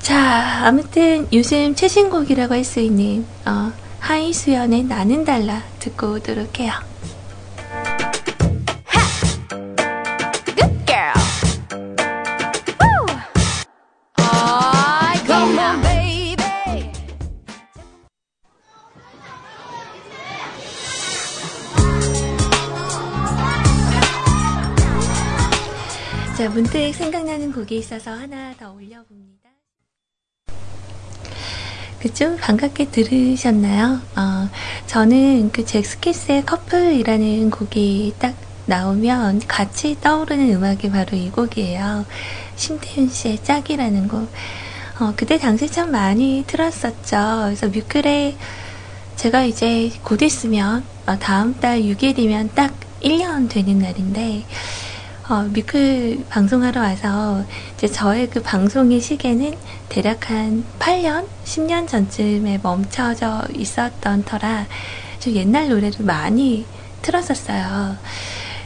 자, 0.00 0.66
아무튼 0.66 1.28
요즘 1.32 1.76
최신곡이라고 1.76 2.54
할 2.54 2.64
수 2.64 2.80
있는 2.80 3.24
어, 3.46 3.70
하이수연의 4.00 4.82
나는 4.82 5.24
달라 5.24 5.62
듣고 5.78 6.14
오도록 6.14 6.58
해요. 6.58 6.72
자, 26.42 26.48
문득 26.48 26.92
생각나는 26.92 27.52
곡이 27.52 27.78
있어서 27.78 28.10
하나 28.10 28.52
더 28.58 28.72
올려봅니다. 28.72 29.48
그죠? 32.00 32.36
반갑게 32.36 32.90
들으셨나요? 32.90 34.00
어, 34.16 34.48
저는 34.88 35.52
그 35.52 35.64
잭스키스의 35.64 36.44
커플이라는 36.44 37.48
곡이 37.50 38.14
딱 38.18 38.34
나오면 38.66 39.42
같이 39.46 39.96
떠오르는 40.00 40.52
음악이 40.56 40.90
바로 40.90 41.16
이 41.16 41.30
곡이에요. 41.30 42.06
심태윤 42.56 43.08
씨의 43.08 43.44
짝이라는 43.44 44.08
곡. 44.08 44.28
어, 44.98 45.12
그때 45.14 45.38
당시 45.38 45.68
참 45.68 45.92
많이 45.92 46.42
틀었었죠. 46.48 47.42
그래서 47.44 47.68
뮤클에 47.68 48.36
제가 49.14 49.44
이제 49.44 49.92
곧 50.02 50.20
있으면 50.22 50.82
어, 51.06 51.16
다음 51.20 51.54
달 51.60 51.82
6일이면 51.82 52.52
딱 52.56 52.74
1년 53.00 53.48
되는 53.48 53.78
날인데 53.78 54.44
어, 55.32 55.44
뮤클 55.44 56.26
방송하러 56.28 56.82
와서 56.82 57.42
이제 57.74 57.88
저의 57.88 58.28
그 58.28 58.42
방송의 58.42 59.00
시계는 59.00 59.54
대략 59.88 60.28
한 60.28 60.62
8년, 60.78 61.26
10년 61.46 61.88
전쯤에 61.88 62.60
멈춰져 62.62 63.40
있었던 63.54 64.24
터라 64.24 64.66
좀 65.20 65.32
옛날 65.32 65.70
노래를 65.70 66.04
많이 66.04 66.66
틀었었어요. 67.00 67.96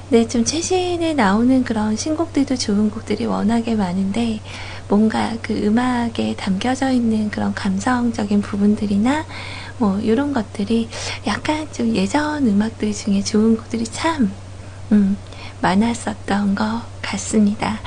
네, 0.08 0.26
좀 0.26 0.44
최신에 0.44 1.14
나오는 1.14 1.62
그런 1.62 1.94
신곡들도 1.94 2.56
좋은 2.56 2.90
곡들이 2.90 3.26
워낙에 3.26 3.76
많은데 3.76 4.40
뭔가 4.88 5.36
그 5.42 5.54
음악에 5.54 6.34
담겨져 6.34 6.90
있는 6.90 7.30
그런 7.30 7.54
감성적인 7.54 8.42
부분들이나 8.42 9.24
뭐 9.78 10.00
이런 10.00 10.32
것들이 10.32 10.88
약간 11.28 11.68
좀 11.72 11.94
예전 11.94 12.44
음악들 12.44 12.92
중에 12.92 13.22
좋은 13.22 13.56
곡들이 13.56 13.84
참 13.84 14.32
음, 14.90 15.16
많았었던 15.60 16.54
것 16.54 16.82
같습니다. 17.02 17.78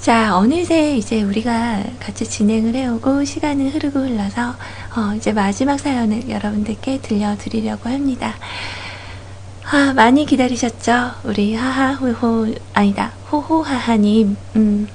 자, 0.00 0.36
어느새 0.36 0.96
이제 0.96 1.22
우리가 1.22 1.82
같이 2.00 2.24
진행을 2.24 2.74
해오고 2.74 3.24
시간은 3.24 3.70
흐르고 3.70 4.00
흘러서 4.00 4.54
어, 4.96 5.14
이제 5.14 5.32
마지막 5.32 5.78
사연을 5.78 6.30
여러분들께 6.30 7.00
들려드리려고 7.02 7.90
합니다. 7.90 8.34
아, 9.70 9.92
많이 9.94 10.24
기다리셨죠? 10.24 11.12
우리 11.22 11.54
하하호호, 11.54 12.54
아니다, 12.72 13.12
호호하하님, 13.30 14.36
음, 14.56 14.88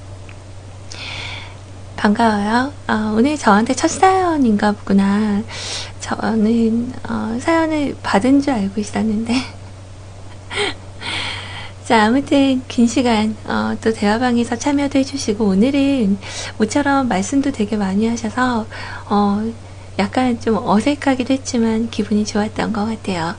반가워요. 1.96 2.74
어, 2.88 3.14
오늘 3.16 3.38
저한테 3.38 3.74
첫 3.74 3.90
사연인가 3.90 4.74
보구나. 4.74 5.42
저는, 6.02 6.94
어, 7.08 7.38
사연을 7.40 7.96
받은 8.04 8.42
줄 8.42 8.54
알고 8.54 8.82
있었는데. 8.82 9.55
자, 11.86 12.06
아무튼 12.06 12.64
긴 12.68 12.88
시간 12.88 13.38
어, 13.46 13.78
또 13.80 13.94
대화방에서 13.94 14.56
참여도 14.56 14.98
해주시고 14.98 15.46
오늘은 15.46 16.18
모처럼 16.58 17.08
말씀도 17.08 17.52
되게 17.52 17.78
많이 17.78 18.08
하셔서 18.08 18.66
어, 19.08 19.54
약간 20.00 20.40
좀 20.42 20.58
어색하기도 20.58 21.32
했지만 21.32 21.92
기분이 21.92 22.26
좋았던 22.26 22.74
것 22.74 22.86
같아요. 22.86 23.36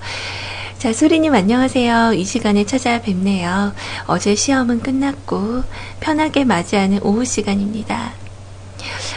자, 0.79 0.93
소리님 0.93 1.35
안녕하세요. 1.35 2.13
이 2.13 2.25
시간에 2.25 2.65
찾아뵙네요. 2.65 3.73
어제 4.07 4.37
시험은 4.37 4.79
끝났고 4.79 5.65
편하게 5.99 6.45
맞이하는 6.45 7.01
오후 7.03 7.25
시간입니다. 7.25 8.13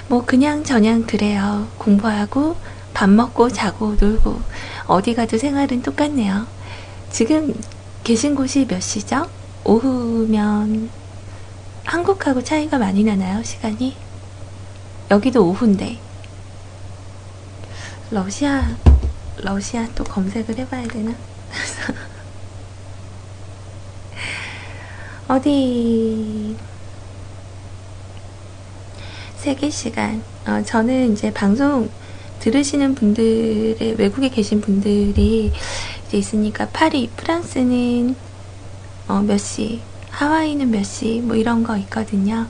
뭐 0.07 0.25
그냥 0.25 0.63
저냥 0.63 1.03
그래요. 1.03 1.67
공부하고 1.77 2.55
밥 2.95 3.07
먹고 3.11 3.49
자고 3.49 3.95
놀고 3.99 4.41
어디 4.88 5.13
가도 5.13 5.38
생활은 5.38 5.84
똑같네요. 5.84 6.47
지금 7.11 7.53
계신 8.04 8.36
곳이 8.36 8.66
몇 8.66 8.82
시죠? 8.82 9.30
오후면 9.64 10.89
한국하고 11.86 12.43
차이가 12.43 12.78
많이 12.78 13.04
나나요? 13.04 13.41
시간이? 13.43 13.95
여기도 15.12 15.47
오후인데 15.47 15.97
러시아 18.12 18.64
러시아 19.38 19.88
또 19.95 20.04
검색을 20.04 20.58
해봐야 20.58 20.88
되나? 20.88 21.16
어디 25.28 26.56
세계 29.38 29.70
시간 29.70 30.24
어, 30.47 30.64
저는 30.64 31.14
이제 31.14 31.32
방송 31.32 31.89
들으시는 32.39 32.95
분들의 32.95 33.95
외국에 33.97 34.30
계신 34.30 34.62
분들이 34.62 35.52
이제 36.10 36.18
있으니까 36.18 36.68
파리, 36.70 37.07
프랑스는 37.16 38.16
어, 39.07 39.22
몇 39.22 39.38
시, 39.38 39.80
하와이는 40.10 40.72
몇 40.72 40.84
시, 40.84 41.22
뭐 41.24 41.36
이런 41.36 41.64
거 41.64 41.78
있거든요. 41.78 42.47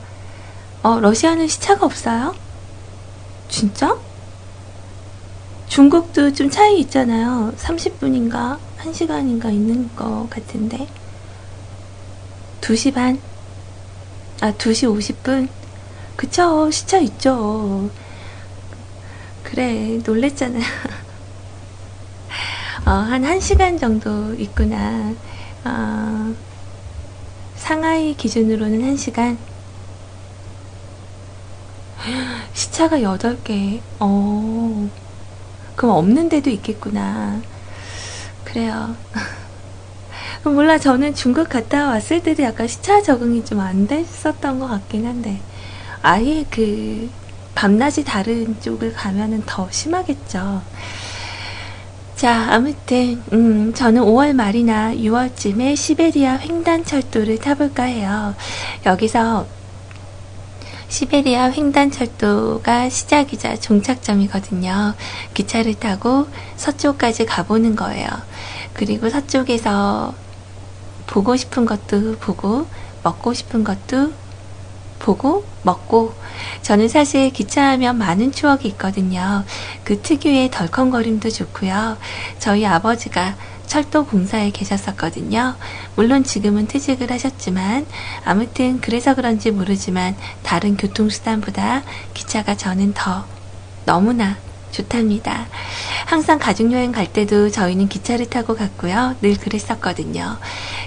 어, 0.82 1.00
러시아는 1.02 1.50
시차가 1.50 1.86
없어요? 1.86 2.34
진짜? 3.50 3.98
중국도 5.68 6.32
좀 6.32 6.50
차이 6.50 6.80
있잖아요. 6.80 7.54
30분인가, 7.58 8.58
1시간인가 8.78 9.52
있는 9.52 9.94
거 9.94 10.26
같은데. 10.30 10.88
2시 12.62 12.94
반? 12.94 13.20
아, 14.40 14.54
2시 14.54 14.88
50분? 14.88 15.50
그쵸, 16.16 16.72
시차 16.72 17.00
있죠. 17.00 17.90
그래, 19.44 20.00
놀랬잖아. 20.06 20.60
어, 22.90 22.92
한 22.92 23.22
1시간 23.24 23.80
정도 23.80 24.34
있구나. 24.34 25.14
어, 25.64 26.34
상하이 27.56 28.16
기준으로는 28.16 28.82
1시간. 28.82 29.38
시차가 32.54 33.04
8개. 33.04 33.80
어. 34.00 34.90
그럼 35.76 35.98
없는 35.98 36.30
데도 36.30 36.50
있겠구나. 36.50 37.40
그래요. 38.44 38.96
몰라, 40.44 40.80
저는 40.80 41.14
중국 41.14 41.48
갔다 41.50 41.90
왔을 41.90 42.24
때도 42.24 42.42
약간 42.42 42.68
시차 42.68 43.04
적응이 43.04 43.46
좀 43.46 43.60
안 43.60 43.86
됐었던 43.88 44.60
것 44.60 44.68
같긴 44.68 45.06
한데, 45.06 45.40
아예 46.02 46.44
그, 46.50 47.12
밤낮이 47.54 48.04
다른 48.04 48.60
쪽을 48.60 48.94
가면은 48.94 49.44
더 49.46 49.70
심하겠죠. 49.70 50.64
자, 52.20 52.48
아무튼, 52.52 53.24
음, 53.32 53.74
저는 53.74 54.02
5월 54.02 54.34
말이나 54.34 54.94
6월쯤에 54.94 55.78
시베리아 55.78 56.36
횡단철도를 56.40 57.38
타볼까 57.38 57.84
해요. 57.84 58.36
여기서 58.86 59.48
시베리아 60.90 61.50
횡단철도가 61.52 62.90
시작이자 62.90 63.56
종착점이거든요. 63.62 64.96
기차를 65.34 65.76
타고 65.76 66.28
서쪽까지 66.58 67.26
가보는 67.26 67.78
거예요. 67.78 68.10
그리고 68.74 69.10
서쪽에서 69.10 70.14
보고 71.08 71.38
싶은 71.38 71.66
것도 71.66 72.18
보고, 72.18 72.68
먹고 73.02 73.34
싶은 73.34 73.64
것도 73.64 74.12
보고, 75.00 75.46
먹고, 75.64 76.14
저는 76.62 76.88
사실 76.88 77.32
기차하면 77.32 77.98
많은 77.98 78.32
추억이 78.32 78.66
있거든요. 78.70 79.44
그 79.84 80.02
특유의 80.02 80.52
덜컹거림도 80.52 81.30
좋고요. 81.30 81.98
저희 82.38 82.66
아버지가 82.66 83.36
철도 83.66 84.06
공사에 84.06 84.50
계셨었거든요. 84.50 85.56
물론 85.96 86.24
지금은 86.24 86.68
퇴직을 86.68 87.12
하셨지만 87.12 87.86
아무튼 88.26 88.82
그래서 88.82 89.14
그런지 89.14 89.52
모르지만 89.52 90.16
다른 90.42 90.76
교통수단보다 90.76 91.84
기차가 92.16 92.58
저는 92.58 92.94
더 92.94 93.26
너무나 93.86 94.38
좋답니다. 94.72 95.48
항상 96.06 96.40
가족여행 96.40 96.92
갈 96.92 97.12
때도 97.12 97.50
저희는 97.52 97.90
기차를 97.90 98.30
타고 98.30 98.56
갔고요. 98.56 99.16
늘 99.22 99.38
그랬었거든요. 99.38 100.38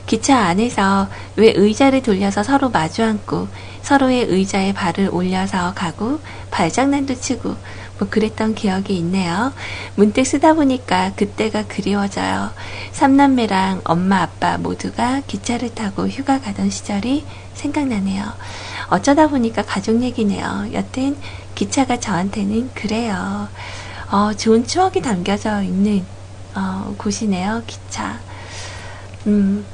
기차 0.06 0.38
안에서 0.38 1.08
왜 1.36 1.52
의자를 1.54 2.02
돌려서 2.02 2.42
서로 2.42 2.70
마주 2.70 3.04
앉고 3.04 3.48
서로의 3.82 4.24
의자에 4.24 4.72
발을 4.72 5.10
올려서 5.12 5.74
가고 5.74 6.20
발장난도 6.50 7.16
치고 7.20 7.56
뭐 7.98 8.08
그랬던 8.08 8.54
기억이 8.54 8.96
있네요. 8.98 9.52
문득 9.94 10.24
쓰다 10.24 10.54
보니까 10.54 11.12
그때가 11.14 11.66
그리워져요. 11.66 12.50
삼남매랑 12.92 13.82
엄마 13.84 14.22
아빠 14.22 14.58
모두가 14.58 15.22
기차를 15.26 15.74
타고 15.74 16.08
휴가 16.08 16.40
가던 16.40 16.70
시절이 16.70 17.24
생각나네요. 17.54 18.24
어쩌다 18.88 19.28
보니까 19.28 19.62
가족 19.62 20.02
얘기네요. 20.02 20.68
여튼 20.72 21.16
기차가 21.54 22.00
저한테는 22.00 22.70
그래요. 22.74 23.48
어, 24.10 24.32
좋은 24.34 24.66
추억이 24.66 25.00
담겨져 25.00 25.62
있는 25.62 26.04
어, 26.54 26.94
곳이네요. 26.98 27.62
기차. 27.66 28.18
음, 29.26 29.64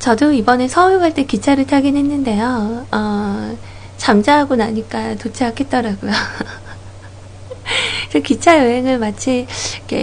저도 0.00 0.32
이번에 0.32 0.66
서울 0.66 0.98
갈 0.98 1.12
때 1.12 1.24
기차를 1.24 1.66
타긴 1.66 1.94
했는데요. 1.96 2.86
어, 2.90 3.56
잠자고 3.98 4.56
나니까 4.56 5.16
도착했더라고요. 5.16 6.10
기차 8.24 8.58
여행을 8.58 8.98
마치 8.98 9.46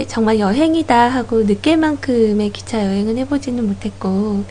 정말 0.06 0.38
여행이다 0.38 1.08
하고 1.08 1.44
느낄 1.44 1.76
만큼의 1.78 2.50
기차 2.50 2.86
여행은 2.86 3.18
해보지는 3.18 3.66
못했고, 3.66 4.44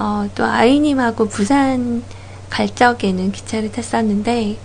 어, 0.00 0.28
또 0.34 0.44
아이님하고 0.44 1.28
부산 1.28 2.02
갈 2.50 2.68
적에는 2.74 3.30
기차를 3.30 3.70
탔었는데, 3.70 4.56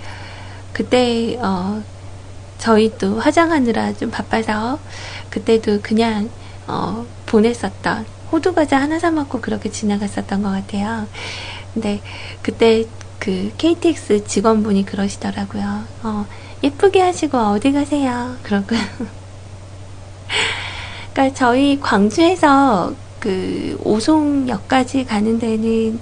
그때, 0.73 1.37
어, 1.39 1.83
저희 2.57 2.97
또 2.97 3.19
화장하느라 3.19 3.93
좀 3.93 4.09
바빠서, 4.09 4.79
그때도 5.29 5.81
그냥, 5.83 6.29
어, 6.67 7.05
보냈었던 7.27 8.05
호두 8.31 8.53
과자 8.53 8.79
하나 8.79 8.99
사 8.99 9.11
먹고 9.11 9.41
그렇게 9.41 9.69
지나갔었던 9.69 10.43
것 10.43 10.49
같아요. 10.49 11.07
근데 11.73 12.01
그때 12.41 12.85
그 13.19 13.51
KTX 13.57 14.25
직원분이 14.25 14.85
그러시더라고요. 14.85 15.83
어, 16.03 16.25
예쁘게 16.63 17.01
하시고 17.01 17.37
어디 17.37 17.71
가세요? 17.71 18.35
그러고. 18.43 18.75
그러니까 21.13 21.35
저희 21.35 21.79
광주에서 21.79 22.93
그 23.19 23.77
오송역까지 23.83 25.05
가는 25.05 25.37
데는 25.37 25.99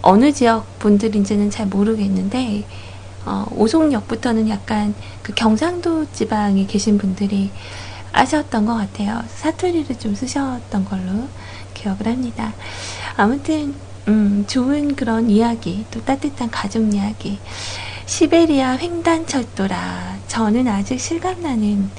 어느 0.00 0.32
지역 0.32 0.78
분들인지는 0.78 1.50
잘 1.50 1.66
모르겠는데 1.66 2.64
어, 3.24 3.46
오송역부터는 3.50 4.48
약간 4.48 4.94
그 5.22 5.32
경상도 5.34 6.06
지방에 6.12 6.66
계신 6.66 6.98
분들이 6.98 7.50
아셨던 8.12 8.66
것 8.66 8.74
같아요. 8.74 9.22
사투리를 9.28 9.98
좀 9.98 10.14
쓰셨던 10.14 10.84
걸로 10.84 11.28
기억을 11.84 12.06
합니다. 12.06 12.54
아무튼 13.16 13.74
음, 14.08 14.44
좋은 14.46 14.96
그런 14.96 15.30
이야기, 15.30 15.86
또 15.90 16.02
따뜻한 16.04 16.50
가족 16.50 16.92
이야기. 16.94 17.38
시베리아 18.06 18.76
횡단철도라. 18.76 20.18
저는 20.28 20.68
아직 20.68 21.00
실감나는, 21.00 21.90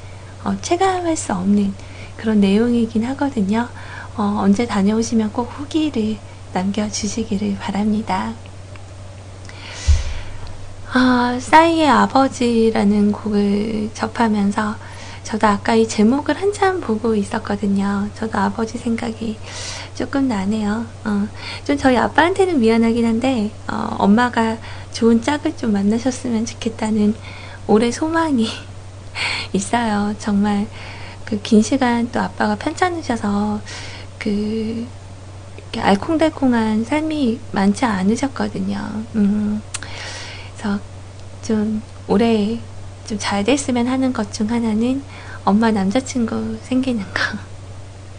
어, 0.44 0.56
체감할 0.60 1.16
수 1.16 1.32
없는 1.32 1.74
그런 2.16 2.40
내용이긴 2.40 3.04
하거든요. 3.06 3.68
어, 4.16 4.38
언제 4.40 4.66
다녀오시면 4.66 5.32
꼭 5.32 5.50
후기를 5.52 6.18
남겨주시기를 6.52 7.56
바랍니다. 7.58 8.34
아, 10.92 11.36
싸이의 11.40 11.88
아버지라는 11.88 13.12
곡을 13.12 13.90
접하면서 13.94 14.76
저도 15.26 15.48
아까 15.48 15.74
이 15.74 15.88
제목을 15.88 16.40
한참 16.40 16.80
보고 16.80 17.16
있었거든요. 17.16 18.08
저도 18.14 18.38
아버지 18.38 18.78
생각이 18.78 19.36
조금 19.96 20.28
나네요. 20.28 20.86
어, 21.04 21.28
좀 21.64 21.76
저희 21.76 21.96
아빠한테는 21.96 22.60
미안하긴 22.60 23.04
한데, 23.04 23.50
어, 23.66 23.96
엄마가 23.98 24.56
좋은 24.92 25.20
짝을 25.20 25.56
좀 25.56 25.72
만나셨으면 25.72 26.46
좋겠다는 26.46 27.16
오래 27.66 27.90
소망이 27.90 28.46
있어요. 29.52 30.14
정말 30.20 30.68
그 31.24 31.42
긴 31.42 31.60
시간 31.60 32.08
또 32.12 32.20
아빠가 32.20 32.54
편찮으셔서 32.54 33.60
그 34.20 34.86
알콩달콩한 35.76 36.84
삶이 36.84 37.40
많지 37.50 37.84
않으셨거든요. 37.84 38.78
음, 39.16 39.60
그래서 40.54 40.78
좀 41.42 41.82
오래 42.06 42.60
좀 43.06 43.18
잘 43.18 43.44
됐으면 43.44 43.86
하는 43.86 44.12
것 44.12 44.30
중 44.32 44.50
하나는 44.50 45.02
엄마 45.44 45.70
남자친구 45.70 46.58
생기는 46.62 47.02
거. 47.04 47.38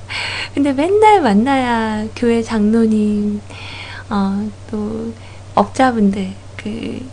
근데 0.54 0.74
맨날 0.74 1.22
만나야 1.22 2.08
교회 2.16 2.42
장로님, 2.42 3.42
어, 4.10 4.50
또 4.72 5.14
업자분들, 5.56 6.36
그, 6.56 7.10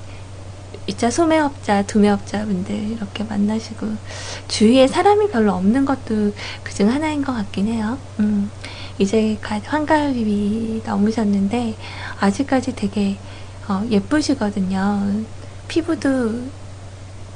이자 0.87 1.11
소매업자, 1.11 1.83
두매업자분들 1.85 2.75
이렇게 2.75 3.25
만나시고 3.25 3.87
주위에 4.49 4.87
사람이 4.87 5.31
별로 5.31 5.55
없는 5.55 5.85
것도 5.87 6.33
그 6.63 6.75
중 6.75 6.91
하나인 6.91 7.25
것 7.25 7.33
같긴 7.35 7.69
해요. 7.69 7.99
음, 8.21 8.51
이제 8.99 9.39
환갑이 9.43 10.83
넘으셨는데 10.85 11.77
아직까지 12.21 12.75
되게 12.77 13.19
어, 13.69 13.83
예쁘시거든요. 13.91 15.25
피부도 15.69 16.51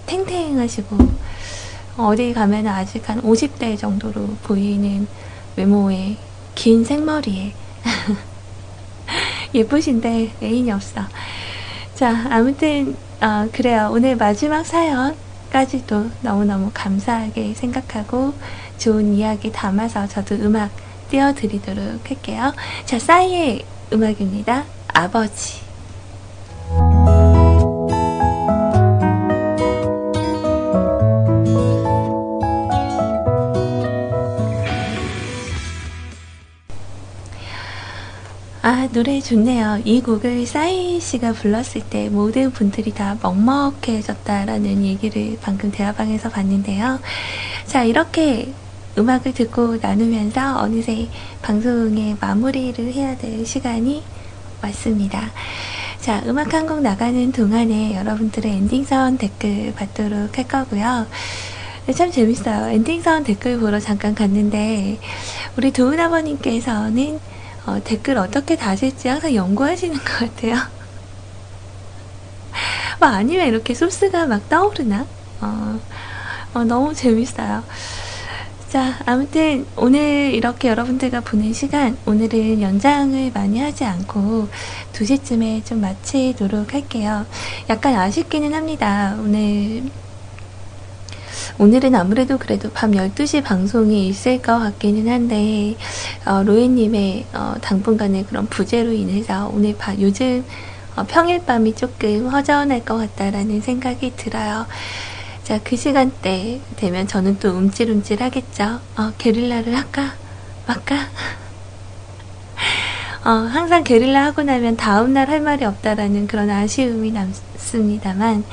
탱탱하시고 0.08 0.96
어디 1.98 2.32
가면 2.32 2.66
아직 2.66 3.08
한 3.08 3.20
50대 3.22 3.78
정도로 3.78 4.26
보이는 4.42 5.06
외모의 5.56 6.16
긴 6.54 6.84
생머리에 6.84 7.52
예쁘신데 9.54 10.32
애인이 10.42 10.70
없어. 10.72 11.02
자, 11.94 12.26
아무튼 12.30 12.96
어, 13.20 13.48
그래요. 13.52 13.90
오늘 13.92 14.16
마지막 14.16 14.64
사연까지도 14.64 16.10
너무너무 16.22 16.70
감사하게 16.72 17.54
생각하고 17.54 18.34
좋은 18.78 19.14
이야기 19.14 19.50
담아서 19.50 20.06
저도 20.06 20.36
음악 20.36 20.70
띄워드리도록 21.10 22.08
할게요. 22.08 22.54
자, 22.84 22.98
싸이의 22.98 23.64
음악입니다. 23.92 24.64
아버지. 24.88 25.67
아, 38.70 38.86
노래 38.92 39.18
좋네요. 39.18 39.80
이 39.86 40.02
곡을 40.02 40.44
싸이 40.44 41.00
씨가 41.00 41.32
불렀을 41.32 41.80
때 41.88 42.10
모든 42.10 42.50
분들이 42.50 42.92
다 42.92 43.16
먹먹해졌다라는 43.22 44.84
얘기를 44.84 45.38
방금 45.40 45.70
대화방에서 45.72 46.28
봤는데요. 46.28 47.00
자, 47.64 47.84
이렇게 47.84 48.52
음악을 48.98 49.32
듣고 49.32 49.78
나누면서 49.80 50.58
어느새 50.58 51.08
방송의 51.40 52.18
마무리를 52.20 52.92
해야 52.92 53.16
될 53.16 53.46
시간이 53.46 54.02
왔습니다. 54.62 55.30
자, 56.02 56.22
음악 56.26 56.52
한 56.52 56.66
곡 56.66 56.82
나가는 56.82 57.32
동안에 57.32 57.96
여러분들의 57.96 58.52
엔딩선 58.52 59.16
댓글 59.16 59.72
받도록 59.76 60.36
할 60.36 60.46
거고요. 60.46 61.06
네, 61.86 61.92
참 61.94 62.10
재밌어요. 62.10 62.68
엔딩선 62.68 63.24
댓글 63.24 63.58
보러 63.60 63.80
잠깐 63.80 64.14
갔는데, 64.14 64.98
우리 65.56 65.72
도은 65.72 65.98
아버님께서는 65.98 67.18
어, 67.68 67.80
댓글 67.84 68.16
어떻게 68.16 68.56
다실지 68.56 69.08
항상 69.08 69.34
연구하시는 69.34 69.94
것 69.98 70.04
같아요. 70.04 70.56
뭐 72.98 73.08
아니면 73.08 73.46
이렇게 73.46 73.74
소스가 73.74 74.26
막 74.26 74.48
떠오르나? 74.48 75.06
어, 75.42 75.80
어, 76.54 76.64
너무 76.64 76.94
재밌어요. 76.94 77.62
자, 78.70 78.98
아무튼 79.04 79.66
오늘 79.76 80.32
이렇게 80.34 80.68
여러분들과 80.68 81.20
보낸 81.20 81.52
시간, 81.52 81.98
오늘은 82.06 82.62
연장을 82.62 83.32
많이 83.34 83.60
하지 83.60 83.84
않고 83.84 84.48
2시쯤에 84.92 85.64
좀 85.66 85.82
마치도록 85.82 86.72
할게요. 86.72 87.26
약간 87.68 87.94
아쉽기는 87.94 88.54
합니다. 88.54 89.14
오늘, 89.20 89.84
오늘은 91.60 91.96
아무래도 91.96 92.38
그래도 92.38 92.70
밤 92.70 92.92
12시 92.92 93.42
방송이 93.42 94.06
있을 94.06 94.40
것 94.40 94.60
같기는 94.60 95.12
한데, 95.12 95.74
어, 96.24 96.44
로에님의 96.44 97.26
어, 97.32 97.56
당분간의 97.60 98.26
그런 98.26 98.46
부재로 98.46 98.92
인해서 98.92 99.50
오늘 99.52 99.76
바, 99.76 99.92
요즘 99.98 100.44
어, 100.94 101.04
평일 101.08 101.44
밤이 101.44 101.74
조금 101.74 102.28
허전할 102.28 102.84
것 102.84 102.96
같다라는 102.96 103.60
생각이 103.60 104.12
들어요. 104.14 104.66
자, 105.42 105.58
그 105.64 105.74
시간대 105.74 106.60
되면 106.76 107.08
저는 107.08 107.40
또 107.40 107.50
움찔움찔 107.50 108.22
하겠죠. 108.22 108.78
어, 108.96 109.12
게릴라를 109.18 109.76
할까? 109.76 110.12
말까? 110.64 110.94
어, 113.26 113.30
항상 113.30 113.82
게릴라 113.82 114.26
하고 114.26 114.44
나면 114.44 114.76
다음날 114.76 115.28
할 115.28 115.40
말이 115.40 115.64
없다라는 115.64 116.28
그런 116.28 116.50
아쉬움이 116.50 117.10
남습니다만, 117.10 118.44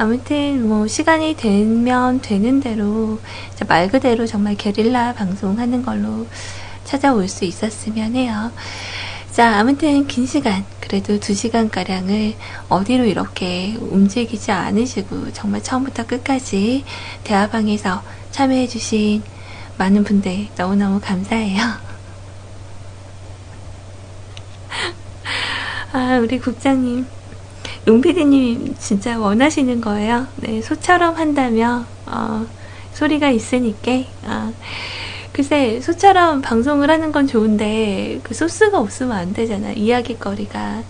아무튼 0.00 0.66
뭐 0.66 0.86
시간이 0.86 1.36
되면 1.36 2.22
되는 2.22 2.60
대로 2.60 3.20
말 3.68 3.90
그대로 3.90 4.26
정말 4.26 4.56
게릴라 4.56 5.12
방송하는 5.12 5.82
걸로 5.82 6.26
찾아올 6.84 7.28
수 7.28 7.44
있었으면 7.44 8.14
해요. 8.14 8.50
자, 9.30 9.58
아무튼 9.58 10.06
긴 10.06 10.24
시간, 10.24 10.64
그래도 10.80 11.20
두 11.20 11.34
시간가량을 11.34 12.34
어디로 12.70 13.04
이렇게 13.04 13.76
움직이지 13.78 14.50
않으시고 14.50 15.34
정말 15.34 15.62
처음부터 15.62 16.06
끝까지 16.06 16.86
대화방에서 17.24 18.02
참여해주신 18.30 19.22
많은 19.76 20.04
분들 20.04 20.48
너무너무 20.56 20.98
감사해요. 20.98 21.60
아, 25.92 26.18
우리 26.22 26.38
국장님. 26.38 27.19
용피디님 27.86 28.76
진짜 28.78 29.18
원하시는 29.18 29.80
거예요. 29.80 30.26
네, 30.36 30.60
소처럼 30.60 31.16
한다며, 31.16 31.84
어, 32.06 32.46
소리가 32.92 33.30
있으니까, 33.30 33.92
어, 34.24 34.52
글쎄, 35.32 35.80
소처럼 35.80 36.42
방송을 36.42 36.90
하는 36.90 37.12
건 37.12 37.26
좋은데, 37.26 38.20
그 38.22 38.34
소스가 38.34 38.78
없으면 38.78 39.12
안 39.16 39.32
되잖아, 39.32 39.72
이야기거리가. 39.72 40.82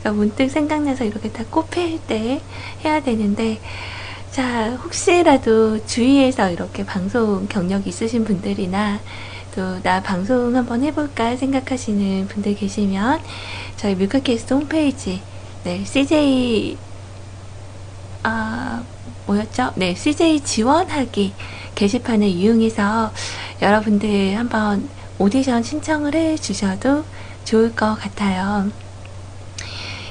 그러니까 0.00 0.12
문득 0.12 0.48
생각나서 0.48 1.04
이렇게 1.04 1.30
다 1.30 1.44
꼽힐 1.50 1.98
때 2.06 2.40
해야 2.84 3.00
되는데, 3.02 3.60
자, 4.30 4.70
혹시라도 4.82 5.84
주위에서 5.84 6.50
이렇게 6.50 6.84
방송 6.86 7.46
경력 7.48 7.86
있으신 7.86 8.24
분들이나, 8.24 9.00
또 9.54 9.80
나 9.82 10.00
방송 10.02 10.54
한번 10.56 10.82
해볼까 10.84 11.36
생각하시는 11.36 12.28
분들 12.28 12.54
계시면, 12.54 13.20
저희 13.76 13.94
뮤카캐스트 13.96 14.54
홈페이지, 14.54 15.20
네, 15.64 15.84
CJ, 15.84 16.78
아, 18.22 18.82
뭐였죠? 19.26 19.72
네, 19.74 19.94
CJ 19.94 20.40
지원하기 20.40 21.32
게시판을 21.74 22.26
이용해서 22.26 23.12
여러분들 23.60 24.36
한번 24.38 24.88
오디션 25.18 25.62
신청을 25.62 26.14
해 26.14 26.36
주셔도 26.36 27.04
좋을 27.44 27.74
것 27.74 27.96
같아요. 27.96 28.70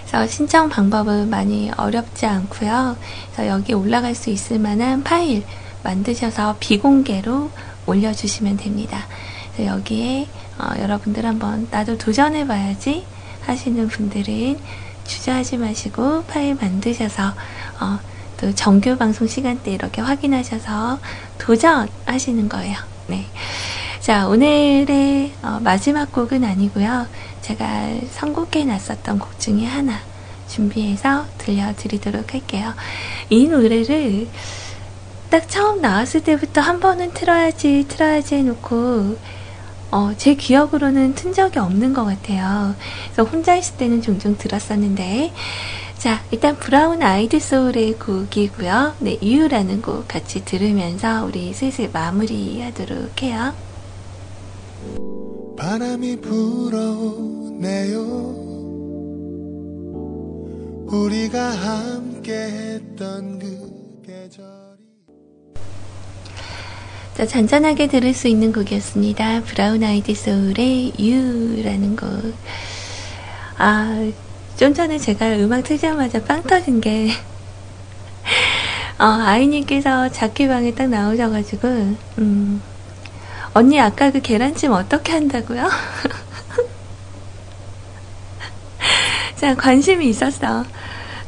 그래서 0.01 0.27
신청 0.27 0.69
방법은 0.69 1.29
많이 1.29 1.71
어렵지 1.75 2.25
않고요. 2.25 2.97
그래서 3.31 3.47
여기 3.47 3.73
올라갈 3.73 4.15
수 4.15 4.29
있을 4.29 4.59
만한 4.59 5.03
파일 5.03 5.45
만드셔서 5.83 6.57
비공개로 6.59 7.49
올려주시면 7.85 8.57
됩니다. 8.57 9.05
여기에 9.59 10.27
어, 10.59 10.79
여러분들 10.79 11.25
한번 11.25 11.67
나도 11.71 11.97
도전해봐야지 11.97 13.05
하시는 13.41 13.87
분들은 13.87 14.59
주저하지 15.07 15.57
마시고 15.57 16.23
파일 16.25 16.55
만드셔서 16.55 17.33
어, 17.79 17.99
또 18.39 18.53
정규 18.53 18.95
방송 18.97 19.27
시간대 19.27 19.71
이렇게 19.71 20.01
확인하셔서 20.01 20.99
도전하시는 21.39 22.49
거예요. 22.49 22.77
네. 23.07 23.25
자, 23.99 24.27
오늘의 24.27 25.33
어, 25.41 25.59
마지막 25.61 26.11
곡은 26.11 26.43
아니고요. 26.43 27.07
제가 27.41 27.89
선곡해 28.11 28.65
놨었던 28.65 29.19
곡 29.19 29.39
중에 29.39 29.65
하나 29.65 29.99
준비해서 30.47 31.25
들려드리도록 31.37 32.33
할게요. 32.33 32.73
이 33.29 33.47
노래를 33.47 34.27
딱 35.29 35.49
처음 35.49 35.81
나왔을 35.81 36.23
때부터 36.23 36.61
한 36.61 36.79
번은 36.79 37.13
틀어야지, 37.13 37.85
틀어야지 37.89 38.35
해놓고, 38.35 39.17
어, 39.91 40.11
제 40.17 40.35
기억으로는 40.35 41.15
튼 41.15 41.33
적이 41.33 41.59
없는 41.59 41.93
것 41.93 42.03
같아요. 42.05 42.75
그래서 43.05 43.23
혼자 43.29 43.55
있을 43.55 43.77
때는 43.77 44.01
종종 44.01 44.37
들었었는데, 44.37 45.31
자, 45.97 46.21
일단 46.31 46.57
브라운 46.57 47.01
아이드 47.01 47.39
소울의 47.39 47.93
곡이고요. 47.93 48.95
네, 48.99 49.17
이유라는 49.19 49.81
곡 49.81 50.07
같이 50.07 50.45
들으면서 50.45 51.25
우리 51.25 51.53
슬슬 51.53 51.89
마무리하도록 51.91 53.23
해요. 53.23 53.53
바람이 55.57 56.21
불어오네요. 56.21 57.97
우리가 60.87 61.49
함께 61.51 62.33
했던 62.33 63.39
그 63.39 63.66
자, 67.17 67.25
잔잔하게 67.25 67.87
들을 67.87 68.13
수 68.13 68.27
있는 68.27 68.53
곡이었습니다. 68.53 69.41
브라운 69.41 69.83
아이드 69.83 70.13
소울의 70.13 70.93
유라는 70.99 71.95
곡. 71.95 72.35
아, 73.57 74.11
좀 74.55 74.75
전에 74.75 74.99
제가 74.99 75.37
음악 75.37 75.63
틀자마자 75.63 76.23
빵 76.23 76.43
터진 76.43 76.79
게, 76.79 77.09
어, 78.99 79.03
아이님께서 79.03 80.09
자취방에 80.09 80.75
딱 80.75 80.89
나오셔가지고, 80.89 81.67
음, 82.19 82.61
언니 83.53 83.81
아까 83.81 84.11
그 84.11 84.21
계란찜 84.21 84.71
어떻게 84.71 85.13
한다고요? 85.13 85.67
자, 89.37 89.55
관심이 89.55 90.07
있었어. 90.07 90.63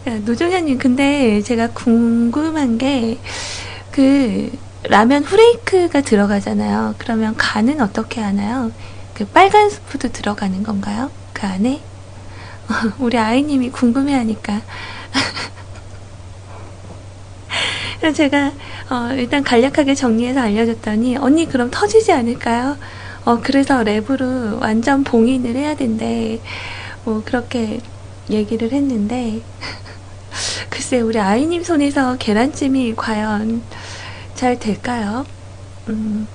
노종현님, 0.06 0.78
근데 0.78 1.42
제가 1.42 1.70
궁금한 1.70 2.78
게, 2.78 3.18
그, 3.92 4.52
라면 4.84 5.24
후레이크가 5.24 6.02
들어가잖아요. 6.02 6.96
그러면 6.98 7.36
간은 7.36 7.82
어떻게 7.82 8.22
하나요? 8.22 8.72
그 9.14 9.26
빨간 9.26 9.70
스프도 9.70 10.12
들어가는 10.12 10.64
건가요? 10.64 11.12
그 11.34 11.46
안에? 11.46 11.82
우리 13.00 13.18
아이님이 13.18 13.72
궁금해하니까. 13.72 14.62
그래서 18.00 18.16
제가 18.16 18.54
어, 18.90 19.14
일단 19.14 19.44
간략하게 19.44 19.96
정리해서 19.96 20.40
알려줬더니 20.40 21.18
언니 21.18 21.46
그럼 21.46 21.70
터지지 21.70 22.14
않을까요? 22.14 22.78
어, 23.26 23.42
그래서 23.42 23.84
랩으로 23.84 24.62
완전 24.62 25.04
봉인을 25.04 25.56
해야 25.56 25.76
된대. 25.76 26.40
뭐 27.04 27.22
그렇게 27.26 27.82
얘기를 28.30 28.72
했는데 28.72 29.42
글쎄 30.70 31.02
우리 31.02 31.20
아이님 31.20 31.64
손에서 31.64 32.16
계란찜이 32.18 32.96
과연 32.96 33.62
잘 34.40 34.58
될까요? 34.58 35.26
음, 35.90 36.26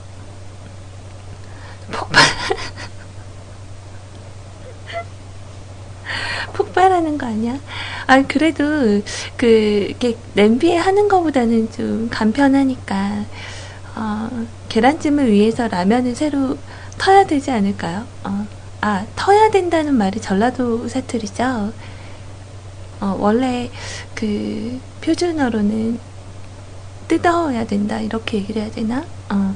폭발 1.91 2.23
폭발하는 6.53 7.17
거 7.17 7.27
아니야? 7.27 7.59
아, 8.07 8.21
그래도, 8.23 8.63
그, 9.39 9.47
이렇게 9.47 10.19
냄비에 10.35 10.77
하는 10.77 11.09
것보다는 11.09 11.71
좀 11.71 12.11
간편하니까, 12.11 13.25
어, 13.97 14.47
계란찜을 14.69 15.33
위해서 15.33 15.67
라면을 15.69 16.15
새로 16.15 16.59
터야 16.99 17.25
되지 17.27 17.51
않을까요? 17.53 18.07
어, 18.25 18.47
아, 18.83 19.07
터야 19.17 19.49
된다는 19.51 19.95
말이 19.95 20.21
전라도 20.21 20.89
사투리죠? 20.89 21.73
어, 23.01 23.17
원래 23.19 23.71
그 24.15 24.81
표준어로는 25.01 25.99
뜯어야 27.15 27.65
된다, 27.65 28.01
이렇게 28.01 28.39
얘기를 28.39 28.63
해야 28.63 28.71
되나? 28.73 29.05
어, 29.31 29.55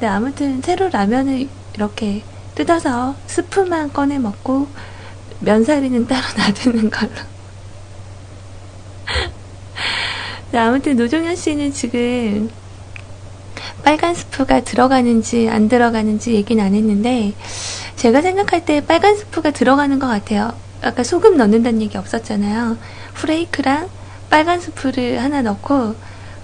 네, 0.00 0.06
아무튼 0.06 0.62
새로 0.62 0.88
라면을 0.88 1.46
이렇게 1.74 2.22
뜯어서 2.54 3.14
스프만 3.26 3.92
꺼내 3.92 4.18
먹고 4.18 4.68
면사리는 5.40 6.06
따로 6.06 6.22
놔두는 6.38 6.90
걸로. 6.90 7.10
네, 10.50 10.58
아무튼 10.58 10.96
노종현 10.96 11.36
씨는 11.36 11.74
지금 11.74 12.50
빨간 13.84 14.14
스프가 14.14 14.64
들어가는지 14.64 15.50
안 15.50 15.68
들어가는지 15.68 16.32
얘기는 16.34 16.64
안 16.64 16.74
했는데 16.74 17.34
제가 17.96 18.22
생각할 18.22 18.64
때 18.64 18.80
빨간 18.84 19.14
스프가 19.14 19.50
들어가는 19.50 19.98
것 19.98 20.06
같아요. 20.06 20.54
아까 20.80 21.04
소금 21.04 21.36
넣는다는 21.36 21.82
얘기 21.82 21.98
없었잖아요. 21.98 22.78
프레이크랑 23.12 23.90
빨간 24.30 24.58
스프를 24.60 25.22
하나 25.22 25.42
넣고 25.42 25.94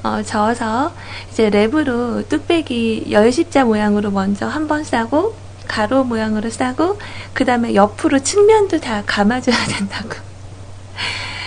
어, 0.04 0.22
저어서 0.22 0.92
이제 1.30 1.50
랩으로 1.50 2.28
뚝배기 2.28 3.06
열십자 3.10 3.64
모양으로 3.64 4.10
먼저 4.10 4.46
한 4.46 4.68
번 4.68 4.84
싸고 4.84 5.34
가로 5.66 6.04
모양으로 6.04 6.50
싸고 6.50 6.98
그 7.32 7.44
다음에 7.46 7.74
옆으로 7.74 8.18
측면도 8.20 8.80
다 8.80 9.02
감아줘야 9.06 9.56
된다고. 9.66 10.10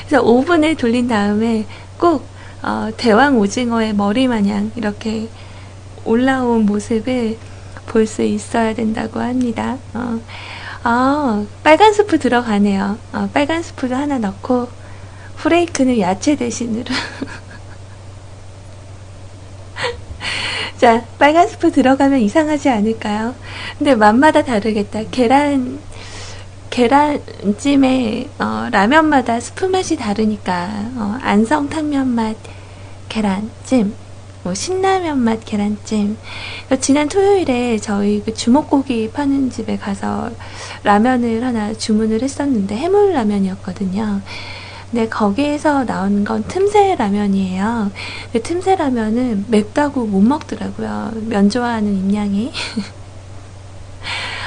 그래서 0.07 0.23
오븐에 0.23 0.73
돌린 0.75 1.07
다음에 1.07 1.65
꼭 1.99 2.25
어, 2.63 2.89
대왕 2.97 3.37
오징어의 3.37 3.93
머리 3.93 4.27
마냥 4.27 4.71
이렇게 4.75 5.29
올라온 6.05 6.65
모습을 6.65 7.37
볼 7.85 8.07
수 8.07 8.21
있어야 8.23 8.73
된다고 8.73 9.19
합니다. 9.21 9.77
어, 9.93 10.19
어, 10.83 11.45
빨간 11.63 11.93
스프 11.93 12.19
들어가네요. 12.19 12.97
어, 13.13 13.29
빨간 13.33 13.61
스프도 13.63 13.95
하나 13.95 14.17
넣고 14.17 14.67
프레이크는 15.37 15.99
야채 15.99 16.35
대신으로 16.35 16.85
자, 20.77 21.03
빨간 21.17 21.47
스프 21.47 21.71
들어가면 21.71 22.19
이상하지 22.19 22.69
않을까요? 22.69 23.33
근데 23.79 23.95
맛마다 23.95 24.43
다르겠다. 24.43 25.01
계란, 25.09 25.79
계란찜에, 26.69 28.29
어, 28.37 28.67
라면마다 28.71 29.39
스프 29.39 29.65
맛이 29.65 29.95
다르니까, 29.95 30.69
어, 30.95 31.17
안성탕면 31.23 32.07
맛 32.09 32.35
계란찜, 33.09 33.95
뭐, 34.43 34.53
신라면 34.53 35.17
맛 35.17 35.43
계란찜. 35.43 36.15
지난 36.79 37.09
토요일에 37.09 37.79
저희 37.79 38.21
그 38.23 38.35
주먹고기 38.35 39.09
파는 39.11 39.49
집에 39.49 39.77
가서 39.77 40.29
라면을 40.83 41.43
하나 41.43 41.73
주문을 41.73 42.21
했었는데, 42.21 42.75
해물라면이었거든요. 42.75 44.21
네, 44.91 45.09
거기에서 45.09 45.85
나온 45.85 46.23
건 46.23 46.45
틈새 46.47 46.95
라면이에요. 46.95 47.91
틈새 48.41 48.77
라면은 48.77 49.45
맵다고 49.49 50.05
못 50.05 50.21
먹더라고요. 50.21 51.11
면 51.25 51.49
좋아하는 51.49 51.93
임양이. 51.93 52.53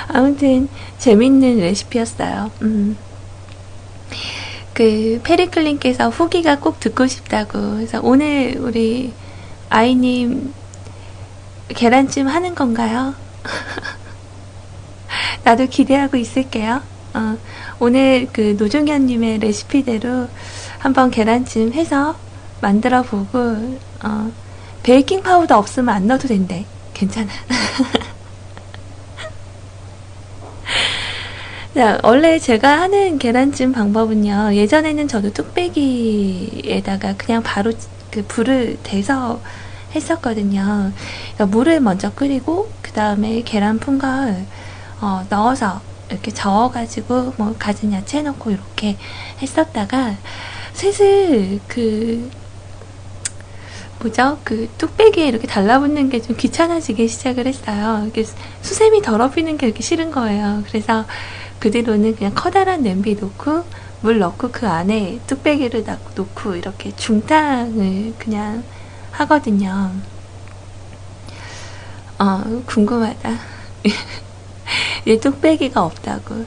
아무튼 0.08 0.68
재밌는 0.98 1.58
레시피였어요. 1.58 2.50
음. 2.62 2.96
그 4.72 5.20
페리클린께서 5.22 6.08
후기가 6.08 6.58
꼭 6.58 6.80
듣고 6.80 7.06
싶다고. 7.06 7.76
그래서 7.76 8.00
오늘 8.02 8.56
우리 8.58 9.12
아이님 9.68 10.54
계란찜 11.68 12.26
하는 12.26 12.54
건가요? 12.54 13.14
나도 15.44 15.66
기대하고 15.66 16.16
있을게요. 16.16 16.80
어, 17.12 17.36
오늘 17.80 18.28
그 18.30 18.56
노종현님의 18.58 19.38
레시피대로 19.38 20.28
한번 20.78 21.10
계란찜 21.10 21.72
해서 21.72 22.14
만들어 22.60 23.02
보고, 23.02 23.38
어, 24.04 24.30
베이킹 24.82 25.22
파우더 25.22 25.56
없으면 25.56 25.94
안 25.94 26.06
넣어도 26.06 26.28
된대. 26.28 26.66
괜찮아. 26.92 27.30
자, 31.74 31.98
원래 32.02 32.38
제가 32.38 32.82
하는 32.82 33.18
계란찜 33.18 33.72
방법은요, 33.72 34.54
예전에는 34.54 35.08
저도 35.08 35.32
뚝배기에다가 35.32 37.14
그냥 37.16 37.42
바로 37.42 37.72
그 38.10 38.22
불을 38.26 38.76
대서 38.82 39.40
했었거든요. 39.94 40.92
그러니까 41.34 41.46
물을 41.46 41.80
먼저 41.80 42.12
끓이고, 42.12 42.70
그 42.82 42.92
다음에 42.92 43.40
계란 43.42 43.78
푼걸 43.78 44.44
어, 45.00 45.24
넣어서 45.30 45.80
이렇게 46.10 46.30
저어가지고 46.32 47.34
뭐 47.38 47.56
가진 47.58 47.92
야채 47.92 48.22
넣고 48.22 48.50
이렇게 48.50 48.98
했었다가 49.40 50.16
슬슬 50.72 51.60
그 51.68 52.30
뭐죠? 53.98 54.40
그 54.44 54.68
뚝배기에 54.78 55.26
이렇게 55.28 55.46
달라붙는 55.46 56.08
게 56.08 56.20
좀 56.20 56.36
귀찮아지기 56.36 57.08
시작을 57.08 57.46
했어요. 57.46 58.06
이게 58.08 58.24
수세미 58.62 59.02
더럽히는 59.02 59.58
게 59.58 59.66
이렇게 59.66 59.82
싫은 59.82 60.10
거예요. 60.10 60.62
그래서 60.66 61.06
그 61.58 61.70
뒤로는 61.70 62.16
그냥 62.16 62.32
커다란 62.34 62.82
냄비 62.82 63.14
놓고 63.16 63.64
물 64.00 64.18
넣고 64.18 64.50
그 64.52 64.66
안에 64.68 65.20
뚝배기를 65.26 65.84
놓고 66.16 66.56
이렇게 66.56 66.92
중탕을 66.96 68.14
그냥 68.18 68.64
하거든요. 69.12 70.02
어, 72.18 72.62
궁금하다. 72.66 73.30
이 75.06 75.18
뚝배기가 75.18 75.82
없다고. 75.82 76.44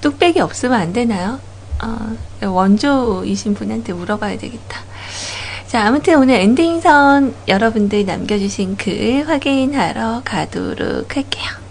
뚝배기 0.00 0.40
없으면 0.40 0.80
안 0.80 0.92
되나요? 0.92 1.38
어, 1.82 2.16
원조이신 2.46 3.54
분한테 3.54 3.92
물어봐야 3.92 4.38
되겠다. 4.38 4.80
자, 5.66 5.86
아무튼 5.86 6.18
오늘 6.18 6.34
엔딩선 6.34 7.34
여러분들 7.48 8.04
남겨주신 8.04 8.76
글 8.76 9.26
확인하러 9.26 10.22
가도록 10.24 11.16
할게요. 11.16 11.61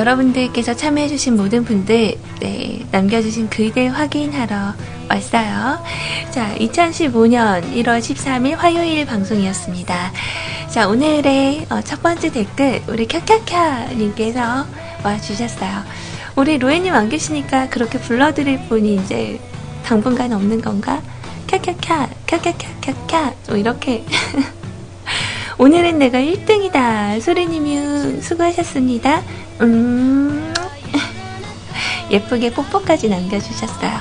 여러분들께서 0.00 0.74
참여해주신 0.74 1.36
모든 1.36 1.62
분들, 1.62 2.14
네, 2.40 2.86
남겨주신 2.90 3.50
글들 3.50 3.90
확인하러 3.90 4.72
왔어요. 5.10 5.84
자, 6.30 6.54
2015년 6.56 7.70
1월 7.74 7.98
13일 7.98 8.56
화요일 8.56 9.04
방송이었습니다. 9.04 10.12
자, 10.70 10.88
오늘의 10.88 11.66
어, 11.68 11.82
첫 11.82 12.02
번째 12.02 12.32
댓글, 12.32 12.82
우리 12.88 13.06
캬캬캬님께서 13.06 14.64
와주셨어요. 15.04 15.82
우리 16.36 16.56
로에님 16.56 16.94
안 16.94 17.10
계시니까 17.10 17.68
그렇게 17.68 17.98
불러드릴 17.98 18.68
분이 18.68 18.94
이제 18.96 19.38
당분간 19.84 20.32
없는 20.32 20.62
건가? 20.62 21.02
캬캬캬, 21.46 22.08
캬캬캬캬캬, 22.26 23.32
뭐 23.48 23.56
이렇게. 23.58 24.04
오늘은 25.58 25.98
내가 25.98 26.18
1등이다. 26.18 27.20
소리님이 27.20 28.22
수고하셨습니다. 28.22 29.22
음, 29.60 30.54
예쁘게 32.10 32.50
뽀뽀까지 32.52 33.08
남겨주셨어요. 33.08 33.92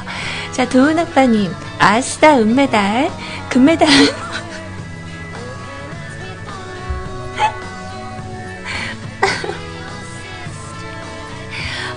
자, 0.51 0.67
도훈 0.67 0.97
아빠님, 0.99 1.51
아싸, 1.77 2.37
은메달. 2.37 3.11
금메달. 3.49 3.87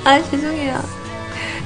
아, 0.05 0.21
죄송해요. 0.31 0.83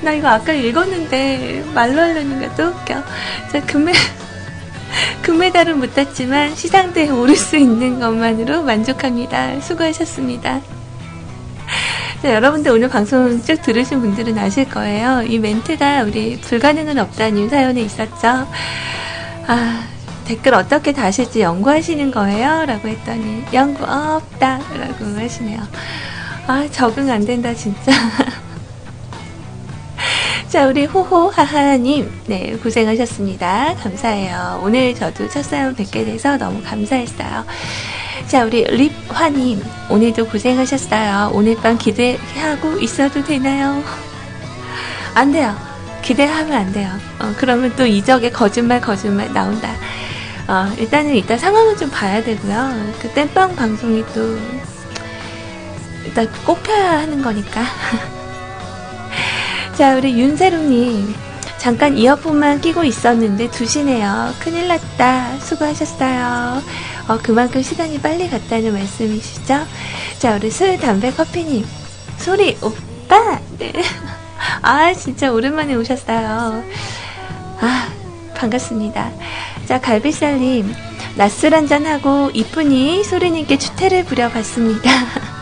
나 0.03 0.13
이거 0.13 0.29
아까 0.29 0.53
읽었는데, 0.53 1.65
말로 1.75 2.01
하려는 2.01 2.41
게또 2.41 2.69
웃겨. 2.69 3.03
자, 3.51 3.65
금메, 3.67 3.93
금메달은 5.23 5.79
못 5.79 5.95
땄지만 5.95 6.55
시상대에 6.55 7.09
오를 7.09 7.35
수 7.37 7.57
있는 7.57 7.99
것만으로 7.99 8.63
만족합니다. 8.63 9.61
수고하셨습니다. 9.61 10.76
자, 12.23 12.35
여러분들 12.35 12.73
오늘 12.73 12.89
방송 12.89 13.43
쭉 13.43 13.61
들으신 13.61 14.01
분들은 14.01 14.39
아실 14.39 14.67
거예요. 14.69 15.23
이 15.23 15.39
멘트가 15.39 16.05
우리 16.05 16.41
불가능은 16.41 16.99
없다님 16.99 17.51
사연에 17.51 17.83
있었죠. 17.83 18.49
아, 19.47 19.87
댓글 20.25 20.55
어떻게 20.55 20.93
다실지 20.93 21.43
연구하시는 21.43 22.11
거예요? 22.11 22.65
라고 22.65 22.89
했더니, 22.89 23.45
연구 23.53 23.85
없다! 23.85 24.59
라고 24.59 25.05
하시네요. 25.15 25.61
아, 26.47 26.67
적응 26.73 27.11
안 27.11 27.25
된다, 27.27 27.53
진짜. 27.55 27.93
자, 30.49 30.67
우리 30.67 30.87
호호하하님, 30.87 32.23
네, 32.29 32.57
고생하셨습니다. 32.63 33.75
감사해요. 33.75 34.63
오늘 34.65 34.95
저도 34.95 35.29
첫 35.29 35.45
사연 35.45 35.75
뵙게 35.75 36.07
돼서 36.07 36.39
너무 36.39 36.63
감사했어요. 36.63 37.45
자, 38.29 38.45
우리 38.45 38.65
립화님, 38.65 39.63
오늘도 39.89 40.27
고생하셨어요. 40.27 41.31
오늘 41.33 41.55
밤 41.57 41.79
기대하고 41.79 42.79
있어도 42.81 43.23
되나요? 43.23 43.85
안 45.15 45.31
돼요. 45.31 45.55
기대하면 46.03 46.53
안 46.53 46.73
돼요. 46.73 46.91
어, 47.21 47.33
그러면 47.39 47.73
또 47.77 47.87
이적의 47.87 48.33
거짓말, 48.33 48.81
거짓말 48.81 49.33
나온다. 49.33 49.71
어, 50.49 50.73
일단은 50.77 51.15
일단 51.15 51.39
상황을 51.39 51.77
좀 51.77 51.89
봐야 51.89 52.23
되고요. 52.23 52.93
그 53.01 53.09
땜빵 53.11 53.55
방송이 53.55 54.05
또 54.13 54.37
일단 56.05 56.29
꼭 56.45 56.61
펴야 56.65 56.99
하는 56.99 57.23
거니까. 57.23 57.63
자, 59.79 59.95
우리 59.95 60.19
윤세롱님. 60.19 61.15
잠깐 61.59 61.97
이어폰만 61.97 62.61
끼고 62.61 62.85
있었는데 62.85 63.51
두시네요. 63.51 64.35
큰일 64.41 64.69
났다. 64.69 65.39
수고하셨어요. 65.39 66.63
어, 67.09 67.19
그만큼 67.23 67.63
시간이 67.63 68.01
빨리 68.01 68.29
갔다는 68.29 68.73
말씀이시죠? 68.73 69.65
자, 70.19 70.35
우리 70.35 70.51
술, 70.51 70.77
담배, 70.79 71.13
커피님. 71.13 71.65
소리, 72.19 72.57
오빠! 72.61 73.39
네. 73.59 73.73
아, 74.63 74.93
진짜 74.93 75.31
오랜만에 75.31 75.75
오셨어요. 75.77 76.65
아, 77.61 77.89
반갑습니다. 78.35 79.13
자, 79.67 79.81
갈비살님. 79.81 80.75
낮술 81.15 81.55
한잔하고 81.55 82.31
이쁜이 82.35 83.05
소리님께 83.05 83.57
추태를 83.57 84.05
부려봤습니다. 84.05 84.91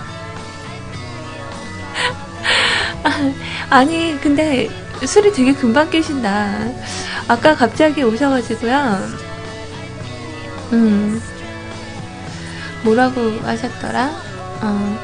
아니, 3.71 4.21
근데 4.21 4.69
술이 5.05 5.33
되게 5.33 5.53
금방 5.55 5.89
깨신다. 5.91 6.59
아까 7.27 7.55
갑자기 7.55 8.03
오셔가지고요. 8.03 9.25
음, 10.73 11.23
뭐라고 12.85 13.41
하셨더라? 13.43 14.11
어, 14.61 14.99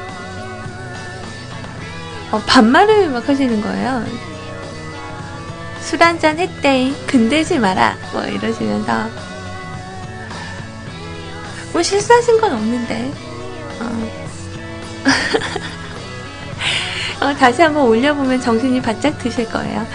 어 2.31 2.39
반말을 2.45 3.09
막 3.09 3.27
하시는 3.27 3.59
거예요. 3.61 4.05
술 5.81 6.01
한잔 6.01 6.39
했대. 6.39 6.93
근대지 7.07 7.59
마라. 7.59 7.97
뭐 8.13 8.23
이러시면서. 8.23 9.09
뭐 11.73 11.81
실수하신 11.81 12.39
건 12.39 12.53
없는데. 12.53 13.11
어. 13.79 14.11
어, 17.25 17.33
다시 17.35 17.61
한번 17.61 17.87
올려보면 17.87 18.39
정신이 18.39 18.81
바짝 18.81 19.17
드실 19.17 19.49
거예요. 19.49 19.85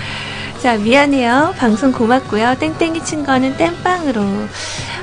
자, 0.66 0.76
미안해요. 0.76 1.54
방송 1.58 1.92
고맙고요. 1.92 2.56
땡땡이 2.58 3.04
친 3.04 3.24
거는 3.24 3.56
땜빵으로. 3.56 4.20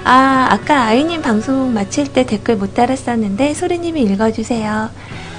아, 0.03 0.47
아까 0.49 0.87
아이님 0.87 1.21
방송 1.21 1.73
마칠 1.73 2.11
때 2.11 2.25
댓글 2.25 2.57
못 2.57 2.73
달았었는데 2.73 3.53
소리님이 3.53 4.01
읽어주세요. 4.01 4.89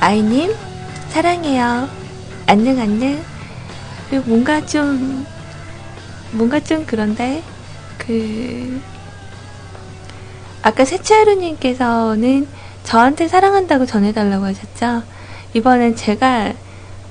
아이님, 0.00 0.50
사랑해요. 1.10 1.90
안녕, 2.46 2.78
안녕. 2.78 3.22
뭔가 4.24 4.64
좀, 4.64 5.26
뭔가 6.30 6.58
좀 6.58 6.86
그런데, 6.86 7.42
그, 7.98 8.80
아까 10.62 10.86
세치하루님께서는 10.86 12.48
저한테 12.82 13.28
사랑한다고 13.28 13.84
전해달라고 13.84 14.46
하셨죠? 14.46 15.02
이번엔 15.52 15.96
제가 15.96 16.54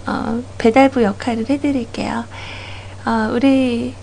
어, 0.07 0.43
배달부 0.57 1.03
역할을 1.03 1.47
해드릴게요. 1.47 2.25
어, 3.05 3.29
우리 3.33 3.93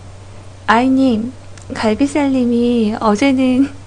아이님, 0.66 1.32
갈비살님이 1.74 2.96
어제는 3.00 3.70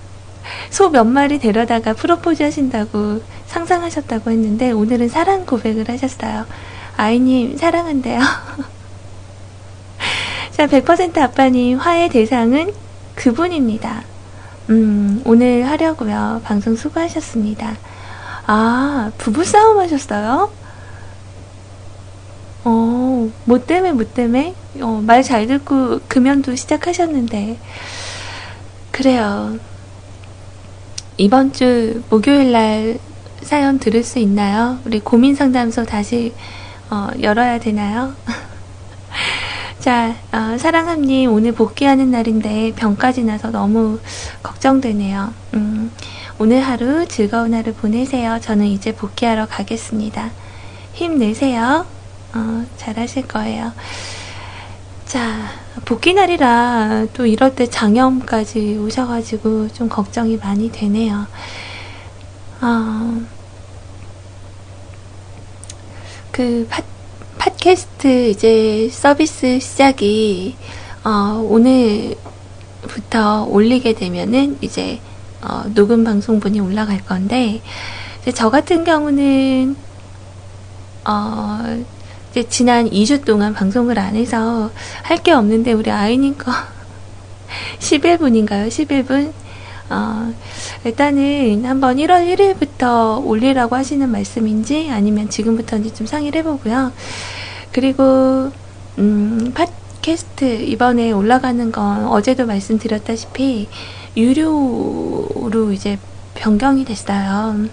소 0.71 0.89
몇 0.89 1.05
마리 1.05 1.39
데려다가 1.39 1.93
프로포즈 1.93 2.43
하신다고 2.43 3.21
상상하셨다고 3.47 4.31
했는데 4.31 4.71
오늘은 4.71 5.09
사랑 5.09 5.45
고백을 5.45 5.87
하셨어요. 5.89 6.45
아이님 6.97 7.57
사랑한대요. 7.57 8.19
자, 10.51 10.67
100% 10.67 11.17
아빠님 11.19 11.77
화해 11.77 12.09
대상은 12.09 12.73
그분입니다. 13.15 14.03
음, 14.69 15.21
오늘 15.25 15.67
하려고요. 15.69 16.41
방송 16.43 16.75
수고하셨습니다. 16.75 17.75
아, 18.47 19.11
부부싸움 19.17 19.79
하셨어요? 19.79 20.51
어, 22.63 23.29
뭐 23.45 23.59
때문에, 23.65 23.91
뭐 23.93 24.05
때문에? 24.05 24.55
어, 24.81 25.01
말 25.05 25.23
잘 25.23 25.47
듣고 25.47 25.99
금연도 26.07 26.55
시작하셨는데. 26.55 27.57
그래요. 28.91 29.57
이번 31.17 31.51
주 31.53 32.01
목요일 32.09 32.51
날 32.51 32.99
사연 33.41 33.79
들을 33.79 34.03
수 34.03 34.19
있나요? 34.19 34.79
우리 34.85 34.99
고민 34.99 35.35
상담소 35.35 35.85
다시, 35.85 36.33
어, 36.89 37.09
열어야 37.21 37.59
되나요? 37.59 38.13
자, 39.79 40.15
어, 40.31 40.57
사랑함님, 40.57 41.31
오늘 41.31 41.51
복귀하는 41.51 42.11
날인데 42.11 42.73
병까지 42.75 43.23
나서 43.23 43.51
너무 43.51 43.99
걱정되네요. 44.41 45.33
음, 45.55 45.91
오늘 46.39 46.61
하루 46.61 47.05
즐거운 47.07 47.53
하루 47.53 47.73
보내세요. 47.73 48.39
저는 48.41 48.65
이제 48.67 48.93
복귀하러 48.95 49.45
가겠습니다. 49.47 50.31
힘내세요. 50.93 51.85
어, 52.33 52.65
잘 52.77 52.97
하실 52.97 53.27
거예요. 53.27 53.71
자, 55.05 55.51
복귀 55.85 56.13
날이라 56.13 57.07
또 57.13 57.25
이럴 57.25 57.55
때 57.55 57.67
장염까지 57.67 58.77
오셔가지고 58.77 59.69
좀 59.73 59.89
걱정이 59.89 60.37
많이 60.37 60.71
되네요. 60.71 61.27
어, 62.61 63.21
그 66.31 66.65
팟, 66.69 66.81
팟캐스트 67.37 68.29
이제 68.29 68.89
서비스 68.91 69.59
시작이 69.59 70.55
어, 71.03 71.45
오늘부터 71.47 73.43
올리게 73.43 73.93
되면은 73.93 74.57
이제 74.61 74.99
어, 75.41 75.63
녹음 75.75 76.03
방송분이 76.03 76.59
올라갈 76.59 77.05
건데 77.05 77.61
저 78.33 78.49
같은 78.49 78.83
경우는 78.83 79.75
어, 81.05 81.83
이제 82.33 82.47
지난 82.49 82.89
2주 82.89 83.25
동안 83.25 83.53
방송을 83.53 83.99
안 83.99 84.15
해서 84.15 84.71
할 85.03 85.17
게 85.23 85.31
없는데 85.31 85.73
우리 85.73 85.91
아이님 85.91 86.35
거 86.37 86.51
11분인가요? 87.79 88.67
11분? 88.67 89.31
어, 89.91 90.33
일단은 90.83 91.63
한번 91.65 91.97
1월 91.97 92.25
1일부터 92.35 93.23
올리라고 93.23 93.75
하시는 93.75 94.09
말씀인지 94.09 94.89
아니면 94.91 95.29
지금부터인지 95.29 95.93
좀 95.93 96.07
상의를 96.07 96.39
해보고요. 96.39 96.91
그리고 97.71 98.51
음, 98.97 99.53
팟캐스트 99.53 100.63
이번에 100.63 101.11
올라가는 101.11 101.71
건 101.71 102.07
어제도 102.07 102.45
말씀드렸다시피 102.47 103.67
유료로 104.17 105.71
이제 105.73 105.99
변경이 106.33 106.83
됐어요. 106.85 107.67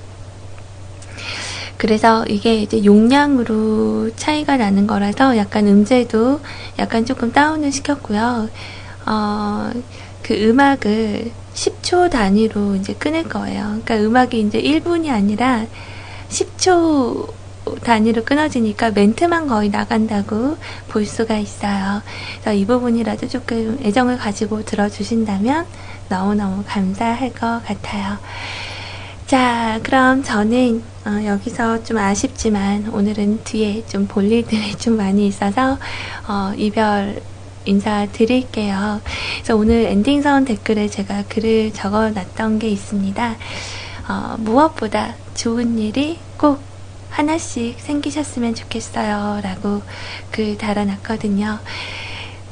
그래서 1.80 2.26
이게 2.28 2.56
이제 2.56 2.84
용량으로 2.84 4.10
차이가 4.14 4.58
나는 4.58 4.86
거라서 4.86 5.38
약간 5.38 5.66
음질도 5.66 6.40
약간 6.78 7.06
조금 7.06 7.32
다운을 7.32 7.72
시켰고요. 7.72 8.50
어, 9.06 9.70
그 10.22 10.34
음악을 10.34 11.30
10초 11.54 12.10
단위로 12.10 12.74
이제 12.76 12.92
끊을 12.92 13.22
거예요. 13.22 13.80
그러니까 13.82 13.96
음악이 13.96 14.40
이제 14.40 14.60
1분이 14.60 15.08
아니라 15.08 15.64
10초 16.28 17.32
단위로 17.82 18.24
끊어지니까 18.24 18.90
멘트만 18.90 19.48
거의 19.48 19.70
나간다고 19.70 20.58
볼 20.88 21.06
수가 21.06 21.38
있어요. 21.38 22.02
그래서 22.42 22.52
이 22.52 22.66
부분이라도 22.66 23.26
조금 23.26 23.78
애정을 23.82 24.18
가지고 24.18 24.66
들어주신다면 24.66 25.64
너무너무 26.10 26.62
감사할 26.66 27.32
것 27.32 27.62
같아요. 27.64 28.18
자, 29.30 29.78
그럼 29.84 30.24
저는 30.24 30.82
어, 31.06 31.24
여기서 31.24 31.84
좀 31.84 31.98
아쉽지만 31.98 32.88
오늘은 32.88 33.44
뒤에 33.44 33.84
좀 33.86 34.08
볼 34.08 34.24
일들이 34.24 34.74
좀 34.74 34.96
많이 34.96 35.24
있어서 35.28 35.78
어, 36.26 36.52
이별 36.56 37.22
인사 37.64 38.06
드릴게요. 38.10 39.00
그래서 39.36 39.54
오늘 39.54 39.84
엔딩선 39.84 40.46
댓글에 40.46 40.88
제가 40.88 41.22
글을 41.28 41.72
적어 41.72 42.10
놨던 42.10 42.58
게 42.58 42.70
있습니다. 42.70 43.36
어, 44.08 44.34
무엇보다 44.38 45.14
좋은 45.34 45.78
일이 45.78 46.18
꼭 46.36 46.60
하나씩 47.10 47.78
생기셨으면 47.78 48.56
좋겠어요. 48.56 49.42
라고 49.44 49.82
글 50.32 50.58
달아놨거든요. 50.58 51.60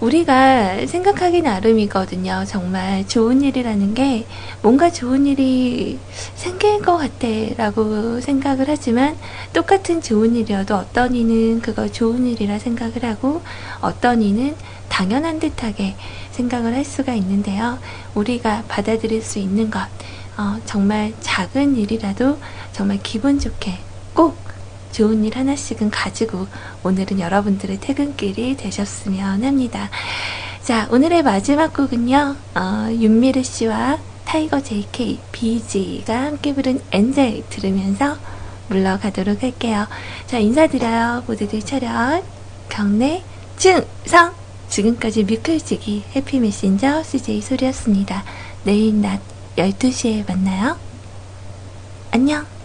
우리가 0.01 0.87
생각하기 0.87 1.43
나름이거든요. 1.43 2.45
정말 2.47 3.07
좋은 3.09 3.43
일이라는 3.43 3.95
게 3.95 4.27
뭔가 4.63 4.93
좋은 4.93 5.27
일이 5.27 5.99
생길 6.37 6.81
것 6.81 6.97
같아 6.97 7.27
라고 7.57 8.21
생각을 8.21 8.67
하지만 8.69 9.17
똑같은 9.53 10.01
좋은 10.01 10.37
일이어도 10.37 10.77
어떤 10.77 11.17
이는 11.17 11.61
그거 11.61 11.89
좋은 11.89 12.27
일이라 12.27 12.61
생각을 12.61 13.05
하고 13.05 13.43
어떤 13.81 14.23
이는 14.23 14.55
당연한 14.89 15.41
듯하게 15.41 15.97
생각을 16.31 16.75
할 16.75 16.85
수가 16.85 17.15
있는데요. 17.15 17.79
우리가 18.15 18.65
받아들일 18.69 19.21
수 19.23 19.41
있는 19.41 19.69
것, 19.71 19.81
어, 20.37 20.61
정말 20.65 21.13
작은 21.21 21.77
일이라도 21.77 22.39
정말 22.73 23.01
기분 23.03 23.41
좋게 23.41 23.79
꼭 24.15 24.39
좋은 24.93 25.25
일 25.25 25.37
하나씩은 25.37 25.91
가지고 25.91 26.47
오늘은 26.89 27.21
여러분들의 27.21 27.81
퇴근길이 27.81 28.57
되셨으면 28.57 29.45
합니다. 29.45 29.91
자, 30.63 30.89
오늘의 30.91 31.23
마지막 31.23 31.75
곡은요, 31.75 32.37
어, 32.55 32.89
윤미래 32.91 33.43
씨와 33.43 33.99
타이거 34.25 34.63
JK, 34.63 35.19
Bizzy가 35.31 36.19
함께 36.25 36.55
부른 36.55 36.81
Angel 36.91 37.45
들으면서 37.51 38.17
물러가도록 38.69 39.43
할게요. 39.43 39.87
자, 40.27 40.39
인사드려요. 40.39 41.25
모두들 41.27 41.61
차렷. 41.61 42.25
경례, 42.71 43.23
충성! 43.59 44.33
지금까지 44.71 45.25
뮤클지기 45.25 46.05
해피메신저 46.17 47.03
CJ 47.03 47.43
소리였습니다. 47.43 48.25
내일 48.65 48.99
낮 49.01 49.21
12시에 49.57 50.27
만나요. 50.27 50.79
안녕! 52.13 52.58